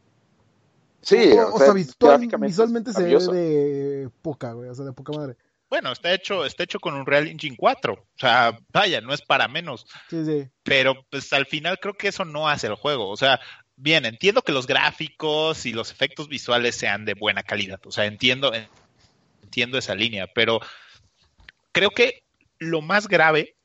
[1.02, 5.36] Sí, o, sea, visualmente se ve de poca, güey, o sea, de poca madre.
[5.70, 7.94] Bueno, está hecho, está hecho con un Real Engine 4.
[7.94, 9.88] O sea, vaya, no es para menos.
[10.08, 10.48] Sí, sí.
[10.62, 13.10] Pero pues al final creo que eso no hace el juego.
[13.10, 13.42] O sea,
[13.76, 17.80] bien, entiendo que los gráficos y los efectos visuales sean de buena calidad.
[17.86, 18.52] O sea, entiendo,
[19.42, 20.60] entiendo esa línea, pero
[21.72, 22.24] creo que
[22.60, 23.58] lo más grave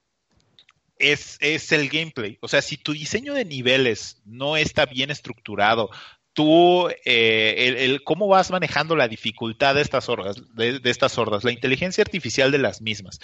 [0.99, 2.39] es, es el gameplay.
[2.41, 5.91] O sea, si tu diseño de niveles no está bien estructurado,
[6.33, 11.53] tú, eh, el, cómo vas manejando la dificultad de estas hordas, de, estas hordas, la
[11.53, 13.19] inteligencia artificial de las mismas.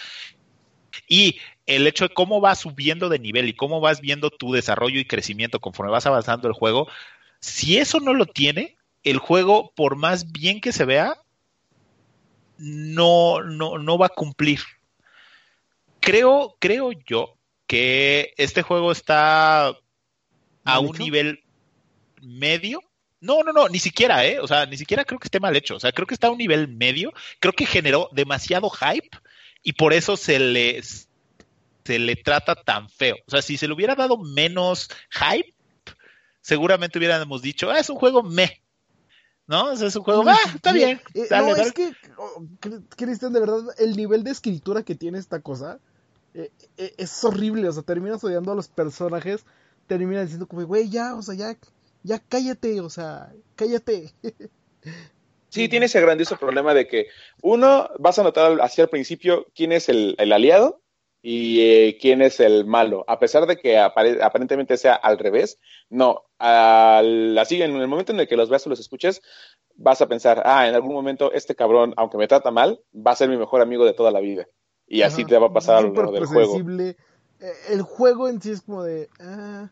[1.08, 4.98] Y el hecho de cómo vas subiendo de nivel y cómo vas viendo tu desarrollo
[4.98, 6.88] y crecimiento conforme vas avanzando el juego,
[7.40, 11.16] si eso no lo tiene, el juego, por más bien que se vea,
[12.58, 14.60] no, no, no va a cumplir.
[16.00, 19.76] Creo, creo yo que este juego está
[20.64, 21.42] a un nivel
[22.22, 22.80] medio.
[23.20, 24.38] No, no, no, ni siquiera, ¿eh?
[24.40, 25.76] O sea, ni siquiera creo que esté mal hecho.
[25.76, 27.12] O sea, creo que está a un nivel medio.
[27.40, 29.10] Creo que generó demasiado hype
[29.62, 33.16] y por eso se le, se le trata tan feo.
[33.26, 35.54] O sea, si se le hubiera dado menos hype,
[36.40, 38.60] seguramente hubiéramos dicho, ah, es un juego me.
[39.46, 39.72] ¿No?
[39.72, 41.00] O sea, es un juego, ah, está bien.
[41.14, 42.42] Eh, no, es que, oh,
[42.96, 45.80] Cristian, de verdad, el nivel de escritura que tiene esta cosa
[46.34, 49.46] eh, eh, es horrible, o sea, terminas odiando a los personajes,
[49.86, 51.56] terminas diciendo como, güey, ya, o sea, ya,
[52.02, 54.12] ya cállate, o sea, cállate.
[55.48, 57.06] Sí, tiene ese grandioso problema de que
[57.40, 60.82] uno, vas a notar hacia el principio quién es el, aliado
[61.22, 66.24] y eh, quién es el malo, a pesar de que aparentemente sea al revés, no,
[66.40, 69.22] así en el momento en el que los veas o los escuches,
[69.76, 73.16] vas a pensar, ah, en algún momento este cabrón, aunque me trata mal, va a
[73.16, 74.48] ser mi mejor amigo de toda la vida.
[74.86, 76.58] Y así te va a pasar a lo largo del juego.
[77.40, 79.68] Eh, el juego en sí es como de, ah,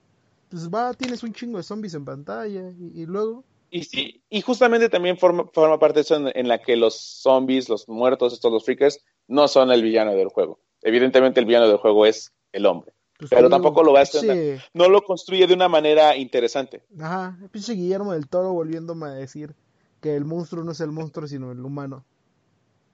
[0.49, 3.45] pues va, tienes un chingo de zombies en pantalla y, luego...
[3.71, 7.71] Y sí, y justamente también forma, forma parte de eso en, la que los zombies,
[7.71, 10.61] los muertos, estos los freakers, no son el villano del juego.
[10.83, 12.93] Evidentemente el villano del juego es el hombre.
[13.19, 16.83] Pues pero tampoco lo va a hacer, no lo construye de una manera interesante.
[17.01, 19.55] Ajá, el pinche Guillermo del Toro volviéndome a decir
[20.01, 22.05] que el monstruo no es el monstruo, sino el humano.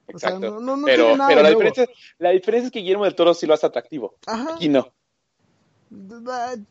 [0.08, 0.58] Exacto.
[0.84, 4.14] pero, la, diferencia, la diferencia es que Guillermo del Toro sí lo hace atractivo.
[4.26, 4.54] Ajá.
[4.54, 4.92] Aquí no.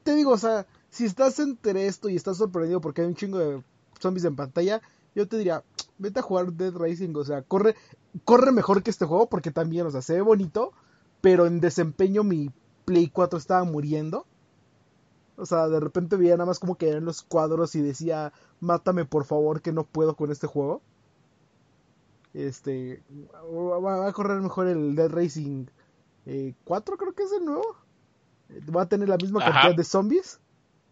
[0.04, 3.38] Te digo, o sea, si estás entre esto y estás sorprendido porque hay un chingo
[3.38, 3.64] de
[4.00, 4.82] zombies en pantalla,
[5.16, 5.64] yo te diría,
[5.98, 7.76] vete a jugar Dead Racing, o sea, corre,
[8.26, 10.74] corre mejor que este juego porque también, o sea, se ve bonito,
[11.22, 12.52] pero en desempeño mi
[12.86, 14.26] Play 4 estaba muriendo.
[15.36, 19.06] O sea, de repente veía nada más como que eran los cuadros y decía, mátame
[19.06, 20.82] por favor que no puedo con este juego.
[22.38, 23.02] Este
[23.84, 25.66] va, a correr mejor el Dead Racing
[26.64, 27.76] 4, eh, creo que es el nuevo.
[28.74, 30.40] Va a tener la misma cantidad de zombies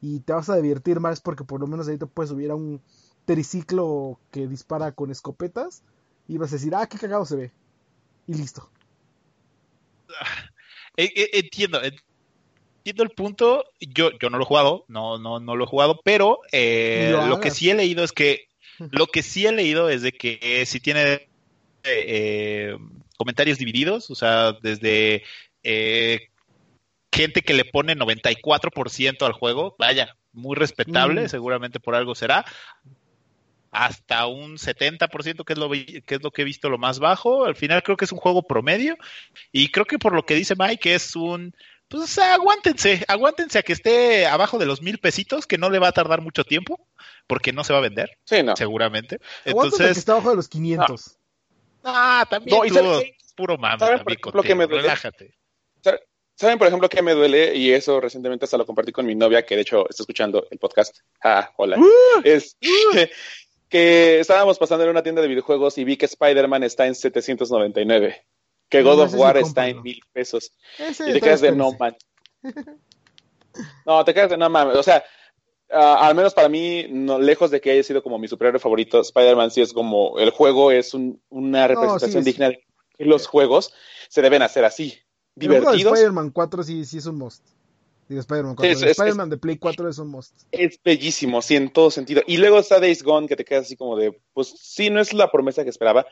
[0.02, 2.56] y te vas a divertir más porque por lo menos ahí te puedes subir a
[2.56, 2.82] un
[3.26, 5.84] triciclo que dispara con escopetas
[6.28, 7.52] y vas a decir, ah, qué cagado se ve.
[8.26, 8.68] Y listo.
[10.98, 13.66] Eh, eh, entiendo, entiendo el punto.
[13.80, 17.52] Yo, yo no lo he jugado, no, no, no lo he jugado, pero lo que
[17.52, 18.48] sí he leído es que
[18.80, 21.28] lo que sí he leído es de que si tiene
[21.86, 22.78] eh,
[23.18, 25.24] comentarios divididos, o sea, desde
[25.64, 26.28] eh,
[27.12, 31.30] gente que le pone 94% al juego, vaya, muy respetable, mm.
[31.30, 32.46] seguramente por algo será,
[33.72, 37.46] hasta un 70%, que es, lo, que es lo que he visto lo más bajo.
[37.46, 38.98] Al final creo que es un juego promedio
[39.52, 41.54] y creo que por lo que dice Mike es un...
[41.88, 45.90] Pues aguántense, aguántense a que esté abajo de los mil pesitos, que no le va
[45.90, 46.80] a tardar mucho tiempo,
[47.28, 48.56] porque no se va a vender, sí, no.
[48.56, 49.20] seguramente.
[49.46, 51.18] Entonces, que está abajo de los 500.
[51.86, 53.00] Ah, también no,
[53.36, 54.82] puro mame, ¿saben, por ejemplo, que me duele?
[54.82, 55.36] relájate.
[56.36, 57.56] ¿Saben, por ejemplo, qué me duele?
[57.56, 60.58] Y eso recientemente hasta lo compartí con mi novia, que de hecho está escuchando el
[60.58, 60.98] podcast.
[61.24, 61.78] Ah, hola.
[61.78, 62.22] ¡Uh!
[62.24, 62.58] es
[63.70, 68.26] que, estábamos pasando en una tienda de videojuegos y vi que Spider-Man está en 799.
[68.68, 70.52] Que God of War está en mil pesos.
[70.80, 71.96] y te quedas de no man.
[73.86, 74.76] No, te quedas de no mames.
[74.76, 75.06] O sea,
[75.72, 79.02] Ah, al menos para mí, no, lejos de que haya sido como mi superhéroe favorito,
[79.02, 80.94] Spider-Man sí es como el juego es
[81.30, 82.64] una representación digna de
[82.98, 83.74] que los juegos
[84.10, 85.00] se deben hacer así.
[85.36, 85.94] Divertidos.
[85.94, 87.44] Spider-Man 4 sí, sí es un must.
[88.08, 88.90] Digo, Spider-Man 4.
[88.90, 90.34] Spider-Man de Play 4 es un must.
[90.52, 92.22] Es bellísimo, sí, en todo sentido.
[92.28, 95.14] Y luego está Days Gone, que te quedas así como de, pues sí, no es
[95.14, 96.06] la promesa que esperaba.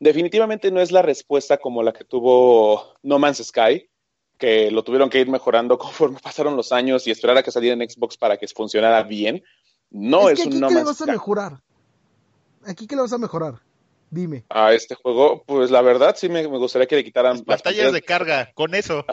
[0.00, 3.88] Definitivamente no es la respuesta como la que tuvo No Man's Sky,
[4.44, 7.82] que lo tuvieron que ir mejorando conforme pasaron los años y esperar a que saliera
[7.82, 9.42] en Xbox para que funcionara bien.
[9.90, 10.76] No es, un No Man's Sky.
[10.76, 11.60] ¿Qué le vas a mejorar?
[12.66, 13.54] ¿Aquí qué le vas a mejorar?
[14.10, 14.44] Dime.
[14.50, 17.36] A este juego, pues la verdad sí me, gustaría que le quitaran.
[17.46, 19.04] Las pantallas, de carga, con eso.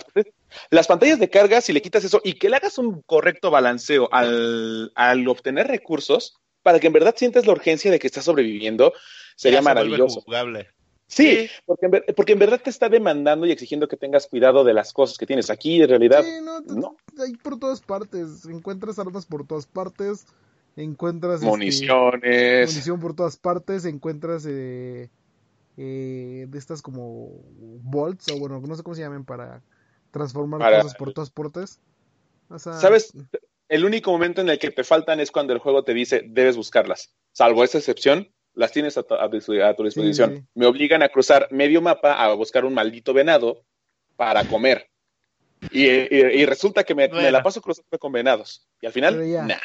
[0.70, 4.10] Las pantallas de carga, si le quitas eso y que le hagas un correcto balanceo
[4.12, 8.94] al, al obtener recursos, para que en verdad sientas la urgencia de que estás sobreviviendo,
[9.36, 10.24] sería maravilloso.
[11.12, 14.74] Sí, Porque, en, porque en verdad te está demandando y exigiendo que tengas cuidado de
[14.74, 16.24] las cosas que tienes aquí, en realidad.
[16.24, 16.96] Sí, no, no.
[17.22, 20.26] Hay por todas partes, encuentras armas por todas partes,
[20.78, 25.10] encuentras este, municiones, munición por todas partes, encuentras eh,
[25.76, 27.30] eh, de estas como
[27.82, 29.62] bolts o bueno, no sé cómo se llaman para
[30.12, 31.82] transformar cosas por todas partes.
[32.58, 33.14] ¿Sabes?
[33.68, 36.56] El único momento en el que te faltan es cuando el juego te dice debes
[36.56, 37.14] buscarlas.
[37.34, 40.48] Salvo esa excepción, las tienes a, tu disposición.
[40.54, 43.64] Me obligan a cruzar medio mapa a buscar un maldito venado
[44.16, 44.90] para comer.
[45.72, 48.68] Y, resulta que me, la paso cruzando con venados.
[48.82, 49.62] Y al final, nada.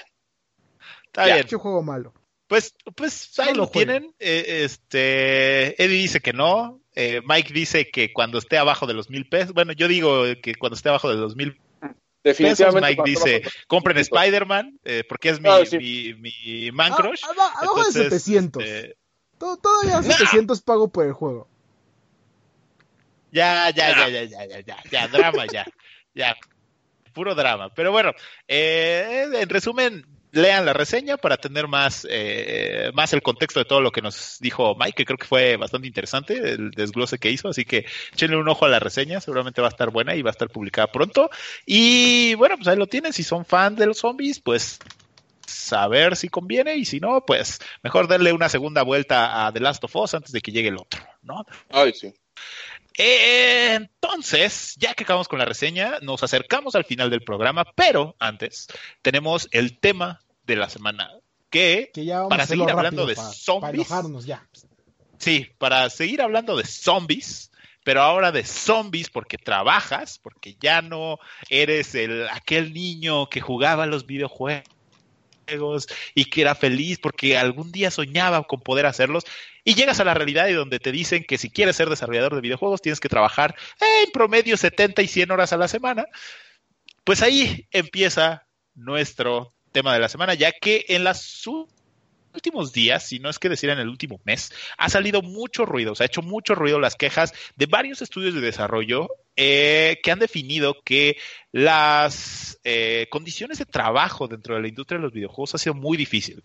[1.07, 1.47] Está bien.
[1.49, 2.13] juego malo.
[2.47, 4.15] Pues, pues ahí lo, tienen.
[4.21, 6.81] Eh, este, Eddie dice que no.
[6.95, 9.53] Eh, Mike dice que cuando esté abajo de los mil pesos.
[9.53, 11.59] Bueno, yo digo que cuando esté abajo de los mil
[12.27, 12.89] Definitivamente.
[12.89, 15.49] Mike dice, compren Spider-Man, eh, porque es mi,
[15.79, 17.23] mi, mi, man ah, crush.
[17.25, 18.65] abajo de 700.
[18.65, 18.97] Este,
[19.39, 21.47] todavía 700 pago por el juego.
[23.31, 25.67] Ya, ya, ya, ya, ya, ya, ya, ya, drama, ya,
[26.15, 26.37] ya,
[27.13, 27.73] puro drama.
[27.73, 28.11] Pero bueno,
[28.49, 33.81] eh, en resumen, lean la reseña para tener más, eh, más el contexto de todo
[33.81, 37.49] lo que nos dijo Mike, que creo que fue bastante interesante el desglose que hizo,
[37.49, 40.31] así que échenle un ojo a la reseña, seguramente va a estar buena y va
[40.31, 41.31] a estar publicada pronto.
[41.65, 44.79] Y bueno, pues ahí lo tienen, si son fans de los zombies, pues
[45.47, 49.85] saber si conviene y si no, pues mejor darle una segunda vuelta a The Last
[49.85, 51.45] of Us antes de que llegue el otro, ¿no?
[51.71, 52.13] Ay, sí.
[52.97, 58.69] Entonces, ya que acabamos con la reseña, nos acercamos al final del programa, pero antes
[59.03, 61.11] tenemos el tema de la semana.
[61.51, 61.91] Que,
[62.29, 63.89] para seguir hablando de zombies.
[64.27, 64.47] ya.
[65.19, 67.51] Sí, para seguir hablando de zombies,
[67.85, 71.19] pero ahora de zombies porque trabajas, porque ya no
[71.49, 74.65] eres el aquel niño que jugaba los videojuegos
[76.15, 79.25] y que era feliz porque algún día soñaba con poder hacerlos
[79.67, 82.41] y llegas a la realidad y donde te dicen que si quieres ser desarrollador de
[82.41, 86.07] videojuegos tienes que trabajar en promedio 70 y 100 horas a la semana.
[87.03, 91.49] Pues ahí empieza nuestro tema de la semana, ya que en los
[92.33, 95.97] últimos días, si no es que decir en el último mes, ha salido mucho ruido,
[95.97, 100.21] se ha hecho mucho ruido las quejas de varios estudios de desarrollo eh, que han
[100.21, 101.17] definido que
[101.51, 105.97] las eh, condiciones de trabajo dentro de la industria de los videojuegos ha sido muy
[105.97, 106.45] difícil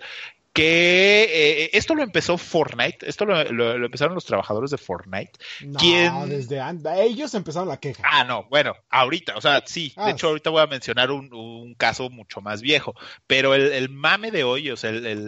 [0.62, 5.32] que eh, esto lo empezó Fortnite, esto lo, empezaron los trabajadores de Fortnite.
[5.62, 8.04] No, desde antes, ellos empezaron la queja.
[8.06, 11.34] Ah, no, bueno, ahorita, o sea, sí, de ah, hecho ahorita voy a mencionar un,
[11.34, 12.94] un caso mucho más viejo,
[13.26, 15.24] pero el, el mame de hoy, o sea, el, el,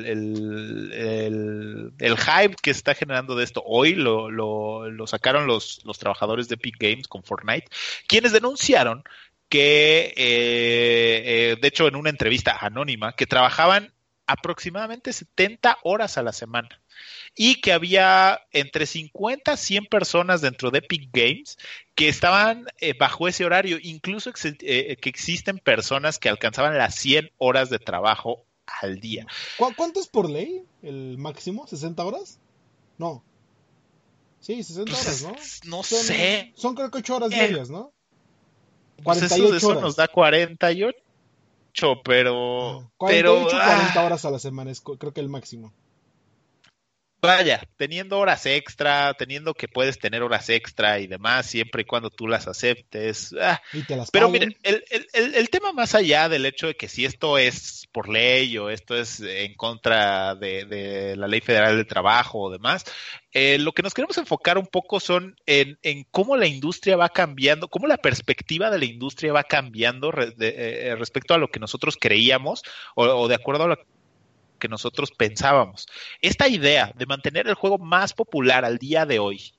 [1.98, 6.48] el, hype que está generando de esto hoy lo, lo, lo sacaron los, los trabajadores
[6.48, 7.70] de Epic Games con Fortnite,
[8.08, 9.04] quienes denunciaron
[9.50, 13.94] que, eh, eh, de hecho, en una entrevista anónima, que trabajaban
[14.28, 16.82] aproximadamente 70 horas a la semana
[17.36, 21.58] y que había entre 50 a 100 personas dentro de Epic Games
[21.96, 24.32] que estaban eh, bajo ese horario, incluso
[24.62, 29.26] eh, que existen personas que alcanzaban las 100 horas de trabajo al día.
[29.58, 31.68] ¿Cuánto es por ley el máximo?
[31.68, 32.40] ¿60 horas?
[32.98, 33.24] No.
[34.40, 35.78] Sí, 60 pues horas, ¿no?
[35.78, 36.52] No sé.
[36.56, 37.94] Son creo que 8 horas eh, diarias, ¿no?
[39.04, 40.98] 48 pues eso, nos da 48
[42.04, 42.92] pero.
[42.98, 44.06] 48, pero, 40 ah.
[44.06, 45.74] horas a la semana es creo que el máximo.
[47.24, 52.10] Vaya, teniendo horas extra, teniendo que puedes tener horas extra y demás, siempre y cuando
[52.10, 53.34] tú las aceptes.
[53.40, 53.62] Ah.
[54.12, 57.88] pero miren, el, el, el, tema más allá del hecho de que si esto es
[57.94, 62.52] por ley o esto es en contra de, de la ley federal del trabajo o
[62.52, 62.84] demás,
[63.32, 67.08] eh, lo que nos queremos enfocar un poco son en, en, cómo la industria va
[67.08, 71.96] cambiando, cómo la perspectiva de la industria va cambiando eh, respecto a lo que nosotros
[71.98, 72.64] creíamos
[72.96, 73.94] o, o de acuerdo a lo
[74.64, 75.88] que nosotros pensábamos.
[76.22, 79.54] Esta idea de mantener el juego más popular al día de hoy,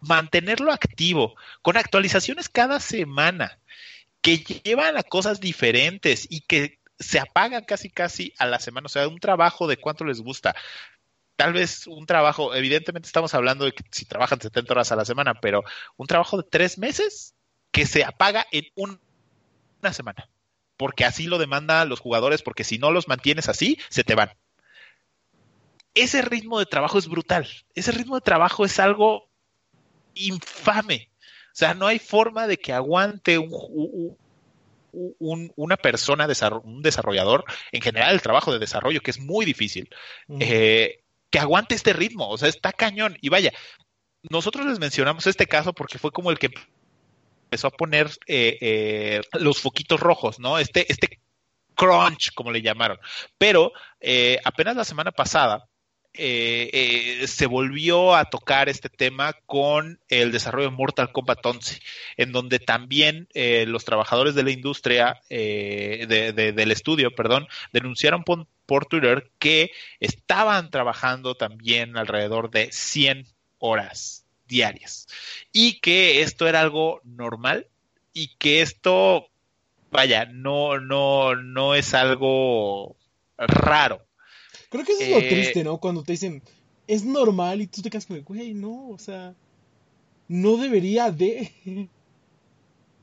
[0.00, 3.58] mantenerlo activo, con actualizaciones cada semana,
[4.22, 8.88] que llevan a cosas diferentes y que se apagan casi casi a la semana, o
[8.88, 10.56] sea, un trabajo de cuánto les gusta.
[11.36, 15.04] Tal vez un trabajo, evidentemente estamos hablando de que si trabajan 70 horas a la
[15.04, 15.64] semana, pero
[15.98, 17.34] un trabajo de tres meses
[17.70, 18.98] que se apaga en una
[19.82, 20.28] una semana,
[20.82, 24.32] porque así lo demandan los jugadores, porque si no los mantienes así, se te van.
[25.94, 27.46] Ese ritmo de trabajo es brutal,
[27.76, 29.28] ese ritmo de trabajo es algo
[30.14, 31.08] infame.
[31.20, 34.16] O sea, no hay forma de que aguante un,
[34.90, 36.26] una persona,
[36.64, 39.88] un desarrollador, en general el trabajo de desarrollo, que es muy difícil,
[40.40, 42.28] eh, que aguante este ritmo.
[42.28, 43.16] O sea, está cañón.
[43.20, 43.52] Y vaya,
[44.30, 46.50] nosotros les mencionamos este caso porque fue como el que
[47.52, 50.58] empezó a poner eh, eh, los foquitos rojos, ¿no?
[50.58, 51.20] Este, este
[51.74, 52.98] crunch, como le llamaron.
[53.38, 53.72] Pero
[54.44, 55.68] apenas la semana pasada,
[56.14, 56.68] eh,
[57.22, 61.80] eh, se volvió a tocar este tema con el desarrollo de Mortal Kombat 11,
[62.18, 68.46] en donde también eh, los trabajadores de la industria, del estudio, perdón, denunciaron por,
[68.88, 69.70] Twitter que
[70.00, 73.26] estaban trabajando también alrededor de 100
[73.58, 74.21] horas
[74.52, 75.08] diarias
[75.52, 77.66] y que esto era algo normal
[78.12, 79.28] y que esto,
[79.90, 82.96] vaya, no, no, no es algo
[83.38, 84.06] raro
[84.72, 85.76] Creo que eso es lo eh, triste, ¿no?
[85.76, 86.42] Cuando te dicen,
[86.86, 89.34] es normal y tú te quedas como, güey, no, o sea,
[90.28, 91.52] no debería de.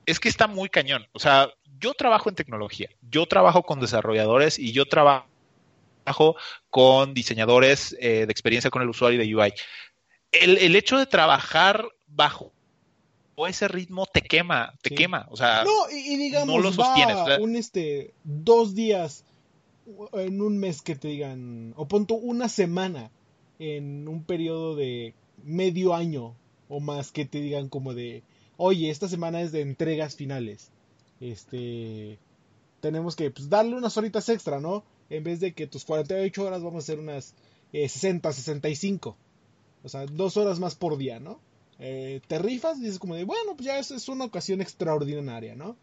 [0.08, 1.06] Es que está muy cañón.
[1.12, 1.50] O sea,
[1.80, 5.28] yo trabajo en tecnología, yo trabajo con desarrolladores y yo trabajo
[6.72, 9.54] con diseñadores eh, de experiencia con el usuario de UI.
[10.32, 12.52] El, hecho de trabajar bajo
[13.48, 15.28] ese ritmo te quema, te quema.
[15.32, 17.40] O sea, no, y, digamos, no lo sostienes.
[17.40, 19.24] un este, dos días
[20.14, 23.12] en un mes que te digan, o punto una semana
[23.60, 26.36] en un periodo de medio año
[26.68, 28.24] o más que te digan como de,
[28.58, 30.72] oye, esta semana es de entregas finales.
[31.20, 32.20] Este,
[32.80, 34.84] tenemos que pues, darle unas horitas extra, ¿no?
[35.10, 37.34] En vez de que tus 48 horas vamos a hacer unas
[37.72, 39.18] 60, eh, 65.
[39.84, 41.40] O sea, dos horas más por día, ¿no?
[41.80, 45.56] Eh, te rifas y dices como de, bueno, pues ya es, es una ocasión extraordinaria,
[45.56, 45.78] ¿no?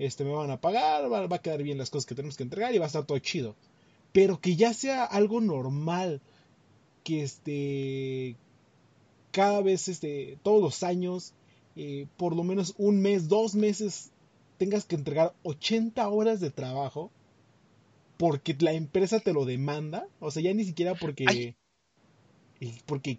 [0.00, 2.74] este, me van a pagar, va, a quedar bien las cosas que tenemos que entregar
[2.74, 3.54] y va a estar todo chido.
[4.12, 6.22] Pero que ya sea algo normal,
[7.04, 8.34] que este,
[9.30, 11.34] cada vez, este, todos los años,
[11.76, 14.10] eh, por lo menos un mes, dos meses,
[14.56, 17.10] tengas que entregar 80 horas de trabajo
[18.16, 21.56] porque la empresa te lo demanda, o sea, ya ni siquiera porque,
[22.86, 23.18] porque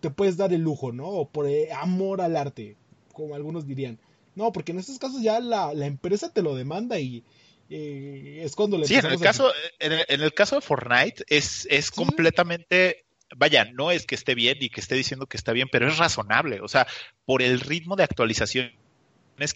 [0.00, 1.08] te puedes dar el lujo, ¿no?
[1.08, 2.76] O por eh, amor al arte,
[3.12, 3.98] como algunos dirían.
[4.34, 7.24] No, porque en estos casos ya la, empresa te lo demanda y
[7.68, 13.04] es cuando le Sí, en el, caso, en, el, caso de Fortnite es, es completamente
[13.36, 15.98] vaya, no es que esté bien y que esté diciendo que está bien, pero es
[15.98, 16.60] razonable.
[16.60, 16.86] O sea,
[17.24, 18.74] por el ritmo de actualizaciones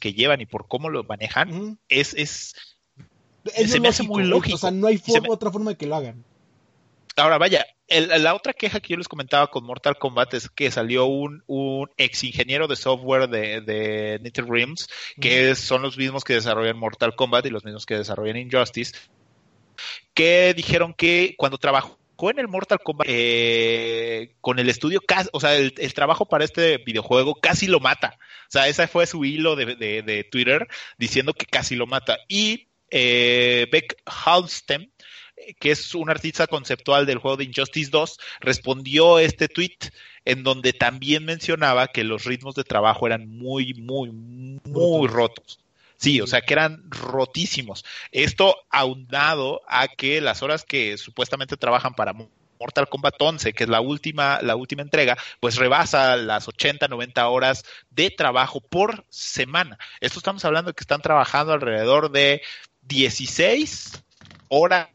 [0.01, 2.55] que llevan y por cómo lo manejan, es, es,
[3.45, 4.57] se me hace muy lógico.
[4.57, 6.25] O sea, no hay otra forma de que lo hagan.
[7.17, 11.07] Ahora, vaya, la otra queja que yo les comentaba con Mortal Kombat es que salió
[11.07, 11.43] un,
[11.97, 14.89] ex ingeniero de software de, de NetherRealms,
[15.21, 18.95] que son los mismos que desarrollan Mortal Kombat y los mismos que desarrollan Injustice,
[20.15, 25.01] que dijeron que cuando trabajó en el Mortal Kombat eh, con el estudio,
[25.33, 28.19] o sea, el, trabajo para este videojuego casi lo mata.
[28.49, 30.67] O sea, ese fue su hilo de, Twitter
[30.99, 32.19] diciendo que casi lo mata.
[32.29, 34.91] Y eh, Beck Halstem,
[35.59, 39.79] que es un artista conceptual del juego de Injustice 2, respondió este tweet
[40.25, 45.61] en donde también mencionaba que los ritmos de trabajo eran muy, muy, muy rotos.
[45.97, 47.85] Sí, o sea que eran rotísimos.
[48.13, 52.13] Esto aunado a que las horas que supuestamente trabajan para
[52.59, 57.29] Mortal Kombat 11, que es la última, la última entrega, pues rebasa las 80, 90
[57.29, 59.79] horas de trabajo por semana.
[60.01, 62.43] Esto estamos hablando de que están trabajando alrededor de
[62.83, 64.03] 16
[64.49, 64.89] horas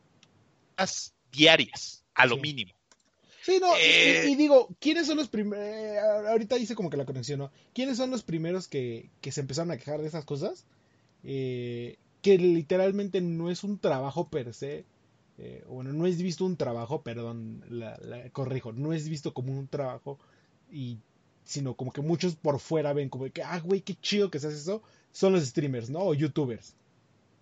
[1.32, 2.74] diarias, a lo mínimo.
[3.42, 5.66] Sí, no, y, eh, digo, ¿quiénes son los primeros?
[5.66, 7.52] Eh, ahorita dice como que la conexión, ¿no?
[7.74, 10.66] ¿Quiénes son los primeros que, se empezaron a quejar de esas cosas?
[11.24, 14.86] Eh, que literalmente no es un trabajo per se.
[15.68, 17.98] bueno, no es visto un trabajo, perdón, la,
[18.32, 20.20] corrijo, no es visto como un trabajo,
[20.72, 21.00] y
[21.44, 24.54] sino como que muchos por fuera ven como que, ah, güey, qué chido que seas
[24.54, 26.00] eso, son los streamers, ¿no?
[26.00, 26.76] O youtubers.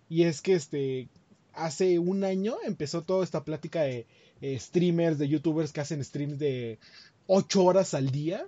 [0.08, 1.08] Y es que, este,
[1.54, 4.06] hace un año empezó toda esta plática de
[4.40, 6.78] eh, streamers, de youtubers que hacen streams de
[7.26, 8.46] 8 horas al día.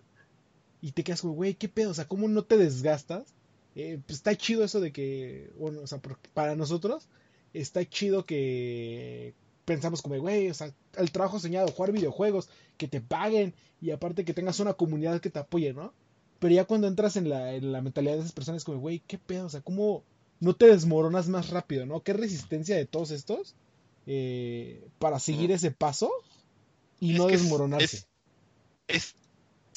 [0.81, 1.91] Y te quedas como, güey, ¿qué pedo?
[1.91, 3.35] O sea, ¿cómo no te desgastas?
[3.75, 6.01] Eh, pues está chido eso de que, bueno, o sea,
[6.35, 7.09] para nosotros
[7.55, 9.35] está chido que
[9.65, 14.25] pensamos como, güey, o sea, el trabajo soñado, jugar videojuegos, que te paguen y aparte
[14.25, 15.93] que tengas una comunidad que te apoye, ¿no?
[16.39, 19.19] Pero ya cuando entras en la, en la mentalidad de esas personas, como, güey, ¿qué
[19.19, 19.47] pedo?
[19.47, 20.03] O sea, ¿cómo,
[20.43, 22.01] no te desmoronas más rápido, ¿no?
[22.01, 23.55] Qué resistencia de todos estos
[24.09, 26.11] eh, para seguir ese paso
[26.99, 28.05] y no desmoronarse.
[28.89, 29.15] Es,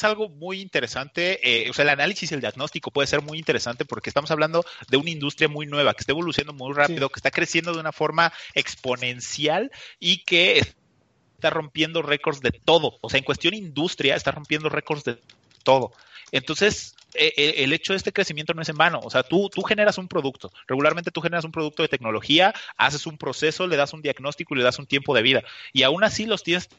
[0.01, 3.85] algo muy interesante, eh, o sea, el análisis y el diagnóstico puede ser muy interesante
[3.85, 7.31] porque estamos hablando de una industria muy nueva, que está evolucionando muy rápido, que está
[7.31, 12.97] creciendo de una forma exponencial y que está rompiendo récords de todo.
[13.01, 15.19] O sea, en cuestión industria, está rompiendo récords de
[15.63, 15.93] todo.
[16.31, 18.99] Entonces, el hecho de este crecimiento no es en vano.
[19.03, 20.51] O sea, tú, tú generas un producto.
[20.67, 24.57] Regularmente tú generas un producto de tecnología, haces un proceso, le das un diagnóstico y
[24.57, 25.43] le das un tiempo de vida.
[25.73, 26.69] Y aún así los tienes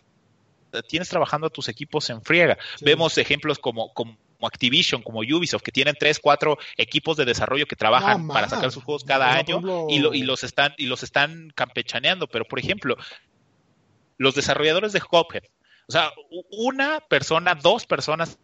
[0.89, 2.59] tienes trabajando a tus equipos en friega.
[2.81, 7.77] Vemos ejemplos como, como Activision, como Ubisoft, que tienen tres, cuatro equipos de desarrollo que
[7.77, 12.27] trabajan para sacar sus juegos cada año y, y, los están, y los están campechaneando.
[12.27, 12.97] Pero, por ejemplo,
[14.19, 15.45] los desarrolladores de Cuphead,
[15.89, 16.13] o sea,
[16.51, 18.39] una persona, dos personas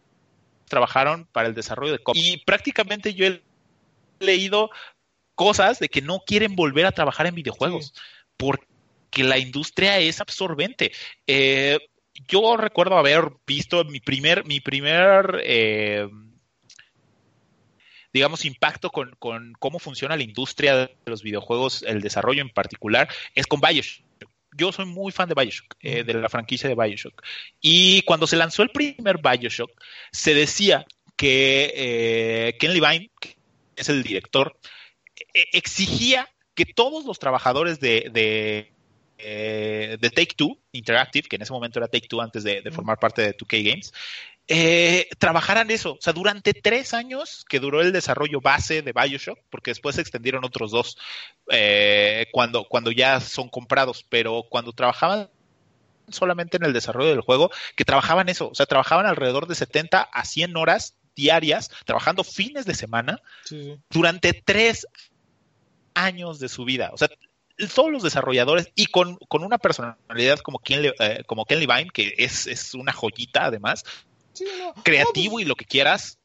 [0.73, 2.23] trabajaron para el desarrollo de Cuphead.
[2.23, 3.43] Y prácticamente yo he
[4.19, 4.71] leído
[5.35, 7.93] cosas de que no quieren volver a trabajar en videojuegos.
[8.37, 10.91] Porque la industria es absorbente.
[11.27, 11.77] Eh,
[12.27, 16.09] yo recuerdo haber visto mi primer, mi primer eh,
[18.11, 19.15] digamos, impacto con,
[19.59, 24.05] cómo funciona la industria de los videojuegos, el desarrollo en particular, es con Bioshock.
[24.57, 27.21] Yo soy muy fan de Bioshock, eh, de la franquicia de Bioshock.
[27.61, 29.71] Y cuando se lanzó el primer Bioshock,
[30.11, 30.85] se decía
[31.15, 33.35] que eh, Ken Levine, que
[33.75, 34.57] es el director,
[35.33, 38.73] e, exigía que todos los trabajadores de
[39.25, 42.99] eh, de Take Two Interactive, que en ese momento era Take Two antes de, formar
[42.99, 43.93] parte de 2K Games,
[44.47, 45.93] eh, trabajaran eso.
[45.93, 50.01] O sea, durante tres años que duró el desarrollo base de Bioshock, porque después se
[50.01, 50.97] extendieron otros dos
[51.49, 55.29] eh, cuando, cuando ya son comprados, pero cuando trabajaban
[56.09, 60.01] solamente en el desarrollo del juego, que trabajaban eso, o sea, trabajaban alrededor de 70
[60.01, 63.21] a 100 horas diarias, trabajando fines de semana,
[63.89, 64.87] durante tres
[65.93, 66.89] años de su vida.
[66.91, 67.07] O sea,
[67.73, 72.47] todos los desarrolladores y con, una personalidad como Ken, eh, como Ken Levine, que es,
[72.47, 73.83] es una joyita además,
[74.83, 76.19] creativo pues y lo que quieras.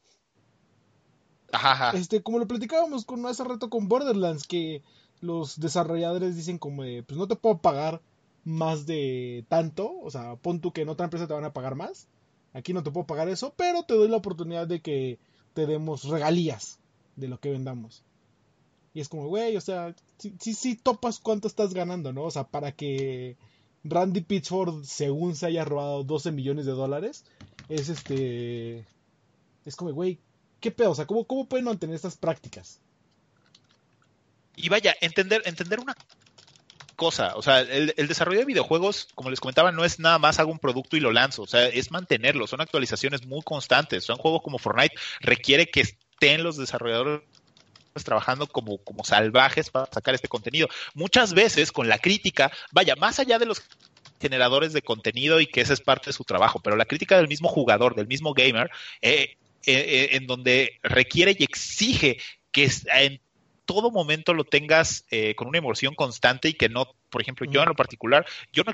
[1.51, 4.83] Ajá, Este, como lo platicábamos con hace rato con Borderlands, que
[5.19, 8.01] los desarrolladores dicen como de, pues no te puedo pagar
[8.43, 11.75] más de tanto, o sea, pon tú que en otra empresa te van a pagar
[11.75, 12.07] más,
[12.53, 15.19] aquí no te puedo pagar eso, pero te doy la oportunidad de que
[15.53, 16.79] te demos regalías
[17.15, 18.03] de lo que vendamos.
[18.93, 22.23] Y es como, güey, o sea, sí, sí, topas cuánto estás ganando, ¿no?
[22.23, 23.37] O sea, para que
[23.83, 27.25] Randy Pitchford, según se haya robado 12 millones de dólares,
[27.69, 28.85] es este.
[29.65, 30.19] Es como, güey,
[30.59, 30.91] ¿qué pedo?
[30.91, 32.79] O sea, ¿cómo, cómo pueden mantener estas prácticas?
[34.55, 35.95] Y vaya, entender, entender una
[36.95, 40.37] cosa, o sea, el, el, desarrollo de videojuegos, como les comentaba, no es nada más
[40.37, 44.17] hago un producto y lo lanzo, o sea, es mantenerlo, son actualizaciones muy constantes, son
[44.17, 47.21] juegos como Fortnite, requiere que estén los desarrolladores
[47.93, 50.67] trabajando como, como salvajes para sacar este contenido.
[50.93, 53.61] Muchas veces con la crítica, vaya, más allá de los
[54.19, 57.27] generadores de contenido y que esa es parte de su trabajo, pero la crítica del
[57.27, 58.69] mismo jugador, del mismo gamer,
[59.01, 62.17] eh, eh, eh, en donde requiere y exige
[62.51, 63.21] que en
[63.65, 65.05] todo momento lo tengas
[65.35, 68.71] con una emoción constante y que no, por ejemplo, yo en lo particular, yo no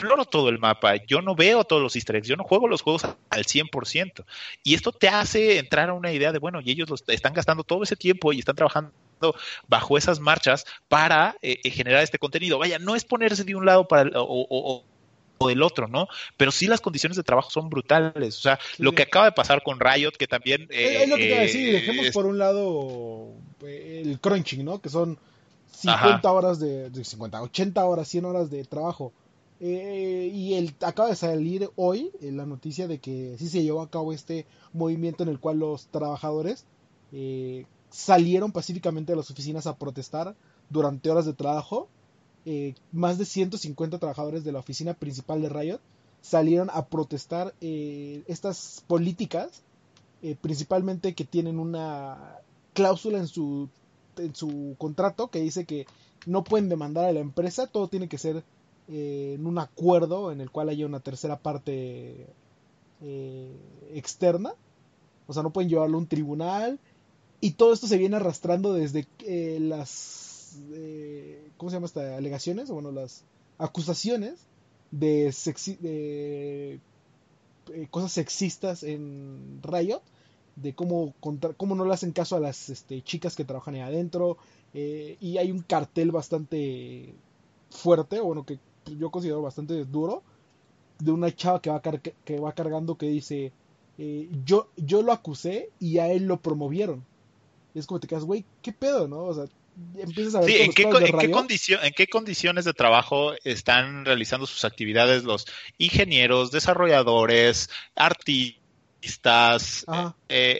[0.00, 2.82] exploro todo el mapa, yo no veo todos los easter eggs, yo no juego los
[2.82, 4.24] juegos al 100%.
[4.62, 7.82] Y esto te hace entrar a una idea de, bueno, y ellos están gastando todo
[7.82, 8.92] ese tiempo y están trabajando
[9.68, 12.58] bajo esas marchas para eh, eh, generar este contenido.
[12.58, 14.84] Vaya, no es ponerse de un lado para o,
[15.46, 16.06] del otro, ¿no?
[16.36, 18.36] Pero sí las condiciones de trabajo son brutales.
[18.38, 20.66] O sea, lo que acaba de pasar con Riot, que también...
[20.70, 23.28] es lo que te iba a decir, dejemos por un lado
[23.62, 24.80] el crunching, ¿no?
[24.82, 25.18] Que son
[25.72, 29.14] 50 horas de, de, 50, 80 horas, 100 horas de trabajo.
[29.62, 33.90] Eh, y acaba de salir hoy eh, la noticia de que sí se llevó a
[33.90, 36.64] cabo este movimiento en el cual los trabajadores
[37.12, 40.34] eh, salieron pacíficamente de las oficinas a protestar
[40.70, 41.88] durante horas de trabajo.
[42.90, 45.80] más de 150 trabajadores de la oficina principal de Riot
[46.22, 49.62] salieron a protestar estas políticas,
[50.40, 52.38] principalmente que tienen una
[52.72, 53.68] cláusula en su,
[54.16, 55.86] en su contrato que dice que
[56.26, 58.42] no pueden demandar a la empresa, todo tiene que ser
[58.90, 62.26] eh, en un acuerdo en el cual haya una tercera parte
[63.02, 63.56] eh,
[63.94, 64.54] externa.
[65.26, 66.80] O sea, no pueden llevarlo a un tribunal.
[67.40, 70.58] Y todo esto se viene arrastrando desde eh, las...
[71.56, 72.16] ¿Cómo se llama esta?
[72.16, 73.22] Alegaciones, o bueno, las
[73.58, 74.40] acusaciones
[74.90, 75.32] de,
[75.80, 76.80] de
[77.88, 80.02] cosas sexistas en Riot,
[80.56, 81.14] de cómo,
[81.56, 84.38] cómo no le hacen caso a las este, chicas que trabajan ahí adentro,
[84.74, 87.14] y hay un cartel bastante
[87.70, 90.22] fuerte, bueno, que yo considero bastante duro,
[90.98, 93.52] de una chava que va, que va cargando que dice,
[93.98, 97.04] eh, yo, yo lo acusé y a él lo promovieron.
[97.74, 99.24] Y es como te quedas, güey, ¿qué pedo, no?
[99.24, 99.44] O sea,
[99.98, 100.50] empiezas a ver...
[100.50, 105.46] Sí, ¿en, qué, ¿en, qué condiciones de trabajo están realizando sus actividades los
[105.78, 108.59] ingenieros, desarrolladores, artistas?
[109.08, 109.84] Estás
[110.28, 110.58] eh,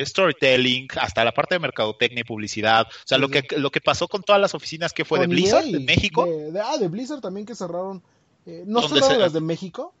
[0.00, 2.86] eh, storytelling, hasta la parte de mercadotecnia y publicidad.
[2.86, 5.64] O sea, lo que lo que pasó con todas las oficinas que fue de Blizzard
[5.64, 6.26] de México.
[6.62, 8.02] ah, de Blizzard también que cerraron.
[8.44, 9.94] Eh, no solo las de México.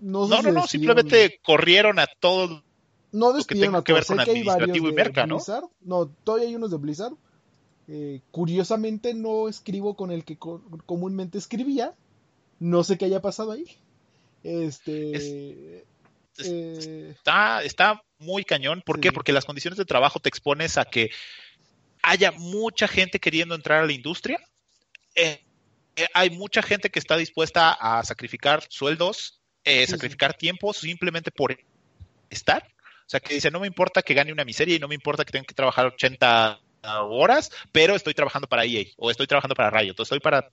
[0.00, 2.62] no, no, no, simplemente corrieron a todos.
[3.12, 5.38] No despidieron que a que ver con administrativo y merca, ¿no?
[5.82, 7.14] No, todavía hay unos de Blizzard.
[8.30, 11.94] curiosamente no escribo con el que comúnmente escribía.
[12.58, 13.66] No sé qué haya pasado ahí.
[14.42, 15.84] Este.
[16.38, 18.82] Está, está muy cañón.
[18.84, 19.12] ¿Por qué?
[19.12, 21.10] Porque las condiciones de trabajo te expones a que
[22.02, 24.38] haya mucha gente queriendo entrar a la industria.
[25.14, 25.42] Eh,
[25.96, 29.40] eh, hay mucha gente que está dispuesta a sacrificar sueldos,
[29.86, 31.58] sacrificar tiempo simplemente por
[32.30, 32.66] estar.
[33.06, 35.24] O sea, que dice, no me importa que gane una miseria y no me importa
[35.24, 36.60] que tenga que trabajar 80
[37.08, 40.48] horas, pero estoy trabajando para EA o estoy trabajando para Riot o estoy para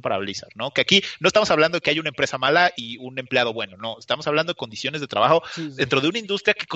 [0.00, 0.70] para Blizzard, ¿no?
[0.70, 3.76] Que aquí no estamos hablando de que hay una empresa mala y un empleado bueno,
[3.76, 6.66] no, estamos hablando de condiciones de trabajo dentro de una industria que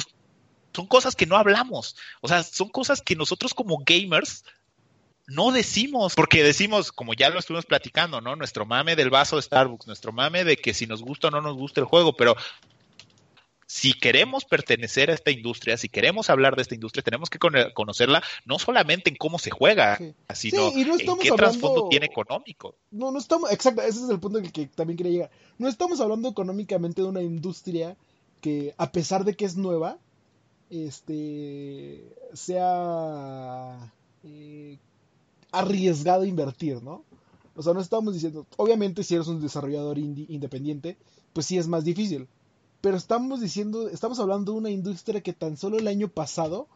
[0.75, 4.45] son cosas que no hablamos, o sea, son cosas que nosotros como gamers
[5.27, 8.37] no decimos, porque decimos, como ya lo estuvimos platicando, ¿no?
[8.37, 11.41] Nuestro mame del vaso de Starbucks, nuestro mame de que si nos gusta o no
[11.41, 12.37] nos gusta el juego, pero
[13.67, 18.23] si queremos pertenecer a esta industria, si queremos hablar de esta industria, tenemos que conocerla
[18.45, 19.99] no solamente en cómo se juega,
[20.35, 22.77] sino en qué trasfondo tiene económico.
[22.91, 25.31] No, no estamos, exacto, ese es el punto en el que también quería llegar.
[25.59, 27.97] No estamos hablando económicamente de una industria
[28.41, 29.99] que, a pesar de que es nueva,
[30.71, 33.93] este, sea
[34.25, 34.79] eh,
[35.53, 37.05] arriesgado a invertir, ¿no?
[37.57, 40.99] O sea, no estamos diciendo, obviamente si eres un desarrollador independiente,
[41.33, 42.29] pues sí es más difícil
[42.85, 46.69] pero estamos diciendo, estamos hablando de una industria que tan solo el año pasado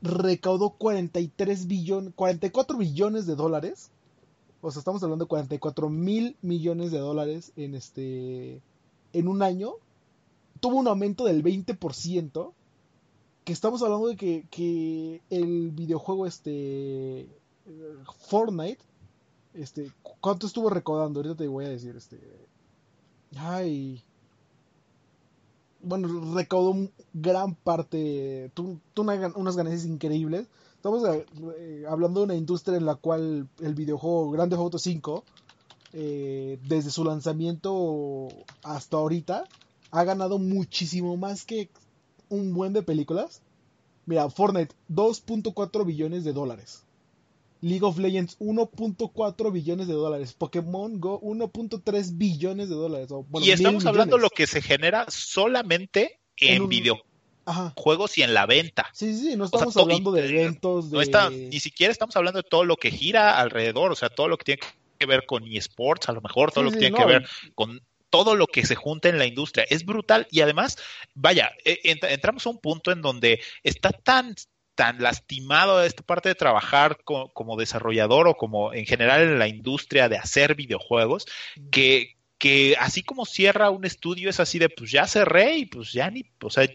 [0.00, 3.90] recaudó 43 billones, 44 billones de dólares.
[4.62, 8.62] O sea, estamos hablando de 44 mil millones de dólares en este,
[9.12, 9.74] en un año.
[10.60, 12.52] Tuvo un aumento del 20%.
[13.44, 17.28] Que estamos hablando de que, que el videojuego este
[18.30, 18.80] Fortnite
[19.52, 19.92] este
[20.22, 22.18] cuánto estuvo recaudando ahorita te voy a decir este
[23.36, 24.02] ay
[25.82, 30.46] bueno, recaudó gran parte, tuvo, unas ganancias increíbles.
[30.74, 31.02] Estamos
[31.58, 35.24] eh, hablando de una industria en la cual el videojuego Grand Theft Auto 5,
[35.92, 38.28] eh, desde su lanzamiento
[38.62, 39.44] hasta ahorita,
[39.90, 41.70] ha ganado muchísimo más que
[42.28, 43.42] un buen de películas.
[44.04, 46.85] Mira, Fortnite, 2.4 billones de dólares.
[47.60, 53.08] League of Legends 1.4 billones de dólares, Pokémon Go 1.3 billones de dólares.
[53.42, 58.90] y estamos hablando de lo que se genera solamente en, videojuegos y en la venta.
[58.92, 60.86] Sí, sí, no estamos hablando de eventos.
[60.86, 64.28] No está, ni siquiera estamos hablando de todo lo que gira alrededor, o sea, todo
[64.28, 64.60] lo que tiene
[64.98, 67.80] que ver con eSports, a lo mejor, todo lo que tiene que ver con
[68.10, 69.66] todo lo que se junta en la industria.
[69.68, 70.78] Es brutal y además,
[71.14, 74.34] vaya, e, entramos a un punto en donde está tan
[74.76, 80.08] tan lastimado esta parte de trabajar como desarrollador o como en general en la industria
[80.08, 81.26] de hacer videojuegos,
[81.70, 85.92] que, que así como cierra un estudio es así de pues ya cerré y pues
[85.92, 86.68] ya ni, o sea,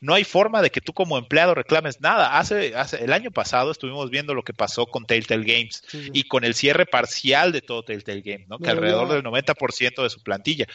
[0.00, 2.38] no hay forma de que tú como empleado reclames nada.
[2.38, 6.44] Hace, hace el año pasado estuvimos viendo lo que pasó con Telltale Games y con
[6.44, 8.60] el cierre parcial de todo Telltale Games, ¿no?
[8.60, 10.66] que alrededor del 90% de su plantilla.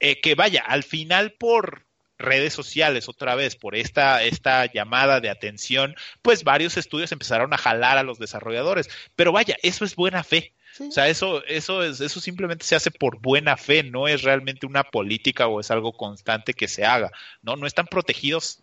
[0.00, 1.86] Eh, que vaya, al final por
[2.22, 7.58] redes sociales otra vez por esta, esta llamada de atención, pues varios estudios empezaron a
[7.58, 8.88] jalar a los desarrolladores.
[9.16, 10.54] Pero vaya, eso es buena fe.
[10.80, 14.66] O sea, eso, eso es, eso simplemente se hace por buena fe, no es realmente
[14.66, 17.10] una política o es algo constante que se haga,
[17.42, 17.56] ¿no?
[17.56, 18.60] No están protegidos.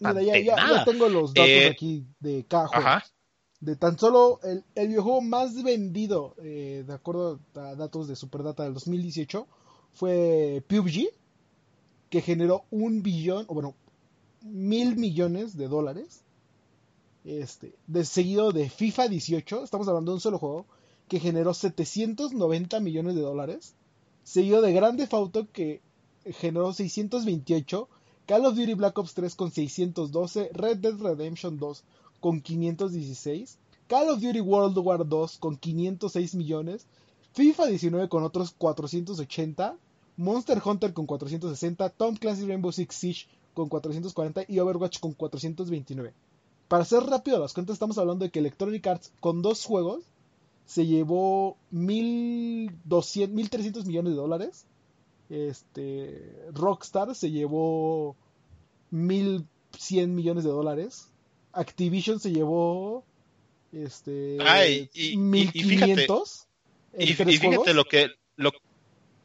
[0.00, 3.04] Mira, ya, ya, tengo los datos eh, aquí de caja.
[3.60, 8.64] De tan solo el, el videojuego más vendido, eh, de acuerdo a datos de Superdata
[8.64, 9.46] del 2018,
[9.92, 11.10] fue PUBG,
[12.10, 13.74] que generó un billón, o bueno,
[14.42, 16.22] mil millones de dólares.
[17.24, 17.74] Este,
[18.04, 20.66] seguido de FIFA 18, estamos hablando de un solo juego,
[21.08, 23.74] que generó 790 millones de dólares.
[24.24, 25.80] Seguido de Grande Auto, que
[26.24, 27.88] generó 628.
[28.26, 30.50] Call of Duty Black Ops 3 con 612.
[30.52, 31.84] Red Dead Redemption 2
[32.20, 33.58] con 516.
[33.88, 36.86] Call of Duty World War 2 con 506 millones.
[37.32, 39.76] FIFA 19 con otros 480.
[40.16, 46.12] Monster Hunter con 460, Tom Clancy Rainbow Six Siege con 440 y Overwatch con 429.
[46.68, 50.04] Para ser rápido las cuentas, estamos hablando de que Electronic Arts con dos juegos
[50.66, 54.66] se llevó 1.200, 1.300 millones de dólares.
[55.28, 58.14] Este, Rockstar se llevó
[58.92, 61.08] 1.100 millones de dólares.
[61.52, 63.04] Activision se llevó
[63.72, 66.46] este, Ay, y, 1.500.
[66.98, 68.52] Y, fíjate, lo que, lo,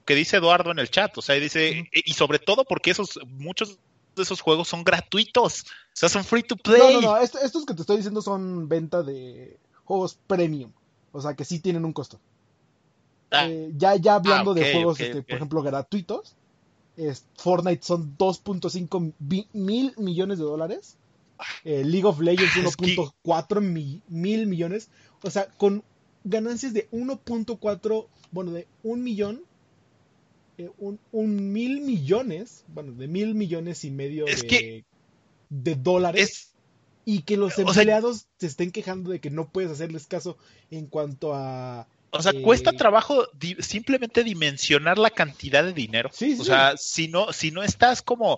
[0.06, 3.80] que dice Eduardo en el chat, o sea, dice, y sobre todo porque esos, muchos
[4.16, 5.64] de esos juegos son gratuitos.
[5.64, 6.80] O sea, son free to play.
[6.80, 7.18] No, no, no.
[7.18, 10.72] estos que te estoy diciendo son venta de juegos premium.
[11.12, 12.20] O sea, que sí tienen un costo.
[13.32, 13.48] Ah.
[13.48, 16.36] Eh, ya, ya hablando ah, de juegos, este, por ejemplo, gratuitos.
[17.38, 19.14] Fortnite son 2.5
[19.54, 20.98] mil millones de dólares.
[21.66, 24.90] Eh, League of Legends 1.4 mil millones.
[25.22, 25.84] O sea, con
[26.24, 29.44] ganancias de 1.4, bueno, de un millón,
[30.58, 34.86] eh, un, mil millones, bueno, de mil millones y medio de,
[35.50, 36.54] de, dólares.
[37.04, 40.38] y que los empleados se estén quejando de que no puedes hacerles caso
[40.72, 41.88] en cuanto a
[42.18, 43.28] o sea, cuesta trabajo
[43.60, 46.10] simplemente dimensionar la cantidad de dinero.
[46.10, 48.38] O sea, si no, si no estás como,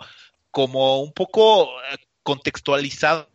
[0.49, 3.30] como un poco eh, contextualizado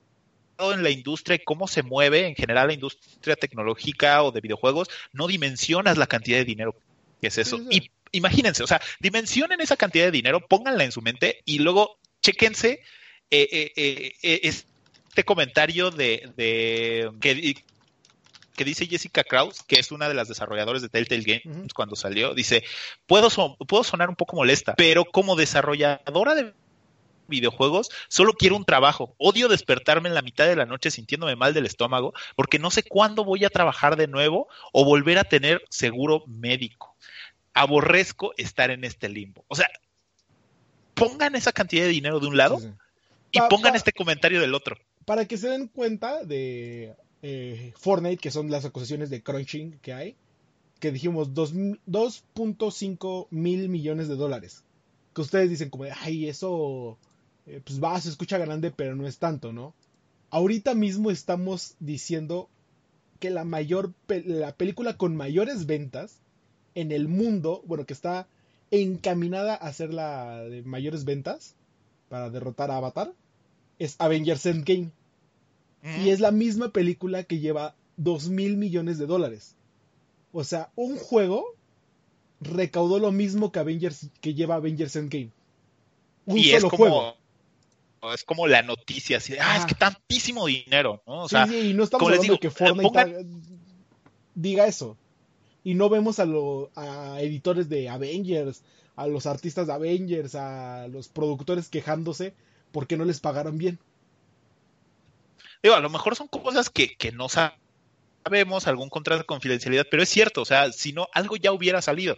[0.59, 4.88] en la industria y cómo se mueve en general la industria tecnológica o de videojuegos,
[5.12, 6.74] no dimensionas la cantidad de dinero
[7.20, 7.60] que es eso.
[7.70, 11.98] Y imagínense, o sea, dimensionen esa cantidad de dinero, pónganla en su mente y luego
[12.22, 12.80] chequense
[13.30, 17.55] eh, eh, este comentario de, de que,
[18.55, 22.34] que dice Jessica Kraus, que es una de las desarrolladoras de Telltale Games cuando salió,
[22.34, 22.64] dice,
[23.06, 23.28] puedo,
[23.66, 26.52] puedo sonar un poco molesta, pero como desarrolladora de
[27.28, 29.14] videojuegos, solo quiero un trabajo.
[29.18, 32.82] Odio despertarme en la mitad de la noche sintiéndome mal del estómago porque no sé
[32.82, 36.97] cuándo voy a trabajar de nuevo o volver a tener seguro médico.
[37.55, 39.45] Aborrezco estar en este limbo.
[39.49, 39.69] O sea,
[40.95, 42.61] pongan esa cantidad de dinero de un lado
[43.31, 44.77] y pongan este comentario del otro.
[45.05, 49.93] Para que se den cuenta de eh, Fortnite, que son las acusaciones de crunching que
[49.93, 50.16] hay,
[50.81, 54.65] que dijimos 2.5 mil millones de dólares.
[55.15, 56.99] Que ustedes dicen como, ay, eso
[57.47, 59.74] eh, pues va, se escucha grande, pero no es tanto, ¿no?
[60.31, 62.49] Ahorita mismo estamos diciendo
[63.20, 66.23] que la mayor, la película con mayores ventas
[66.74, 68.27] en el mundo, bueno, que está
[68.70, 71.55] encaminada a ser la de mayores ventas
[72.09, 73.12] para derrotar a Avatar,
[73.78, 74.90] es Avengers Endgame.
[76.01, 79.57] Y es la misma película que lleva 2 mil millones de dólares.
[80.32, 81.57] O sea, un juego
[82.40, 85.31] recaudó lo mismo que Avengers que lleva Avengers Endgame.
[86.27, 87.15] Un y es como,
[88.15, 91.24] Es como la noticia, así de, ah, es que tantísimo dinero, ¿no?
[91.24, 93.27] O sea, sí, y no estamos hablando de que Fortnite
[94.35, 94.97] diga eso.
[95.64, 98.62] Y no vemos a, los a editores de Avengers,
[98.97, 102.34] a los artistas de Avengers, a los productores quejándose
[102.72, 103.78] porque no les pagaron bien.
[105.62, 110.02] Digo, a lo mejor son cosas que, que no sabemos, algún contrato de confidencialidad, pero
[110.02, 112.16] es cierto, o sea, si no, algo ya hubiera salido.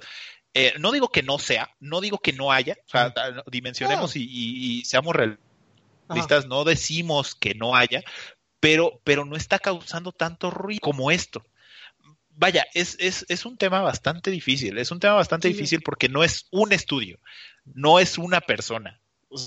[0.55, 3.13] Eh, no digo que no sea, no digo que no haya, o sea,
[3.51, 4.19] dimensionemos ah.
[4.19, 8.03] y, seamos realistas, no decimos que no haya,
[8.61, 11.45] pero, pero no está causando tanto ruido como esto.
[12.37, 16.25] Vaya, es, es, es un tema bastante difícil, es un tema bastante difícil porque no
[16.25, 17.21] es un estudio,
[17.65, 19.01] no es una persona.
[19.29, 19.39] O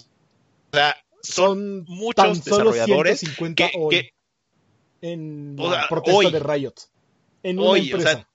[0.71, 3.23] sea, son muchos desarrolladores
[3.55, 4.13] que,
[5.01, 6.73] en la protesta de Riot.
[7.43, 8.27] En una empresa.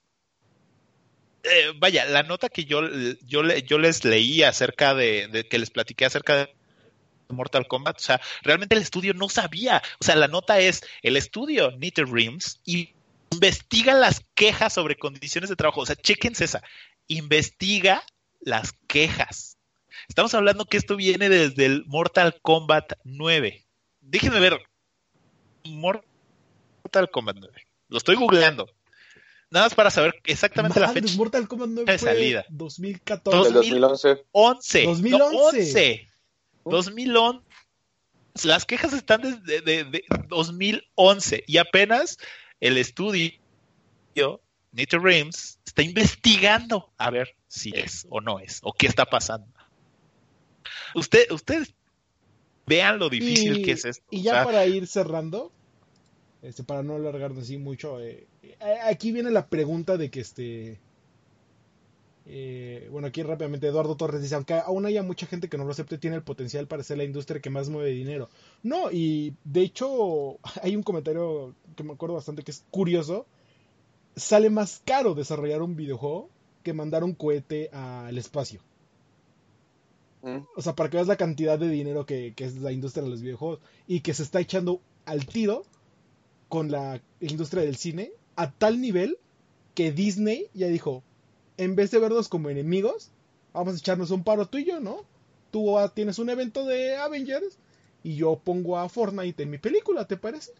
[1.45, 2.83] Eh, vaya, la nota que yo,
[3.27, 6.55] yo, yo les leí acerca de, que les platiqué acerca de
[7.29, 11.17] Mortal Kombat, o sea, realmente el estudio no sabía, o sea, la nota es el
[11.17, 12.95] estudio NetherRealms y
[13.33, 16.63] investiga las quejas sobre condiciones de trabajo, o sea, chequense esa,
[17.09, 18.03] investiga
[18.41, 19.53] las quejas
[20.09, 23.65] Estamos hablando que esto viene desde el Mortal Kombat 9.
[24.01, 24.61] Déjenme ver.
[25.65, 27.67] Mortal Kombat 9.
[27.89, 28.69] Lo estoy googleando.
[29.51, 32.45] Nada más para saber exactamente la fecha Mortal Kombat 9 de salida.
[32.49, 33.53] 2014.
[33.53, 34.25] 2011.
[34.85, 36.09] 2011.
[36.65, 37.47] 2011.
[38.45, 39.85] Las quejas están desde
[40.29, 42.17] 2011 y apenas
[42.63, 43.33] el estudio
[44.71, 49.47] NetherRealms está investigando a ver si es o no es o qué está pasando.
[50.95, 51.75] Usted, ustedes
[52.67, 54.05] vean lo difícil que es esto.
[54.11, 55.53] Y ya para ir cerrando,
[56.41, 60.79] este, para no alargarnos así mucho, eh, eh, aquí viene la pregunta de que este...
[62.35, 65.73] Eh, bueno, aquí rápidamente Eduardo Torres dice, aunque aún haya mucha gente que no lo
[65.73, 68.31] acepte, tiene el potencial para ser la industria que más mueve dinero.
[68.63, 73.27] No, y de hecho hay un comentario que me acuerdo bastante que es curioso.
[74.17, 76.31] Sale más caro desarrollar un videojuego
[76.63, 78.63] que mandar un cohete al espacio.
[80.57, 83.21] O sea, para que veas la cantidad de dinero que, es la industria de los
[83.21, 85.65] videojuegos y que se está echando al tiro
[86.49, 89.19] con la industria del cine a tal nivel
[89.75, 91.03] que Disney ya dijo,
[91.57, 93.11] en vez de verlos como enemigos,
[93.53, 95.05] vamos a echarnos un paro tuyo, ¿no?
[95.51, 97.59] Tú tienes un evento de Avengers
[98.03, 100.53] y yo pongo a Fortnite en mi película, ¿te parece?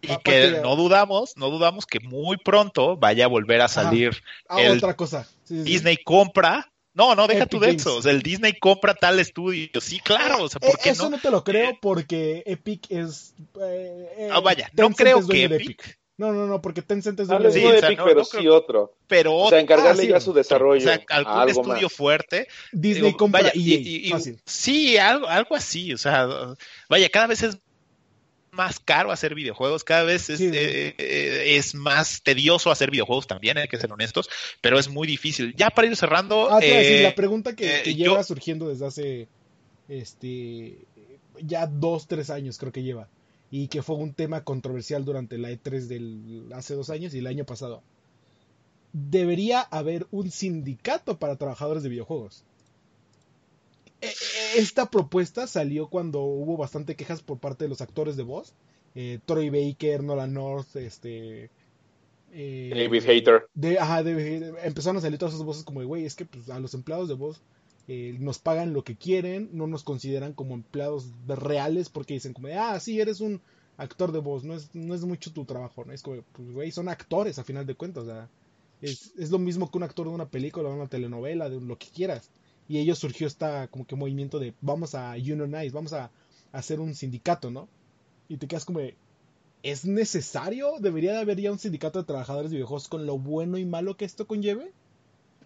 [0.00, 4.16] Y que no dudamos, no dudamos que muy pronto vaya a volver a salir
[4.48, 5.26] a otra cosa.
[5.48, 7.96] Disney compra No, no, deja tu de eso.
[7.96, 9.68] O sea, el Disney compra tal estudio.
[9.80, 10.44] Sí, claro.
[10.44, 11.18] O sea, ¿por qué eso no?
[11.18, 13.34] te lo creo porque Epic es.
[13.60, 15.98] Eh, ah, vaya, no creo que Epic.
[16.18, 18.92] No, no, no, porque Tencent es de no, sí, de Epic, pero sí otro.
[19.06, 20.80] Pero o sea, encargarle ah, ya su desarrollo.
[20.80, 22.48] O sea, algún estudio fuerte.
[22.72, 24.12] Disney compra vaya, EA, y,
[24.44, 25.94] Sí, algo, algo así.
[25.94, 26.28] O sea,
[26.88, 27.58] vaya, cada vez es
[28.50, 33.56] más caro hacer videojuegos, cada vez es, eh, eh, es, más tedioso hacer videojuegos también,
[33.56, 34.28] hay que ser honestos,
[34.60, 35.54] pero es muy difícil.
[35.56, 36.48] Ya para ir cerrando...
[36.50, 39.28] Ah, eh, la pregunta que, lleva surgiendo desde hace,
[39.88, 40.78] este,
[41.40, 43.08] ya dos, tres años creo que lleva,
[43.50, 47.26] y que fue un tema controversial durante la E3 del hace dos años y el
[47.26, 47.82] año pasado.
[48.92, 52.44] Debería haber un sindicato para trabajadores de videojuegos.
[54.00, 58.22] E, e, esta propuesta salió cuando hubo bastante quejas por parte de los actores de
[58.22, 58.54] voz.
[58.94, 61.50] Eh, Troy Baker, Nolan North, este...
[62.32, 63.46] Eh, David Hater.
[63.54, 66.74] De, ajá, empezaron a salir todas esas voces como güey, es que pues, a los
[66.74, 67.40] empleados de voz
[67.88, 72.48] eh, nos pagan lo que quieren, no nos consideran como empleados reales porque dicen como
[72.48, 73.40] ah, sí, eres un
[73.76, 75.92] actor de voz, no es, no es mucho tu trabajo, ¿no?
[75.92, 78.28] Es como, pues, güey, son actores a final de cuentas, o sea,
[78.82, 81.78] es, es, lo mismo que un actor de una película, de una telenovela, de lo
[81.78, 82.30] que quieras
[82.68, 86.10] y ellos surgió esta como que movimiento de vamos a unionize, vamos a,
[86.52, 87.68] hacer un sindicato, ¿no?
[88.26, 88.80] Y te quedas como
[89.62, 90.74] ¿es necesario?
[90.80, 93.98] ¿Debería de haber ya un sindicato de trabajadores de videojuegos con lo bueno y malo
[93.98, 94.72] que esto conlleve?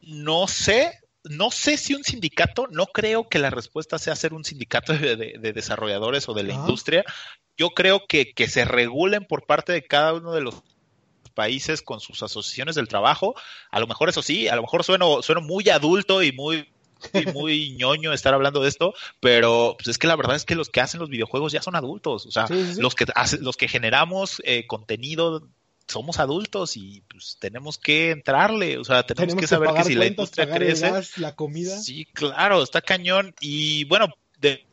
[0.02, 4.44] No sé, no sé si un sindicato, no creo que la respuesta sea hacer un
[4.44, 7.04] sindicato de, desarrolladores o de la industria.
[7.56, 10.62] Yo creo que, que se regulen por parte de cada uno de los
[11.34, 13.34] países con sus asociaciones del trabajo.
[13.70, 16.68] A lo mejor eso sí, a lo mejor sueno, sueno muy adulto y muy
[17.34, 20.68] muy ñoño estar hablando de esto, pero pues es que la verdad es que los
[20.68, 22.46] que hacen los videojuegos ya son adultos, o sea,
[22.78, 23.06] los que
[23.40, 25.48] los que generamos eh, contenido
[25.86, 30.06] somos adultos y pues tenemos que entrarle, o sea, tenemos, que saber que, si la
[30.06, 31.78] industria crece, la comida.
[31.78, 34.64] Sí, claro, está cañón y bueno, de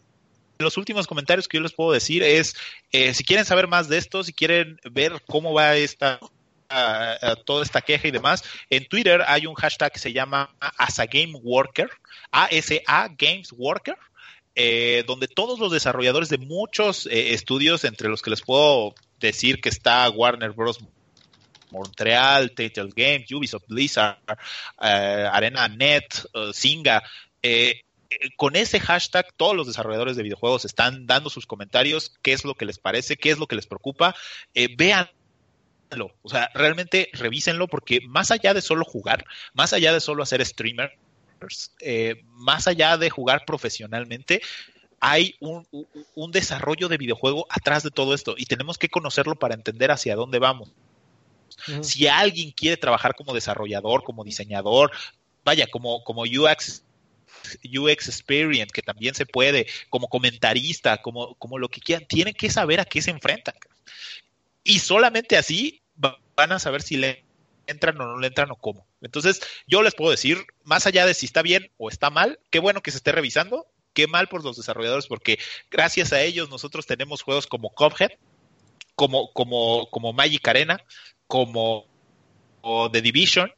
[0.59, 2.55] los últimos comentarios que yo les puedo decir es,
[2.91, 6.19] eh, si quieren saber más de esto, si quieren ver cómo va esta
[7.45, 11.07] toda esta queja y demás, en Twitter hay un hashtag que se llama As a
[11.07, 11.89] Game Worker,
[12.31, 13.97] ASA Games Worker,
[14.55, 19.61] eh, donde todos los desarrolladores de muchos eh, estudios, entre los que les puedo decir
[19.61, 20.79] que está Warner Bros.
[21.71, 24.17] Montreal, Telltale Games, Ubisoft, Blizzard,
[24.81, 26.07] eh, Arena Net,
[26.53, 27.03] Singa,
[28.37, 32.55] con ese hashtag todos los desarrolladores de videojuegos están dando sus comentarios, qué es lo
[32.55, 34.15] que les parece, qué es lo que les preocupa.
[34.77, 35.09] vean
[36.21, 40.45] o sea, realmente revísenlo porque más allá de solo jugar, más allá de solo hacer
[40.45, 40.93] streamers,
[41.79, 44.41] eh, más allá de jugar profesionalmente,
[44.99, 45.65] hay un,
[46.31, 50.39] desarrollo de videojuego atrás de todo esto y tenemos que conocerlo para entender hacia dónde
[50.39, 50.71] vamos.
[51.81, 54.91] Si alguien quiere trabajar como desarrollador, como diseñador,
[55.43, 56.83] vaya, como, como UX
[57.63, 62.49] UX Experience, que también se puede, como comentarista, como, como lo que quieran, tienen que
[62.49, 63.55] saber a qué se enfrentan.
[64.63, 67.25] Y solamente así van a saber si le
[67.67, 68.87] entran o no le entran o cómo.
[69.01, 72.59] Entonces, yo les puedo decir, más allá de si está bien o está mal, qué
[72.59, 76.85] bueno que se esté revisando, qué mal por los desarrolladores, porque gracias a ellos nosotros
[76.85, 78.11] tenemos juegos como Cuphead,
[78.95, 80.83] como, como, como Magic Arena,
[81.29, 81.85] como
[82.91, 83.51] The Division,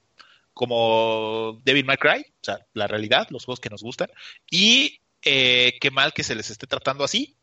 [0.53, 4.09] como Devil May Cry, o sea, la realidad, los juegos que nos gustan,
[4.49, 7.33] y eh, qué mal que se les esté tratando así.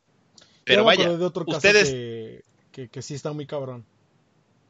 [0.65, 1.91] Pero vaya, ustedes...
[1.91, 3.87] Que, que, que sí está muy cabrón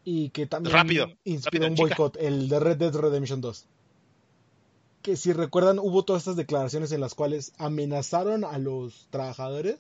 [0.05, 3.66] y que también rápido, inspiró un boicot, el de Red Dead Redemption 2.
[5.02, 9.76] Que si recuerdan, hubo todas estas declaraciones en las cuales amenazaron a los trabajadores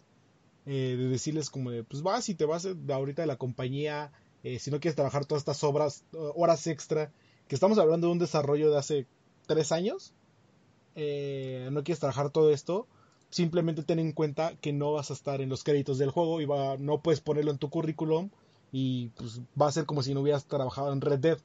[0.66, 4.12] eh, de decirles como de, pues vas y te vas de ahorita de la compañía,
[4.48, 7.12] eh, si no quieres trabajar todas estas obras, horas extra,
[7.48, 9.06] que estamos hablando de un desarrollo de hace
[9.46, 10.12] tres años,
[10.94, 12.86] eh, no quieres trabajar todo esto,
[13.30, 16.46] simplemente ten en cuenta que no vas a estar en los créditos del juego y
[16.78, 18.30] no puedes ponerlo en tu currículum
[18.72, 21.38] y pues va a ser como si no hubieras trabajado en Red Dead.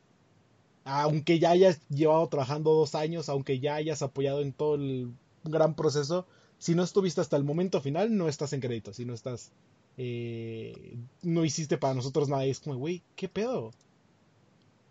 [0.85, 5.13] Aunque ya hayas llevado trabajando dos años, aunque ya hayas apoyado en todo el
[5.43, 6.25] gran proceso,
[6.57, 9.51] si no estuviste hasta el momento final, no estás en crédito, si no estás...
[9.97, 13.71] Eh, no hiciste para nosotros nada y es como, güey, ¿qué pedo?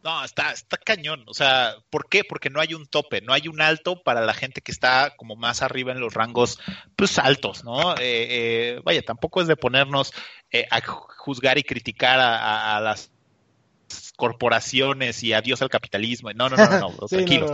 [0.03, 1.25] No, está, está cañón.
[1.27, 2.25] O sea, ¿por qué?
[2.25, 5.37] Porque no hay un tope, no hay un alto para la gente que está como
[5.37, 6.59] más arriba en los rangos,
[6.97, 7.93] pues altos, ¿no?
[7.95, 10.13] Eh, eh, vaya, tampoco es de ponernos
[10.51, 13.13] eh, a juzgar y criticar a, las
[14.17, 16.33] corporaciones y adiós al capitalismo.
[16.33, 17.53] No, no, no, no, tranquilos.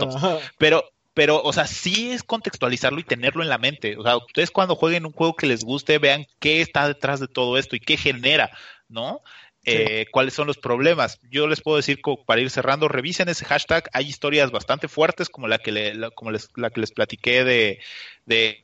[0.57, 0.83] Pero,
[1.13, 3.97] pero, o sea, sí es contextualizarlo y tenerlo en la mente.
[3.97, 7.27] O sea, ustedes cuando jueguen un juego que les guste, vean qué está detrás de
[7.27, 8.51] todo esto y qué genera,
[8.87, 9.21] ¿no?
[9.65, 11.19] eh, cuáles son los problemas.
[11.29, 13.89] Yo les puedo decir, para ir cerrando, revisen ese hashtag.
[13.93, 17.79] Hay historias bastante fuertes, como la que, le, como les, la que les platiqué de,
[18.25, 18.63] de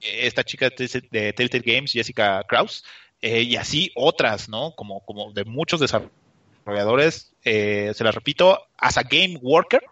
[0.00, 2.84] esta chica de Telltale Games, Jessica Kraus,
[3.22, 4.74] eh, y así otras, ¿no?
[4.74, 7.32] Como, como de muchos desarrolladores.
[7.44, 9.82] Eh, se las repito, as a game worker,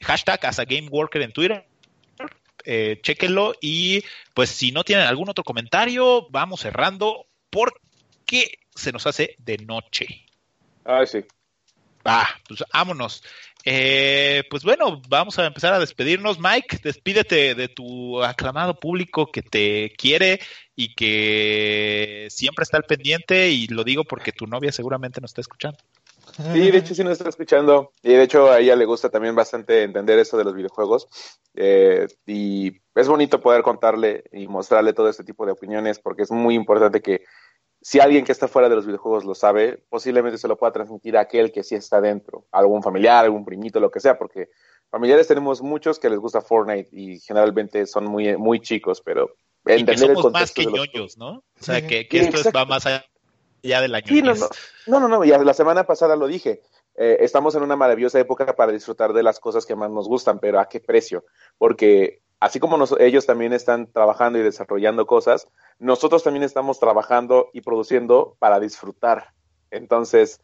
[0.00, 1.66] hashtag as a game worker en Twitter.
[2.64, 4.02] Eh, chequenlo y
[4.34, 10.26] pues si no tienen algún otro comentario, vamos cerrando porque se nos hace de noche.
[10.84, 11.24] Ah, sí.
[12.04, 13.22] Ah, pues vámonos.
[13.64, 16.38] Eh, pues bueno, vamos a empezar a despedirnos.
[16.38, 20.40] Mike, despídete de tu aclamado público que te quiere
[20.76, 25.40] y que siempre está al pendiente y lo digo porque tu novia seguramente nos está
[25.40, 25.78] escuchando.
[26.36, 27.92] Sí, de hecho sí nos está escuchando.
[28.02, 31.08] Y de hecho a ella le gusta también bastante entender eso de los videojuegos.
[31.54, 36.30] Eh, y es bonito poder contarle y mostrarle todo este tipo de opiniones porque es
[36.30, 37.24] muy importante que
[37.80, 41.16] si alguien que está fuera de los videojuegos lo sabe, posiblemente se lo pueda transmitir
[41.16, 44.48] a aquel que sí está dentro, algún familiar, algún primito, lo que sea, porque
[44.90, 50.14] familiares tenemos muchos que les gusta Fortnite y generalmente son muy, muy chicos, pero entender
[50.14, 51.44] somos más que ñoños, ¿no?
[51.60, 53.04] O sea, que, esto va más allá
[53.66, 54.34] de la sí, no,
[54.86, 56.62] no, no, no, ya la semana pasada lo dije,
[56.96, 60.38] eh, estamos en una maravillosa época para disfrutar de las cosas que más nos gustan,
[60.38, 61.24] pero ¿a qué precio?
[61.58, 65.48] Porque así como ellos también están trabajando y desarrollando cosas,
[65.78, 69.32] nosotros también estamos trabajando y produciendo para disfrutar.
[69.70, 70.40] Entonces,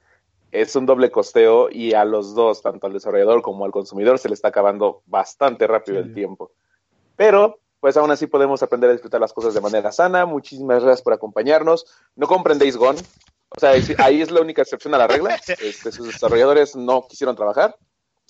[0.50, 4.28] es un doble costeo y a los dos, tanto al desarrollador como al consumidor, se
[4.28, 6.52] le está acabando bastante rápido el tiempo.
[7.16, 10.24] Pero, pues aún así podemos aprender a disfrutar las cosas de manera sana.
[10.24, 11.84] Muchísimas gracias por acompañarnos.
[12.14, 13.00] No compren Days Gone.
[13.48, 15.34] O sea, ahí es la única excepción a la regla.
[15.34, 17.76] Este, sus desarrolladores no quisieron trabajar.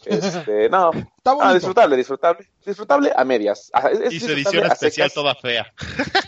[0.07, 0.91] Este, no,
[1.27, 3.70] ah, disfrutable, disfrutable, disfrutable a medias.
[3.74, 5.70] Ah, y su edición especial toda fea.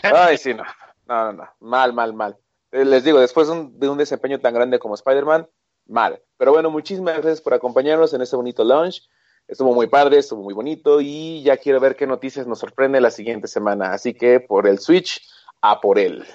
[0.03, 0.63] Ay, sí, no.
[1.07, 2.37] no, no, mal, mal, mal.
[2.71, 5.49] Eh, les digo, después de un desempeño tan grande como Spider-Man,
[5.87, 6.21] mal.
[6.37, 9.01] Pero bueno, muchísimas gracias por acompañarnos en este bonito launch.
[9.47, 13.11] Estuvo muy padre, estuvo muy bonito y ya quiero ver qué noticias nos sorprende la
[13.11, 13.93] siguiente semana.
[13.93, 15.21] Así que por el Switch,
[15.61, 16.25] a por él.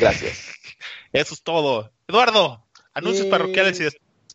[0.00, 0.48] Gracias.
[1.12, 1.90] Eso es todo.
[2.06, 2.64] Eduardo,
[2.94, 3.84] anuncios eh, parroquiales y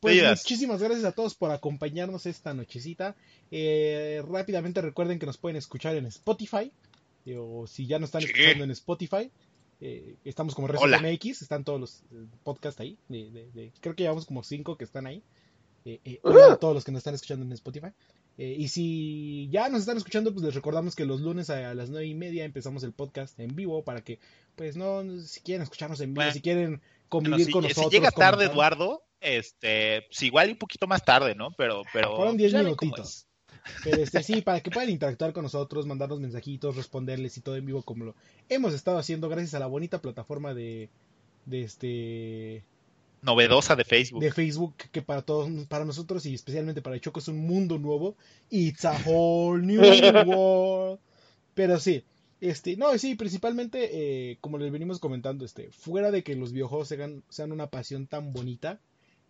[0.04, 3.16] pues muchísimas gracias a todos por acompañarnos esta nochecita.
[3.52, 6.74] Eh, rápidamente recuerden que nos pueden escuchar en Spotify.
[7.38, 9.32] o si ya no están escuchando en Spotify,
[9.80, 12.98] eh, estamos como MX, están todos los eh, podcasts ahí.
[13.80, 15.24] creo que llevamos como cinco que están ahí.
[16.22, 17.90] Hola a todos los que nos están escuchando en Spotify.
[18.38, 22.08] y si ya nos están escuchando, pues les recordamos que los lunes a, las nueve
[22.08, 24.20] y media empezamos el podcast en vivo para que,
[24.56, 27.92] pues no, si quieren escucharnos en vivo, si quieren convivir con nosotros.
[27.92, 31.52] Si llega tarde, Eduardo, este, pues igual un poquito más tarde, ¿no?
[31.52, 32.16] Pero, pero.
[32.16, 33.28] Fueron 10 minutitos.
[33.84, 37.66] Pero este, sí, para que puedan interactuar con nosotros, mandarnos mensajitos, responderles y todo en
[37.66, 38.16] vivo como lo
[38.50, 40.90] hemos estado haciendo gracias a la bonita plataforma de,
[41.46, 42.64] de este
[43.24, 44.22] novedosa de Facebook.
[44.22, 48.16] De Facebook, que para todos, para nosotros y especialmente para Choco es un mundo nuevo.
[48.50, 49.82] It's a whole new
[50.28, 51.00] world.
[51.54, 52.04] Pero sí,
[52.42, 53.90] este, no, sí, principalmente,
[54.32, 58.06] eh, como les venimos comentando, este, fuera de que los videojuegos sean, sean una pasión
[58.06, 58.82] tan bonita,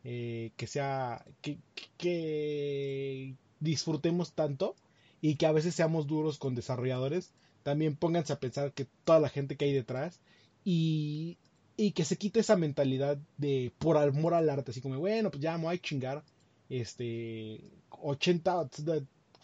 [0.03, 1.59] eh, que sea, que,
[1.97, 4.75] que disfrutemos tanto
[5.21, 9.29] y que a veces seamos duros con desarrolladores, también pónganse a pensar que toda la
[9.29, 10.19] gente que hay detrás
[10.65, 11.37] y,
[11.77, 15.41] y que se quite esa mentalidad de por amor al arte, así como, bueno, pues
[15.41, 16.23] ya me voy a chingar,
[16.69, 18.69] este, 80,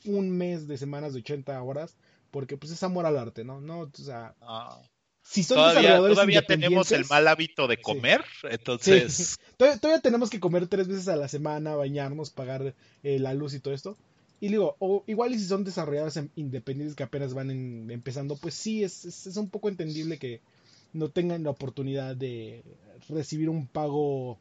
[0.06, 1.96] un mes de semanas de 80 horas,
[2.32, 3.62] porque pues es amor al arte, ¿no?
[3.62, 4.82] No, o sea, ah
[5.30, 9.38] si son todavía, todavía tenemos el mal hábito de comer, entonces...
[9.58, 12.74] Todavía, tenemos que comer tres veces a la semana, bañarnos, pagar
[13.04, 13.98] eh, la luz y todo esto.
[14.40, 18.84] Y digo, o, igual y si son desarrolladores independientes que apenas van empezando, pues sí,
[18.84, 20.42] es, es, un poco entendible que
[20.94, 22.64] no tengan la oportunidad de
[23.10, 24.38] recibir un pago,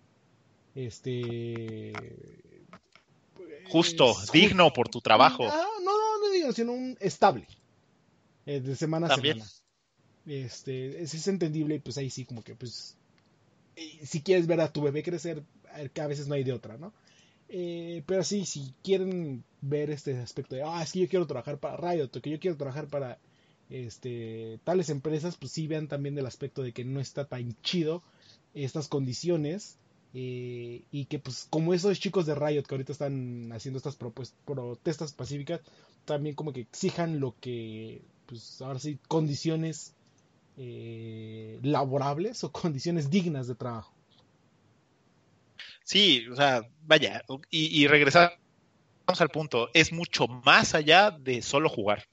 [0.75, 1.93] este...
[3.71, 5.47] Justo, digno por tu trabajo.
[5.47, 7.47] Ah, no, no, no digno, sino un estable.
[8.47, 9.45] Eh, de semana a semana.
[10.27, 12.97] Este, es, es entendible y pues ahí sí como que pues
[14.03, 15.43] si quieres ver a tu bebé crecer,
[15.93, 16.93] que a veces no hay de otra, ¿no?
[17.49, 21.59] Eh, pero sí, si quieren ver este aspecto de, ah, es que yo quiero trabajar
[21.59, 23.19] para Riot, o que yo quiero trabajar para
[23.71, 28.03] este, tales empresas, pues sí vean también del aspecto de que no está tan chido
[28.55, 29.77] estas condiciones
[30.15, 35.13] eh, y que pues como esos chicos de Riot que ahorita están haciendo estas protestas
[35.13, 35.61] pacíficas,
[36.05, 39.93] también como que exijan lo que, pues ahora sí, condiciones
[40.57, 43.93] eh, laborables o condiciones dignas de trabajo.
[45.85, 48.33] Sí, o sea, vaya, y, y regresamos
[49.07, 52.07] al punto, es mucho más allá de solo jugar.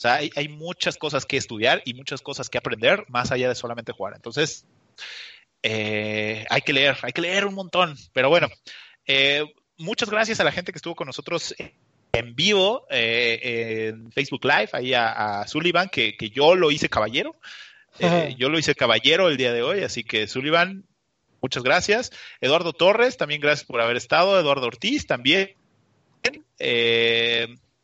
[0.00, 3.54] O sea, hay, muchas cosas que estudiar y muchas cosas que aprender más allá de
[3.54, 4.14] solamente jugar.
[4.16, 4.64] Entonces,
[5.62, 7.94] Eh, hay que leer, hay que leer un montón.
[8.14, 8.48] Pero bueno,
[9.06, 9.44] eh,
[9.76, 11.54] muchas gracias a la gente que estuvo con nosotros
[12.14, 17.36] en vivo eh, en Facebook Live, ahí a, Sullivan, que, yo lo hice caballero.
[18.38, 20.86] yo lo hice caballero el día de hoy, así que Sullivan,
[21.42, 22.10] muchas gracias.
[22.40, 24.40] Eduardo Torres, también gracias por haber estado.
[24.40, 25.56] Eduardo Ortiz, también.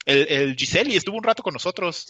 [0.06, 2.06] El, el Giseli estuvo un rato con nosotros.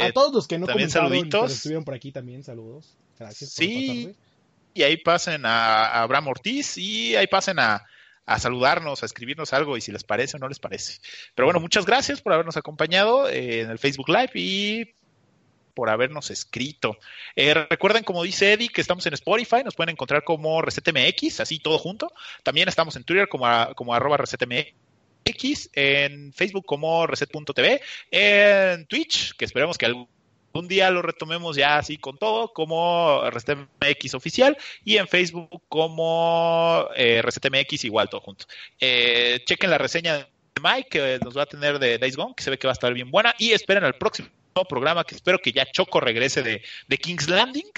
[0.00, 1.52] a todos los que no también saluditos.
[1.52, 2.96] estuvieron por aquí también, saludos.
[3.18, 3.50] Gracias.
[3.50, 4.14] sí,
[4.76, 7.86] y ahí pasen a, Abraham Ortiz y ahí pasen a,
[8.38, 11.00] saludarnos, a escribirnos algo y si les parece o no les parece.
[11.34, 14.94] Pero bueno, muchas gracias por habernos acompañado eh, en el Facebook Live y
[15.72, 16.98] por habernos escrito.
[17.36, 21.58] Eh, recuerden, como dice Eddie, que estamos en Spotify, nos pueden encontrar como ResetMX, así
[21.58, 22.12] todo junto.
[22.42, 24.74] También estamos en Twitter como, como arroba ResetMX,
[25.74, 27.80] en Facebook como Reset.tv,
[28.10, 30.08] en Twitch, que esperemos que algún
[30.58, 36.88] un día lo retomemos ya así con todo, como ResetMX oficial, y en Facebook como
[36.96, 38.46] eh, ResetMX igual, todo junto.
[38.80, 40.26] Eh, chequen la reseña de
[40.62, 42.74] Mike, que nos va a tener de Days Gone, que se ve que va a
[42.74, 44.28] estar bien buena, y esperen al próximo
[44.68, 47.70] programa que espero que ya Choco regrese de, King's Landing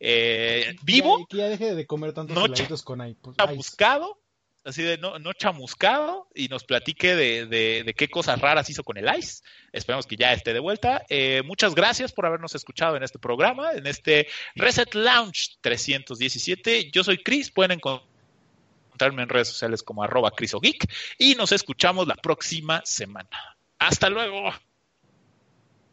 [0.00, 1.26] eh, vivo.
[1.26, 2.46] Que ya, deje de comer tantos no
[2.84, 3.18] con ice.
[3.20, 4.21] Pues, buscado
[4.64, 9.42] así de no, chamuscado y nos platique de, qué cosas raras hizo con el ICE.
[9.72, 11.04] Esperemos que ya esté de vuelta.
[11.08, 16.90] Eh, muchas gracias por habernos escuchado en este programa, en este Reset Lounge 317.
[16.90, 22.16] Yo soy Chris, pueden encontrarme en redes sociales como arroba Geek y nos escuchamos la
[22.16, 23.56] próxima semana.
[23.78, 24.52] Hasta luego.